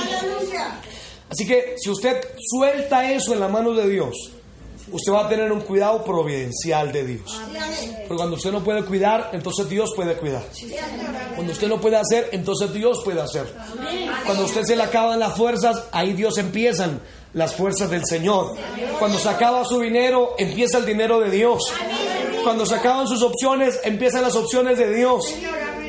Así 1.29 1.47
que 1.47 1.75
si 1.77 1.89
usted 1.89 2.21
suelta 2.37 3.09
eso 3.09 3.33
en 3.33 3.39
la 3.39 3.47
mano 3.47 3.73
de 3.73 3.87
Dios, 3.87 4.31
usted 4.91 5.13
va 5.13 5.25
a 5.27 5.29
tener 5.29 5.49
un 5.49 5.61
cuidado 5.61 6.03
providencial 6.03 6.91
de 6.91 7.05
Dios. 7.05 7.39
Porque 8.07 8.17
cuando 8.17 8.35
usted 8.35 8.51
no 8.51 8.61
puede 8.61 8.83
cuidar, 8.83 9.29
entonces 9.31 9.69
Dios 9.69 9.93
puede 9.95 10.17
cuidar. 10.17 10.43
Cuando 11.35 11.53
usted 11.53 11.69
no 11.69 11.79
puede 11.79 11.95
hacer, 11.95 12.27
entonces 12.33 12.73
Dios 12.73 13.01
puede 13.05 13.21
hacer. 13.21 13.47
Cuando 14.25 14.43
usted 14.43 14.63
se 14.63 14.75
le 14.75 14.83
acaban 14.83 15.19
las 15.19 15.37
fuerzas, 15.37 15.85
ahí 15.93 16.11
Dios 16.11 16.37
empiezan 16.37 16.99
las 17.33 17.55
fuerzas 17.55 17.89
del 17.89 18.05
Señor. 18.05 18.55
Cuando 18.99 19.17
se 19.17 19.29
acaba 19.29 19.65
su 19.65 19.79
dinero, 19.79 20.35
empieza 20.37 20.77
el 20.77 20.85
dinero 20.85 21.19
de 21.19 21.29
Dios. 21.29 21.71
Cuando 22.43 22.65
se 22.65 22.75
acaban 22.75 23.07
sus 23.07 23.21
opciones, 23.21 23.79
empiezan 23.83 24.23
las 24.23 24.35
opciones 24.35 24.77
de 24.77 24.93
Dios. 24.93 25.33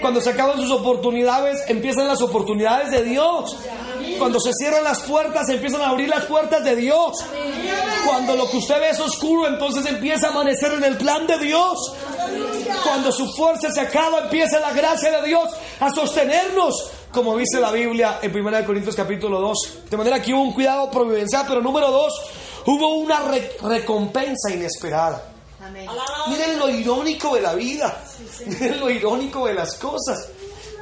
Cuando 0.00 0.20
se 0.20 0.30
acaban 0.30 0.60
sus 0.60 0.70
oportunidades, 0.70 1.62
empiezan 1.68 2.08
las 2.08 2.20
oportunidades 2.20 2.90
de 2.90 3.04
Dios. 3.04 3.56
Cuando 4.18 4.38
se 4.40 4.52
cierran 4.52 4.84
las 4.84 5.00
puertas, 5.02 5.48
empiezan 5.48 5.80
a 5.80 5.88
abrir 5.88 6.08
las 6.08 6.24
puertas 6.26 6.62
de 6.64 6.76
Dios. 6.76 7.18
Cuando 8.04 8.36
lo 8.36 8.50
que 8.50 8.58
usted 8.58 8.80
ve 8.80 8.90
es 8.90 9.00
oscuro, 9.00 9.48
entonces 9.48 9.86
empieza 9.86 10.28
a 10.28 10.30
amanecer 10.30 10.72
en 10.72 10.84
el 10.84 10.96
plan 10.96 11.26
de 11.26 11.38
Dios. 11.38 11.94
Cuando 12.84 13.12
su 13.12 13.32
fuerza 13.32 13.70
se 13.72 13.80
acaba, 13.80 14.20
empieza 14.20 14.60
la 14.60 14.72
gracia 14.72 15.20
de 15.20 15.26
Dios 15.28 15.48
a 15.80 15.90
sostenernos, 15.90 16.90
como 17.12 17.36
dice 17.36 17.60
la 17.60 17.70
Biblia 17.70 18.18
en 18.22 18.34
1 18.34 18.64
Corintios 18.64 18.96
capítulo 18.96 19.40
2. 19.40 19.78
De 19.90 19.96
manera 19.96 20.20
que 20.20 20.32
hubo 20.32 20.42
un 20.42 20.52
cuidado 20.52 20.90
providencial, 20.90 21.44
pero 21.46 21.60
número 21.60 21.90
2, 21.90 22.22
hubo 22.66 22.94
una 22.94 23.20
recompensa 23.62 24.50
inesperada. 24.50 25.30
Miren 26.28 26.58
lo 26.58 26.68
irónico 26.68 27.34
de 27.34 27.40
la 27.42 27.54
vida. 27.54 28.02
Miren 28.46 28.80
lo 28.80 28.90
irónico 28.90 29.46
de 29.46 29.54
las 29.54 29.76
cosas. 29.76 30.28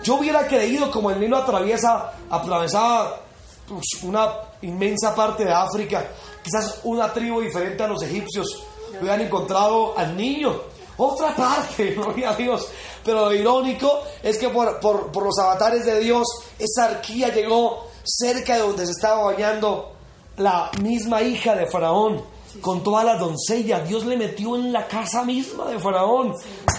Yo 0.02 0.14
hubiera 0.14 0.46
creído 0.46 0.90
como 0.90 1.10
el 1.10 1.20
Nilo 1.20 1.36
atraviesa, 1.36 2.12
atravesaba 2.30 3.20
pues, 3.68 4.02
una 4.02 4.32
inmensa 4.62 5.14
parte 5.14 5.44
de 5.44 5.52
África, 5.52 6.06
quizás 6.42 6.80
una 6.84 7.12
tribu 7.12 7.40
diferente 7.40 7.82
a 7.82 7.88
los 7.88 8.02
egipcios, 8.02 8.64
hubieran 8.98 9.20
encontrado 9.20 9.96
al 9.98 10.16
niño. 10.16 10.58
Otra 10.96 11.34
parte, 11.34 11.90
gloria 11.96 12.30
a 12.30 12.36
Dios. 12.36 12.68
Pero 13.04 13.26
lo 13.26 13.34
irónico 13.34 14.02
es 14.22 14.38
que 14.38 14.48
por, 14.48 14.78
por 14.80 15.24
los 15.24 15.38
avatares 15.38 15.84
de 15.84 16.00
Dios, 16.00 16.26
esa 16.58 16.84
arquía 16.84 17.28
llegó 17.28 17.86
cerca 18.04 18.54
de 18.54 18.60
donde 18.60 18.86
se 18.86 18.92
estaba 18.92 19.24
bañando 19.24 19.92
la 20.36 20.70
misma 20.82 21.22
hija 21.22 21.54
de 21.54 21.66
Faraón 21.66 22.22
con 22.60 22.82
todas 22.82 23.04
las 23.04 23.20
doncellas. 23.20 23.88
Dios 23.88 24.04
le 24.04 24.16
metió 24.16 24.56
en 24.56 24.72
la 24.72 24.86
casa 24.86 25.24
misma 25.24 25.66
de 25.66 25.78
Faraón 25.78 26.34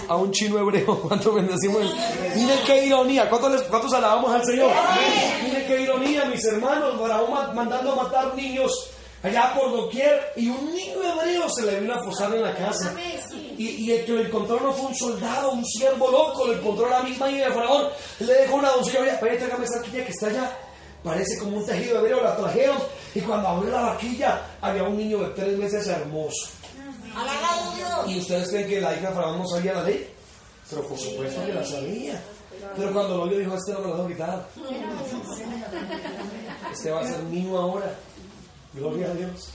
a 0.08 0.16
un 0.16 0.30
chino 0.30 0.58
hebreo. 0.58 1.00
¿Cuánto 1.08 1.32
bendecimos? 1.32 1.82
Miren 2.34 2.58
qué 2.66 2.86
ironía. 2.86 3.28
¿Cuántos, 3.28 3.62
¿Cuántos 3.64 3.92
alabamos 3.92 4.32
al 4.32 4.44
Señor? 4.44 4.70
Miren 5.44 5.66
qué 5.66 5.80
ironía, 5.80 6.24
mis 6.26 6.44
hermanos. 6.44 7.00
Faraón 7.00 7.54
mandando 7.54 7.92
a 7.92 7.96
matar 8.04 8.34
niños 8.34 8.90
allá 9.22 9.54
por 9.54 9.72
doquier. 9.72 10.32
Y 10.36 10.48
un 10.48 10.74
niño 10.74 11.02
hebreo 11.02 11.48
se 11.48 11.62
le 11.62 11.80
vino 11.80 11.94
a 11.94 12.02
posar 12.02 12.34
en 12.34 12.42
la 12.42 12.54
casa. 12.54 12.94
Y, 13.56 13.90
el 13.90 14.04
que 14.04 14.12
lo 14.12 14.20
encontró 14.20 14.60
no 14.60 14.72
fue 14.72 14.86
un 14.86 14.94
soldado, 14.94 15.52
un 15.52 15.64
siervo 15.64 16.10
loco. 16.10 16.46
Lo 16.46 16.54
encontró 16.54 16.88
la 16.88 17.02
misma 17.02 17.30
hija 17.30 17.46
de 17.46 17.52
Faraón. 17.52 17.88
Le 18.20 18.32
dejó 18.32 18.56
una 18.56 18.70
doncella. 18.70 19.00
Oye, 19.00 19.36
tráigame 19.36 19.64
esa 19.64 19.82
que 19.82 20.02
está 20.02 20.26
allá 20.26 20.50
parece 21.02 21.38
como 21.38 21.58
un 21.58 21.66
tejido 21.66 21.98
hebreo, 21.98 22.22
la 22.22 22.36
trajeron 22.36 22.78
y 23.14 23.20
cuando 23.20 23.48
abrió 23.48 23.72
la 23.72 23.82
vaquilla 23.82 24.42
había 24.60 24.84
un 24.84 24.96
niño 24.96 25.18
de 25.18 25.28
tres 25.30 25.58
meses 25.58 25.86
hermoso. 25.86 26.50
¿Y 28.06 28.18
ustedes 28.18 28.48
creen 28.48 28.68
que 28.68 28.80
la 28.80 28.94
hija 28.94 29.08
de 29.08 29.14
Faraón 29.14 29.38
no 29.38 29.46
sabía 29.46 29.74
la 29.74 29.82
ley? 29.82 30.08
Pero 30.70 30.86
por 30.86 30.98
supuesto 30.98 31.44
que 31.44 31.52
la 31.52 31.64
sabía. 31.64 32.22
Pero 32.76 32.92
cuando 32.92 33.16
lo 33.18 33.28
vio 33.28 33.38
dijo, 33.38 33.54
este 33.54 33.72
no 33.72 33.80
me 33.80 33.88
lo 33.88 33.96
dejo 33.96 34.08
quitar. 34.08 34.46
Este 36.72 36.90
va 36.90 37.00
a 37.00 37.06
ser 37.06 37.22
niño 37.24 37.58
ahora. 37.58 37.94
Gloria 38.74 39.10
a 39.10 39.14
Dios. 39.14 39.48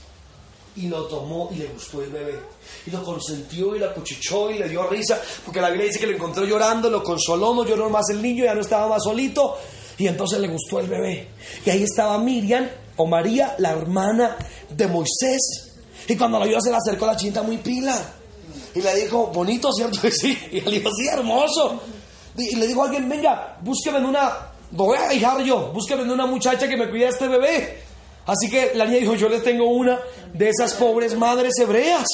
Y 0.76 0.86
lo 0.86 1.06
tomó 1.06 1.48
y 1.52 1.56
le 1.56 1.66
gustó 1.66 2.02
el 2.02 2.10
bebé. 2.10 2.38
Y 2.86 2.90
lo 2.90 3.02
consentió 3.02 3.74
y 3.74 3.80
lo 3.80 3.86
acuchichó 3.86 4.50
y 4.50 4.58
le 4.58 4.68
dio 4.68 4.86
risa. 4.88 5.20
Porque 5.44 5.60
la 5.60 5.70
Biblia 5.70 5.86
dice 5.86 5.98
que 5.98 6.06
lo 6.06 6.14
encontró 6.14 6.44
llorando, 6.44 6.88
lo 6.88 7.02
consoló, 7.02 7.54
no 7.54 7.64
lloró 7.64 7.90
más 7.90 8.08
el 8.10 8.22
niño, 8.22 8.44
ya 8.44 8.54
no 8.54 8.60
estaba 8.60 8.88
más 8.88 9.02
solito. 9.02 9.56
Y 9.98 10.06
entonces 10.06 10.38
le 10.38 10.48
gustó 10.48 10.78
el 10.78 10.86
bebé. 10.86 11.28
Y 11.66 11.70
ahí 11.70 11.82
estaba 11.82 12.18
Miriam 12.18 12.68
o 12.96 13.06
María, 13.06 13.56
la 13.58 13.72
hermana 13.72 14.36
de 14.70 14.86
Moisés. 14.86 15.74
Y 16.06 16.16
cuando 16.16 16.38
la 16.38 16.46
vio 16.46 16.60
se 16.60 16.70
le 16.70 16.76
acercó 16.76 17.06
la 17.06 17.16
chinta 17.16 17.42
muy 17.42 17.58
pila. 17.58 18.00
Y 18.74 18.80
le 18.80 18.94
dijo, 18.94 19.26
bonito, 19.28 19.72
¿cierto 19.72 20.00
que 20.02 20.12
sí? 20.12 20.38
Y 20.52 20.58
él 20.58 20.70
dijo, 20.70 20.90
sí, 20.94 21.08
hermoso. 21.08 21.80
Y 22.36 22.54
le 22.54 22.68
dijo 22.68 22.82
a 22.82 22.84
alguien, 22.84 23.08
venga, 23.08 23.58
búsqueme 23.62 23.98
una, 23.98 24.52
voy 24.70 24.96
a 24.96 25.08
dejar 25.08 25.42
yo, 25.42 25.72
búsqueme 25.72 26.04
una 26.04 26.26
muchacha 26.26 26.68
que 26.68 26.76
me 26.76 26.88
cuide 26.88 27.06
a 27.06 27.08
este 27.08 27.26
bebé. 27.26 27.87
Así 28.28 28.50
que 28.50 28.72
la 28.74 28.84
niña 28.84 28.98
dijo, 28.98 29.14
yo 29.14 29.28
les 29.28 29.42
tengo 29.42 29.64
una 29.64 29.98
de 30.34 30.50
esas 30.50 30.74
pobres 30.74 31.16
madres 31.16 31.54
hebreas. 31.58 32.04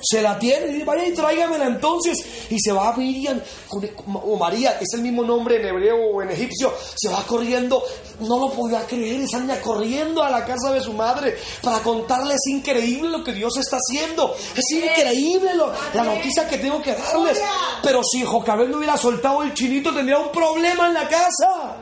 Se 0.00 0.22
la 0.22 0.38
tiene, 0.38 0.76
y 0.76 0.84
vaya 0.84 1.04
y 1.06 1.12
tráigamela 1.12 1.66
entonces. 1.66 2.24
Y 2.48 2.60
se 2.60 2.70
va 2.70 2.90
a 2.90 2.96
Miriam, 2.96 3.40
o 3.70 4.36
María, 4.36 4.78
es 4.80 4.94
el 4.94 5.00
mismo 5.00 5.24
nombre 5.24 5.56
en 5.56 5.66
hebreo 5.66 5.96
o 5.96 6.22
en 6.22 6.30
egipcio, 6.30 6.72
se 6.94 7.08
va 7.08 7.24
corriendo. 7.26 7.82
No 8.20 8.38
lo 8.38 8.50
podía 8.50 8.86
creer, 8.86 9.22
esa 9.22 9.40
niña 9.40 9.60
corriendo 9.60 10.22
a 10.22 10.30
la 10.30 10.44
casa 10.44 10.70
de 10.70 10.80
su 10.80 10.92
madre 10.92 11.36
para 11.60 11.80
contarle, 11.80 12.34
es 12.34 12.46
increíble 12.46 13.10
lo 13.10 13.24
que 13.24 13.32
Dios 13.32 13.56
está 13.56 13.78
haciendo. 13.78 14.36
Es 14.56 14.70
increíble 14.70 15.50
la 15.92 16.04
noticia 16.04 16.48
que 16.48 16.58
tengo 16.58 16.80
que 16.80 16.94
darles. 16.94 17.42
Pero 17.82 18.00
si 18.04 18.22
Jocabel 18.22 18.70
no 18.70 18.78
hubiera 18.78 18.96
soltado 18.96 19.42
el 19.42 19.52
chinito, 19.54 19.92
tendría 19.92 20.18
un 20.18 20.30
problema 20.30 20.86
en 20.86 20.94
la 20.94 21.08
casa. 21.08 21.76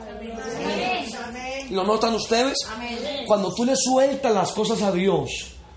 ¿Lo 1.69 1.83
notan 1.83 2.15
ustedes? 2.15 2.57
Cuando 3.27 3.53
tú 3.53 3.65
le 3.65 3.73
sueltas 3.75 4.33
las 4.33 4.51
cosas 4.51 4.81
a 4.81 4.91
Dios, 4.91 5.29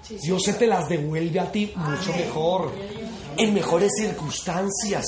Dios 0.08 0.42
se 0.42 0.54
te 0.54 0.66
las 0.66 0.88
devuelve 0.88 1.40
a 1.40 1.50
ti 1.50 1.72
mucho 1.74 2.12
mejor, 2.12 2.72
en 3.36 3.54
mejores 3.54 3.92
circunstancias, 3.98 5.04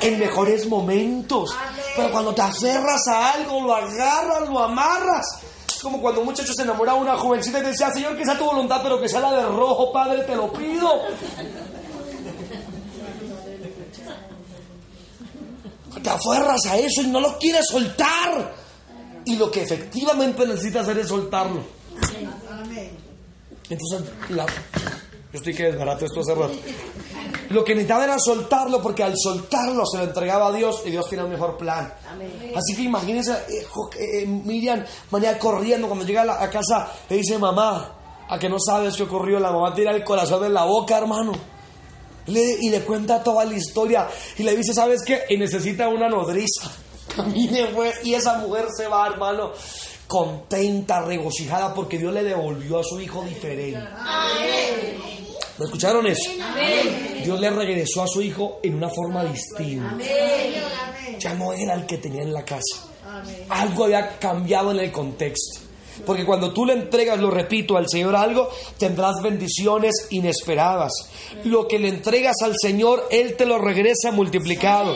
en 0.00 0.18
mejores 0.18 0.66
momentos. 0.66 1.54
Pero 1.94 2.10
cuando 2.10 2.34
te 2.34 2.42
aferras 2.42 3.06
a 3.08 3.32
algo, 3.32 3.62
lo 3.62 3.74
agarras, 3.74 4.48
lo 4.48 4.58
amarras. 4.58 5.26
Es 5.68 5.82
como 5.82 6.00
cuando 6.00 6.20
un 6.20 6.26
muchacho 6.26 6.52
se 6.54 6.62
enamora 6.62 6.94
de 6.94 7.00
una 7.00 7.16
jovencita 7.16 7.58
y 7.58 7.62
te 7.62 7.68
decía, 7.68 7.90
Señor, 7.90 8.16
que 8.16 8.24
sea 8.24 8.38
tu 8.38 8.44
voluntad, 8.44 8.80
pero 8.82 9.00
que 9.00 9.08
sea 9.08 9.20
la 9.20 9.32
de 9.32 9.42
rojo, 9.42 9.92
Padre, 9.92 10.22
te 10.22 10.36
lo 10.36 10.52
pido. 10.52 10.90
Te 16.02 16.10
aferras 16.10 16.64
a 16.66 16.76
eso 16.76 17.02
y 17.02 17.06
no 17.08 17.20
lo 17.20 17.36
quieres 17.38 17.66
soltar. 17.68 18.65
Y 19.26 19.36
lo 19.36 19.50
que 19.50 19.62
efectivamente 19.62 20.46
necesita 20.46 20.80
hacer 20.80 20.98
es 20.98 21.08
soltarlo. 21.08 21.60
Entonces, 23.68 24.02
yo 25.36 25.38
estoy 25.40 25.54
que 25.54 25.64
desbarato 25.64 26.06
esto 26.06 26.20
hace 26.20 26.34
rato. 26.34 26.54
Lo 27.50 27.64
que 27.64 27.74
necesitaba 27.74 28.04
era 28.04 28.18
soltarlo, 28.18 28.80
porque 28.80 29.02
al 29.02 29.14
soltarlo 29.16 29.84
se 29.84 29.98
lo 29.98 30.04
entregaba 30.04 30.48
a 30.48 30.52
Dios 30.52 30.82
y 30.86 30.90
Dios 30.90 31.08
tiene 31.08 31.24
un 31.24 31.30
mejor 31.30 31.56
plan. 31.56 31.92
Así 32.54 32.74
que 32.74 32.82
imagínense, 32.82 33.32
eh, 33.32 33.66
eh, 33.98 34.26
Miriam 34.26 34.84
venía 35.10 35.38
corriendo 35.38 35.88
cuando 35.88 36.04
llega 36.04 36.22
a, 36.22 36.24
la, 36.24 36.50
casa, 36.50 36.90
le 37.08 37.16
dice, 37.16 37.38
mamá, 37.38 37.92
a 38.28 38.38
que 38.38 38.48
no 38.48 38.58
sabes 38.58 38.96
qué 38.96 39.02
ocurrió, 39.02 39.38
la 39.38 39.52
mamá 39.52 39.74
tira 39.74 39.90
el 39.90 40.02
corazón 40.02 40.44
en 40.44 40.54
la 40.54 40.64
boca, 40.64 40.98
hermano. 40.98 41.32
y 42.26 42.70
le 42.70 42.80
cuenta 42.82 43.22
toda 43.22 43.44
la 43.44 43.54
historia 43.54 44.08
y 44.38 44.42
le 44.42 44.56
dice, 44.56 44.72
¿sabes 44.72 45.02
qué? 45.04 45.24
Y 45.28 45.36
necesita 45.36 45.88
una 45.88 46.08
nodriza. 46.08 46.70
Camine 47.16 47.66
pues, 47.74 48.04
y 48.04 48.14
esa 48.14 48.38
mujer 48.38 48.66
se 48.76 48.86
va, 48.86 49.06
hermano, 49.06 49.52
contenta, 50.06 51.00
regocijada, 51.00 51.74
porque 51.74 51.98
Dios 51.98 52.12
le 52.12 52.22
devolvió 52.22 52.80
a 52.80 52.84
su 52.84 53.00
hijo 53.00 53.24
diferente. 53.24 53.82
¿Me 55.58 55.64
escucharon 55.64 56.06
eso? 56.06 56.30
Dios 57.24 57.40
le 57.40 57.50
regresó 57.50 58.02
a 58.02 58.06
su 58.06 58.20
hijo 58.20 58.60
en 58.62 58.74
una 58.74 58.90
forma 58.90 59.24
distinta. 59.24 59.96
Ya 61.18 61.34
no 61.34 61.52
era 61.52 61.74
el 61.74 61.86
que 61.86 61.96
tenía 61.98 62.22
en 62.22 62.32
la 62.32 62.44
casa. 62.44 62.84
Algo 63.48 63.84
había 63.84 64.18
cambiado 64.18 64.70
en 64.72 64.80
el 64.80 64.92
contexto. 64.92 65.65
Porque 66.04 66.24
cuando 66.24 66.52
tú 66.52 66.66
le 66.66 66.74
entregas, 66.74 67.18
lo 67.18 67.30
repito, 67.30 67.76
al 67.76 67.88
Señor 67.88 68.16
algo, 68.16 68.50
tendrás 68.78 69.22
bendiciones 69.22 70.08
inesperadas. 70.10 70.92
Lo 71.44 71.66
que 71.66 71.78
le 71.78 71.88
entregas 71.88 72.36
al 72.42 72.54
Señor, 72.60 73.06
Él 73.10 73.36
te 73.36 73.46
lo 73.46 73.58
regresa 73.58 74.10
multiplicado. 74.12 74.94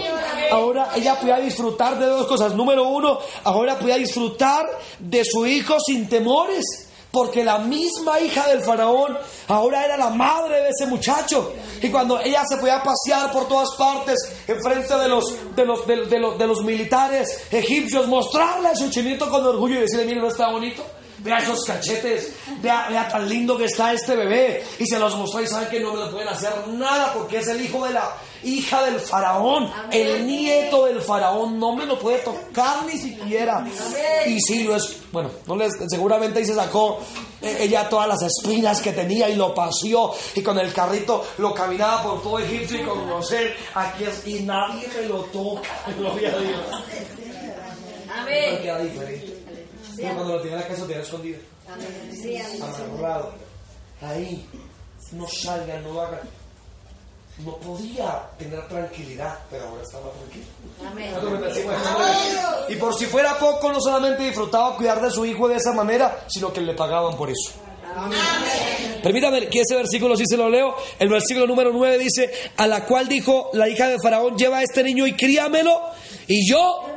Ahora 0.51 0.91
ella 0.97 1.19
podía 1.19 1.39
disfrutar 1.39 1.99
de 1.99 2.07
dos 2.07 2.27
cosas. 2.27 2.55
Número 2.55 2.89
uno, 2.89 3.19
ahora 3.45 3.79
podía 3.79 3.97
disfrutar 3.97 4.67
de 4.99 5.25
su 5.25 5.47
hijo 5.47 5.77
sin 5.81 6.09
temores. 6.09 6.90
Porque 7.11 7.43
la 7.43 7.59
misma 7.59 8.21
hija 8.21 8.47
del 8.49 8.63
faraón 8.63 9.19
ahora 9.49 9.85
era 9.85 9.97
la 9.97 10.11
madre 10.11 10.63
de 10.63 10.69
ese 10.69 10.87
muchacho. 10.87 11.53
Y 11.83 11.89
cuando 11.89 12.21
ella 12.21 12.43
se 12.49 12.57
podía 12.57 12.83
pasear 12.83 13.33
por 13.33 13.49
todas 13.49 13.71
partes 13.77 14.17
en 14.47 14.63
frente 14.63 14.97
de 14.97 15.09
los, 15.09 15.57
de 15.57 15.67
los, 15.67 15.87
de, 15.87 16.47
los, 16.47 16.63
militares 16.63 17.47
egipcios, 17.51 18.07
mostrarle 18.07 18.69
a 18.69 18.77
su 18.77 18.91
chinito 18.91 19.29
con 19.29 19.45
orgullo 19.45 19.79
y 19.79 19.81
decirle, 19.81 20.05
mire, 20.07 20.21
¿no 20.21 20.29
está 20.29 20.51
bonito? 20.51 20.85
Vea 21.23 21.39
esos 21.39 21.65
cachetes, 21.65 22.33
vea, 22.63 22.87
vea, 22.89 23.09
tan 23.09 23.29
lindo 23.29 23.57
que 23.59 23.67
está 23.67 23.93
este 23.93 24.17
bebé. 24.17 24.65
Y 24.79 24.87
se 24.87 24.99
los 24.99 25.17
mostró 25.17 25.43
y 25.43 25.47
saben 25.47 25.69
que 25.69 25.81
no 25.81 25.93
me 25.93 26.01
lo 26.01 26.11
pueden 26.11 26.29
hacer 26.29 26.53
nada 26.69 27.13
porque 27.13 27.39
es 27.39 27.49
el 27.49 27.61
hijo 27.61 27.85
de 27.87 27.93
la 27.93 28.11
hija 28.43 28.85
del 28.85 28.99
faraón. 29.01 29.71
El 29.91 30.27
nieto 30.27 30.87
del 30.87 31.03
faraón 31.03 31.59
no 31.59 31.77
me 31.77 31.85
lo 31.85 31.99
puede 31.99 32.19
tocar 32.19 32.85
ni 32.87 32.97
siquiera. 32.97 33.67
Y 34.27 34.41
sí, 34.41 34.65
lo 34.65 34.77
es, 34.77 34.97
bueno, 35.13 35.31
no 35.47 35.57
les, 35.57 35.73
seguramente 35.89 36.39
ahí 36.39 36.45
se 36.45 36.55
sacó 36.55 37.01
eh, 37.43 37.59
ella 37.61 37.89
todas 37.89 38.09
las 38.09 38.23
espinas 38.23 38.81
que 38.81 38.93
tenía 38.93 39.29
y 39.29 39.37
lo 39.37 39.55
paseó. 39.55 40.15
Y 40.35 40.43
con 40.43 40.59
el 40.59 40.73
carrito 40.73 41.25
lo 41.39 41.53
caminaba 41.55 42.03
por 42.03 42.23
todo 42.23 42.39
Egipto 42.39 42.77
y 42.77 42.83
con 42.83 43.01
conocer 43.01 43.57
aquí 43.75 44.05
es, 44.05 44.27
y 44.27 44.41
nadie 44.41 44.89
me 44.89 45.07
lo 45.07 45.19
toca. 45.25 45.69
Gloria 45.99 46.33
a 46.33 46.39
Dios. 46.39 46.61
Amén 48.09 49.30
cuando 50.01 50.37
lo 50.37 50.41
tiene 50.41 50.57
en 50.57 50.63
la 50.63 50.69
casa, 50.69 50.81
lo 50.81 50.87
tiene 50.87 51.03
escondido. 51.03 51.39
Amarrado. 52.63 53.33
Ahí. 54.03 54.47
No 55.13 55.27
salgan, 55.27 55.83
no 55.83 56.01
hagan. 56.01 56.21
no 57.45 57.57
podía 57.57 58.23
tener 58.39 58.67
tranquilidad, 58.69 59.39
pero 59.51 59.65
ahora 59.65 59.83
más 59.83 59.91
tranquilo. 59.91 60.47
Y 62.69 62.77
por 62.77 62.95
si 62.95 63.07
fuera 63.07 63.39
poco, 63.39 63.73
no 63.73 63.81
solamente 63.81 64.25
disfrutaba 64.25 64.77
cuidar 64.77 65.01
de 65.01 65.11
su 65.11 65.25
hijo 65.25 65.49
de 65.49 65.57
esa 65.57 65.73
manera, 65.73 66.25
sino 66.29 66.53
que 66.53 66.61
le 66.61 66.75
pagaban 66.75 67.17
por 67.17 67.31
eso. 67.31 67.53
Permítame 69.03 69.49
que 69.49 69.61
ese 69.61 69.75
versículo 69.75 70.17
sí 70.17 70.25
se 70.27 70.37
lo 70.37 70.49
leo. 70.49 70.77
El 70.99 71.09
versículo 71.09 71.47
número 71.47 71.73
9 71.73 71.99
dice, 71.99 72.31
a 72.57 72.67
la 72.67 72.85
cual 72.85 73.09
dijo 73.09 73.51
la 73.55 73.69
hija 73.69 73.89
de 73.89 73.97
Faraón, 74.03 74.37
lleva 74.37 74.59
a 74.59 74.63
este 74.63 74.83
niño 74.83 75.07
y 75.07 75.15
críamelo, 75.15 75.81
y 76.27 76.49
yo 76.49 76.90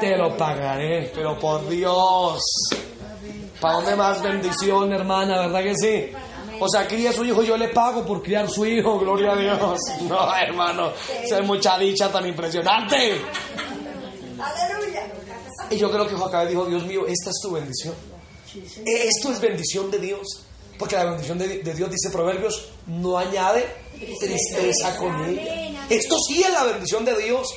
te 0.00 0.16
lo 0.16 0.36
pagaré. 0.36 1.10
Pero 1.14 1.38
por 1.38 1.68
Dios, 1.68 2.42
¿para 3.60 3.74
dónde 3.74 3.96
más 3.96 4.22
bendición, 4.22 4.92
hermana? 4.92 5.46
¿Verdad 5.46 5.62
que 5.62 5.74
sí? 5.76 6.12
O 6.60 6.68
sea, 6.68 6.86
cría 6.88 7.10
a 7.10 7.12
su 7.12 7.24
hijo, 7.24 7.42
yo 7.42 7.56
le 7.56 7.68
pago 7.68 8.04
por 8.04 8.22
criar 8.22 8.48
su 8.50 8.66
hijo, 8.66 8.98
gloria 8.98 9.32
a 9.32 9.36
Dios. 9.36 9.80
No, 10.08 10.34
hermano, 10.34 10.92
es 11.22 11.44
mucha 11.44 11.78
dicha 11.78 12.10
tan 12.10 12.26
impresionante. 12.26 13.20
Aleluya. 14.40 15.06
Y 15.70 15.76
yo 15.76 15.90
creo 15.90 16.06
que 16.06 16.14
Joacabed 16.14 16.48
dijo, 16.48 16.64
Dios 16.66 16.84
mío, 16.84 17.06
esta 17.06 17.30
es 17.30 17.40
tu 17.42 17.52
bendición. 17.52 17.94
Esto 18.84 19.32
es 19.32 19.40
bendición 19.40 19.90
de 19.90 19.98
Dios. 19.98 20.44
Porque 20.78 20.94
la 20.94 21.04
bendición 21.04 21.38
de, 21.38 21.74
Dios, 21.74 21.90
dice 21.90 22.10
Proverbios, 22.10 22.68
no 22.86 23.18
añade 23.18 23.66
tristeza 24.20 24.96
con 24.96 25.12
él. 25.24 25.76
Esto 25.90 26.16
sí 26.20 26.42
es 26.42 26.52
la 26.52 26.64
bendición 26.64 27.04
de 27.04 27.16
Dios. 27.18 27.48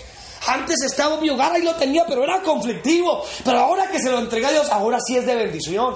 Antes 0.48 0.82
estaba 0.82 1.20
mi 1.20 1.30
hogar 1.30 1.60
y 1.60 1.64
lo 1.64 1.76
tenía, 1.76 2.06
pero 2.08 2.24
era 2.24 2.42
conflictivo. 2.42 3.24
Pero 3.46 3.60
ahora 3.60 3.89
que 3.89 4.00
se 4.00 4.10
lo 4.10 4.20
entrega 4.20 4.50
a 4.50 4.52
Dios, 4.52 4.70
ahora 4.70 4.98
sí 5.06 5.16
es 5.18 5.26
de 5.26 5.36
bendición. 5.36 5.96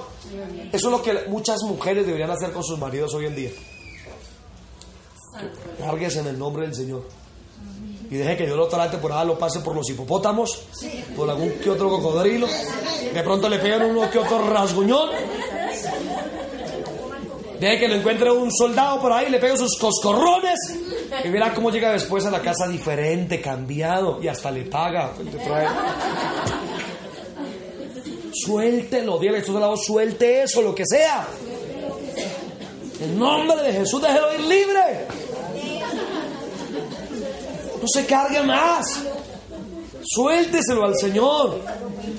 Eso 0.72 0.88
es 0.88 0.92
lo 0.92 1.02
que 1.02 1.28
muchas 1.28 1.62
mujeres 1.64 2.06
deberían 2.06 2.30
hacer 2.30 2.52
con 2.52 2.64
sus 2.64 2.78
maridos 2.78 3.14
hoy 3.16 3.26
en 3.26 3.36
día. 3.36 3.52
Lárguese 5.80 6.20
en 6.20 6.28
el 6.28 6.38
nombre 6.38 6.64
del 6.64 6.76
Señor. 6.76 7.08
Y 8.10 8.18
deje 8.18 8.38
que 8.38 8.46
Dios 8.46 8.56
lo 8.56 8.68
trate 8.68 8.98
por 8.98 9.12
ahí, 9.12 9.26
lo 9.26 9.38
pase 9.38 9.62
por 9.62 9.76
los 9.76 9.90
hipopótamos, 9.90 10.62
por 11.16 11.28
algún 11.28 11.50
que 11.54 11.72
otro 11.72 11.90
cocodrilo. 11.90 12.48
De 13.14 13.24
pronto 13.24 13.50
le 13.50 13.58
pegan 13.58 13.84
uno 13.84 14.10
que 14.12 14.20
otro 14.20 14.48
rasguñón. 14.48 15.10
Deje 17.60 17.80
que 17.80 17.88
lo 17.88 17.96
encuentre 17.96 18.32
un 18.32 18.52
soldado 18.52 19.00
por 19.02 19.12
ahí, 19.14 19.30
le 19.30 19.40
pegue 19.40 19.58
sus 19.58 19.78
coscorrones. 19.78 20.60
Y 21.24 21.30
verá 21.30 21.54
cómo 21.54 21.72
llega 21.72 21.92
después 21.92 22.26
a 22.26 22.32
la 22.32 22.42
casa 22.42 22.68
diferente, 22.68 23.42
cambiado, 23.42 24.22
y 24.22 24.28
hasta 24.28 24.52
le 24.52 24.64
paga. 24.64 25.14
Suéltelo, 28.34 29.18
dígale 29.18 29.44
a 29.48 29.52
lado, 29.60 29.78
suelte 29.78 30.44
eso, 30.44 30.62
lo 30.62 30.76
que 30.76 30.84
sea. 30.86 31.26
En 33.00 33.18
nombre 33.18 33.62
de 33.62 33.74
Jesús, 33.74 34.02
déjelo 34.02 34.34
ir 34.34 34.42
libre. 34.42 35.08
No 37.82 37.88
se 37.88 38.06
cargue 38.06 38.42
más. 38.44 39.04
Suélteselo 40.04 40.86
al 40.86 40.96
Señor. 40.98 41.62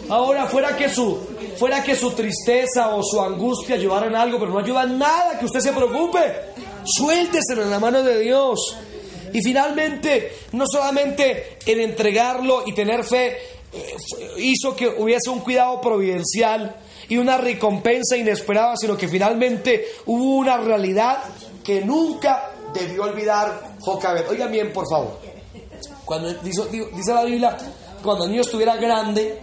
Ahora, 0.09 0.47
fuera 0.47 0.77
que 0.77 0.89
su, 0.89 1.19
fuera 1.59 1.83
que 1.83 1.95
su 1.95 2.11
tristeza 2.13 2.95
o 2.95 3.03
su 3.03 3.21
angustia 3.21 3.77
llevaran 3.77 4.15
algo, 4.15 4.39
pero 4.39 4.53
no 4.53 4.59
ayudan 4.59 4.99
nada, 4.99 5.39
que 5.39 5.47
usted 5.47 5.61
se 5.61 5.73
preocupe. 5.73 6.19
Suélteselo 6.85 7.63
en 7.63 7.71
la 7.71 7.81
mano 7.81 8.03
de 8.03 8.21
Dios. 8.21 8.77
Y 9.33 9.43
finalmente, 9.43 10.33
no 10.53 10.65
solamente 10.67 11.59
en 11.67 11.81
entregarlo 11.81 12.63
y 12.65 12.73
tener 12.73 13.05
fe, 13.05 13.37
eh, 13.73 13.97
hizo 14.39 14.75
que 14.75 14.89
hubiese 14.89 15.31
un 15.31 15.41
cuidado 15.41 15.81
providencial 15.81 16.77
y 17.09 17.17
una 17.17 17.37
recompensa 17.37 18.17
inesperada, 18.17 18.75
sino 18.77 18.97
que 18.97 19.09
finalmente 19.09 19.87
hubo 20.07 20.37
una 20.37 20.57
realidad 20.59 21.19
que 21.63 21.85
nunca 21.85 22.51
debió 22.73 23.05
olvidar 23.05 23.77
Jocabet. 23.81 24.29
Oigan 24.29 24.51
bien, 24.51 24.73
por 24.73 24.89
favor. 24.89 25.19
Cuando 26.05 26.33
dice, 26.35 26.63
dice 26.71 27.13
la 27.13 27.25
Biblia, 27.25 27.57
cuando 28.03 28.25
el 28.25 28.31
niño 28.31 28.43
estuviera 28.43 28.77
grande, 28.77 29.39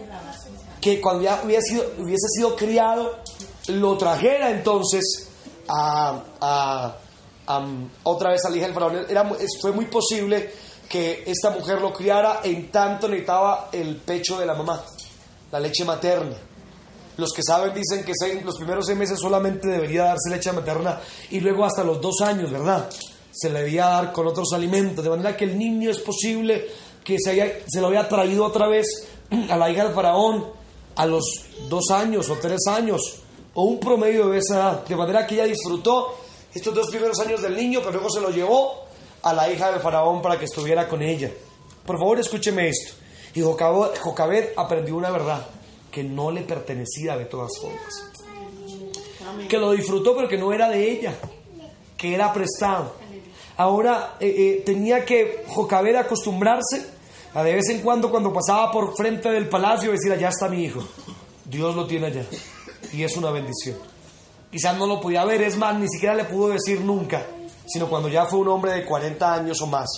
que 0.84 1.00
cuando 1.00 1.24
ya 1.24 1.42
hubiese 1.46 1.62
sido, 1.70 1.94
hubiese 1.98 2.28
sido 2.28 2.58
criado, 2.58 3.20
lo 3.68 3.98
trajera 3.98 4.50
entonces 4.50 5.30
a, 5.70 6.94
otra 8.04 8.32
vez 8.32 8.44
al 8.44 8.58
hija 8.58 8.66
del 8.66 8.74
faraón. 8.74 9.06
Era, 9.08 9.32
fue 9.62 9.72
muy 9.72 9.86
posible 9.86 10.52
que 10.90 11.24
esta 11.26 11.52
mujer 11.52 11.80
lo 11.80 11.94
criara 11.94 12.42
en 12.44 12.70
tanto 12.70 13.08
necesitaba 13.08 13.70
el 13.72 13.96
pecho 13.96 14.38
de 14.38 14.46
la 14.46 14.56
mamá, 14.56 14.84
la 15.54 15.60
leche 15.62 15.86
materna. 15.86 16.36
Los 17.16 17.32
que 17.32 17.44
saben 17.44 17.74
dicen 17.74 18.04
que 18.04 18.12
los 18.44 18.58
primeros 18.58 18.86
seis 18.86 18.98
meses 18.98 19.18
solamente 19.18 19.70
debería 19.70 20.04
darse 20.04 20.30
leche 20.30 20.52
materna 20.52 21.00
y 21.30 21.40
luego 21.40 21.64
hasta 21.64 21.86
los 21.86 22.02
dos 22.02 22.20
años, 22.20 22.52
¿verdad? 22.52 22.90
Se 23.32 23.50
le 23.50 23.62
debía 23.62 23.86
dar 23.86 24.12
con 24.12 24.28
otros 24.28 24.52
alimentos, 24.52 25.02
de 25.02 25.10
manera 25.10 25.38
que 25.38 25.46
el 25.46 25.58
niño 25.58 25.90
es 25.92 26.00
posible 26.00 26.68
que 27.06 27.18
se, 27.24 27.30
haya, 27.30 27.60
se 27.68 27.80
lo 27.80 27.88
había 27.88 28.10
traído 28.10 28.44
otra 28.44 28.68
vez 28.68 29.08
a 29.50 29.56
la 29.56 29.70
hija 29.70 29.86
del 29.86 29.94
faraón 29.94 30.62
a 30.96 31.06
los 31.06 31.24
dos 31.70 31.89
años 31.91 32.30
o 32.30 32.36
tres 32.36 32.68
años, 32.68 33.20
o 33.54 33.64
un 33.64 33.80
promedio 33.80 34.30
de 34.30 34.39
esa 34.39 34.56
edad, 34.56 34.86
de 34.86 34.96
manera 34.96 35.26
que 35.28 35.36
ella 35.36 35.46
disfrutó 35.46 36.16
estos 36.54 36.74
dos 36.74 36.89
primeros 36.89 37.20
años 37.20 37.41
del 37.41 37.56
niño, 37.56 37.80
pero 37.80 37.94
luego 37.94 38.10
se 38.10 38.22
lo 38.22 38.30
llevó 38.30 38.84
a 39.24 39.34
la 39.34 39.52
hija 39.52 39.72
del 39.72 39.82
faraón 39.82 40.22
para 40.22 40.38
que 40.38 40.46
estuviera 40.46 40.88
con 40.88 41.02
ella. 41.02 41.32
Por 41.86 41.98
favor, 41.98 42.20
escúcheme 42.20 42.70
esto. 42.70 42.94
Y 43.36 43.41
Jocabed 43.41 44.50
aprendió 44.56 44.96
una 44.96 45.10
verdad, 45.10 45.48
que 45.91 46.04
no 46.04 46.32
le 46.32 46.41
pertenecía 46.41 47.18
de 47.18 47.26
todas 47.26 47.52
formas. 47.60 48.12
Que 49.48 49.58
lo 49.58 49.72
disfrutó, 49.72 50.16
pero 50.16 50.28
que 50.28 50.38
no 50.38 50.54
era 50.54 50.70
de 50.70 50.91
ella, 50.91 51.16
que 51.98 52.14
era 52.14 52.32
prestado. 52.32 52.94
Ahora 53.58 54.18
eh, 54.20 54.28
eh, 54.28 54.64
tenía 54.66 55.06
que 55.06 55.44
Jocabed 55.48 55.96
acostumbrarse 55.96 56.93
de 57.42 57.54
vez 57.54 57.70
en 57.70 57.82
cuando 57.82 58.12
cuando 58.12 58.32
pasaba 58.32 58.72
por 58.72 58.96
frente 58.96 59.30
del 59.32 59.50
palacio 59.50 59.92
decir, 59.92 60.12
allá 60.12 60.30
está 60.30 60.48
mi 60.48 60.64
hijo, 60.64 60.84
Dios 61.46 61.76
lo 61.76 61.88
tiene 61.88 62.08
allá. 62.08 62.26
Y 62.92 63.04
es 63.04 63.18
una 63.18 63.32
bendición. 63.32 63.78
Quizás 64.52 64.78
no 64.78 64.86
lo 64.86 65.02
podía 65.02 65.26
ver, 65.26 65.42
es 65.42 65.58
más, 65.58 65.76
ni 65.80 65.88
siquiera 65.90 66.14
le 66.14 66.26
pudo 66.26 66.50
decir 66.50 66.82
nunca, 66.82 67.26
sino 67.66 67.90
cuando 67.90 68.08
ya 68.08 68.26
fue 68.26 68.40
un 68.40 68.50
hombre 68.50 68.74
de 68.74 68.86
40 68.86 69.34
años 69.34 69.60
o 69.62 69.68
más, 69.68 69.90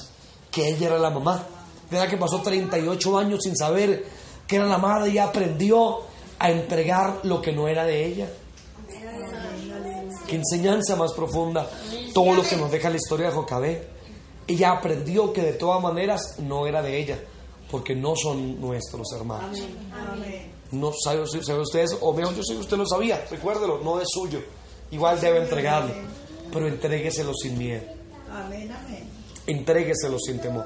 que 0.49 0.69
ella 0.69 0.87
era 0.87 0.97
la 0.97 1.09
mamá. 1.09 1.43
Verdad 1.91 2.07
que 2.07 2.17
pasó 2.17 2.41
38 2.41 3.17
años 3.17 3.39
sin 3.43 3.55
saber 3.57 4.05
que 4.47 4.55
era 4.55 4.65
la 4.65 4.77
madre 4.77 5.11
y 5.11 5.17
aprendió 5.17 5.99
a 6.39 6.49
entregar 6.49 7.19
lo 7.23 7.41
que 7.41 7.51
no 7.51 7.67
era 7.67 7.83
de 7.83 8.05
ella. 8.05 8.29
Qué 10.27 10.35
enseñanza 10.35 10.95
más 10.95 11.13
profunda. 11.13 11.69
Todo 12.13 12.33
lo 12.33 12.43
que 12.43 12.55
nos 12.55 12.71
deja 12.71 12.89
la 12.89 12.95
historia 12.95 13.27
de 13.27 13.33
Jocabé. 13.33 13.94
Ella 14.47 14.71
aprendió 14.71 15.33
que 15.33 15.41
de 15.41 15.53
todas 15.53 15.81
maneras 15.81 16.39
no 16.39 16.67
era 16.67 16.81
de 16.81 16.97
ella, 16.99 17.19
porque 17.71 17.95
no 17.95 18.15
son 18.15 18.61
nuestros 18.61 19.11
hermanos. 19.13 19.59
No 20.71 20.91
sabe, 20.93 21.21
ustedes, 21.21 21.97
o 22.01 22.13
mejor 22.13 22.35
yo 22.35 22.43
sé 22.43 22.53
que 22.53 22.59
usted 22.59 22.77
lo 22.77 22.85
sabía, 22.85 23.25
recuérdelo, 23.29 23.79
no 23.79 23.99
es 23.99 24.07
suyo. 24.11 24.39
Igual 24.91 25.19
debe 25.19 25.39
entregarlo, 25.39 25.93
pero 26.51 26.67
entrégueselo 26.67 27.33
sin 27.33 27.57
miedo. 27.57 27.83
Entrégueselo 29.47 30.17
sin 30.19 30.39
temor. 30.39 30.65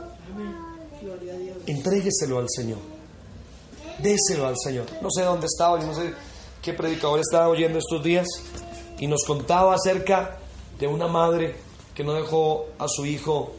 Entrégueselo 1.65 2.39
al 2.39 2.47
Señor. 2.49 2.79
Déselo 3.99 4.47
al 4.47 4.55
Señor. 4.57 4.85
No 5.01 5.09
sé 5.11 5.23
dónde 5.23 5.45
estaba, 5.45 5.79
no 5.79 5.93
sé 5.93 6.13
qué 6.61 6.73
predicador 6.73 7.19
estaba 7.19 7.47
oyendo 7.47 7.79
estos 7.79 8.03
días 8.03 8.27
y 8.97 9.07
nos 9.07 9.23
contaba 9.25 9.75
acerca 9.75 10.37
de 10.79 10.87
una 10.87 11.07
madre 11.07 11.55
que 11.93 12.03
no 12.03 12.13
dejó 12.13 12.67
a 12.77 12.87
su 12.87 13.05
hijo 13.05 13.53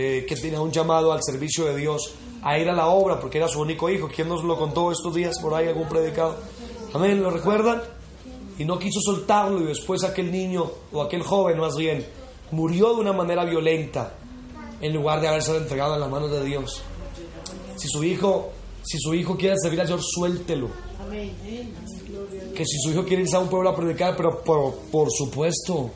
eh, 0.00 0.24
que 0.28 0.36
tenía 0.36 0.60
un 0.60 0.70
llamado 0.70 1.12
al 1.12 1.24
servicio 1.24 1.64
de 1.64 1.76
Dios, 1.76 2.14
a 2.40 2.56
ir 2.56 2.68
a 2.68 2.72
la 2.72 2.86
obra, 2.86 3.18
porque 3.18 3.38
era 3.38 3.48
su 3.48 3.60
único 3.60 3.90
hijo. 3.90 4.06
¿Quién 4.06 4.28
nos 4.28 4.44
lo 4.44 4.56
contó 4.56 4.92
estos 4.92 5.12
días 5.12 5.40
por 5.42 5.52
ahí, 5.54 5.66
algún 5.66 5.88
predicado? 5.88 6.36
Amén, 6.94 7.20
¿lo 7.20 7.30
recuerdan? 7.30 7.82
Y 8.60 8.64
no 8.64 8.78
quiso 8.78 9.00
soltarlo 9.00 9.60
y 9.60 9.64
después 9.64 10.04
aquel 10.04 10.30
niño, 10.30 10.70
o 10.92 11.02
aquel 11.02 11.22
joven 11.22 11.58
más 11.58 11.74
bien, 11.74 12.06
murió 12.52 12.94
de 12.94 13.00
una 13.00 13.12
manera 13.12 13.44
violenta 13.44 14.14
en 14.80 14.94
lugar 14.94 15.20
de 15.20 15.26
haberse 15.26 15.56
entregado 15.56 15.94
en 15.94 16.00
las 16.00 16.10
manos 16.10 16.30
de 16.30 16.44
Dios. 16.44 16.80
Si 17.74 17.88
su 17.88 18.04
hijo, 18.04 18.50
si 18.84 19.00
su 19.00 19.14
hijo 19.14 19.36
quiere 19.36 19.56
servir 19.60 19.80
al 19.80 19.88
Señor, 19.88 20.02
suéltelo. 20.04 20.68
Que 22.54 22.64
si 22.64 22.78
su 22.84 22.90
hijo 22.92 23.04
quiere 23.04 23.24
irse 23.24 23.34
a 23.34 23.40
un 23.40 23.48
pueblo 23.48 23.70
a 23.70 23.74
predicar, 23.74 24.14
pero 24.16 24.44
por, 24.44 24.76
por 24.92 25.08
supuesto, 25.10 25.90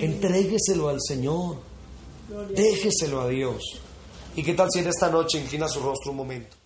entrégueselo 0.00 0.88
al 0.88 0.98
Señor. 1.00 1.71
Déjeselo 2.54 3.20
a 3.20 3.28
Dios. 3.28 3.62
¿Y 4.36 4.42
qué 4.42 4.54
tal 4.54 4.68
si 4.72 4.80
en 4.80 4.88
esta 4.88 5.10
noche 5.10 5.38
inclina 5.38 5.68
su 5.68 5.80
rostro 5.80 6.12
un 6.12 6.16
momento? 6.16 6.56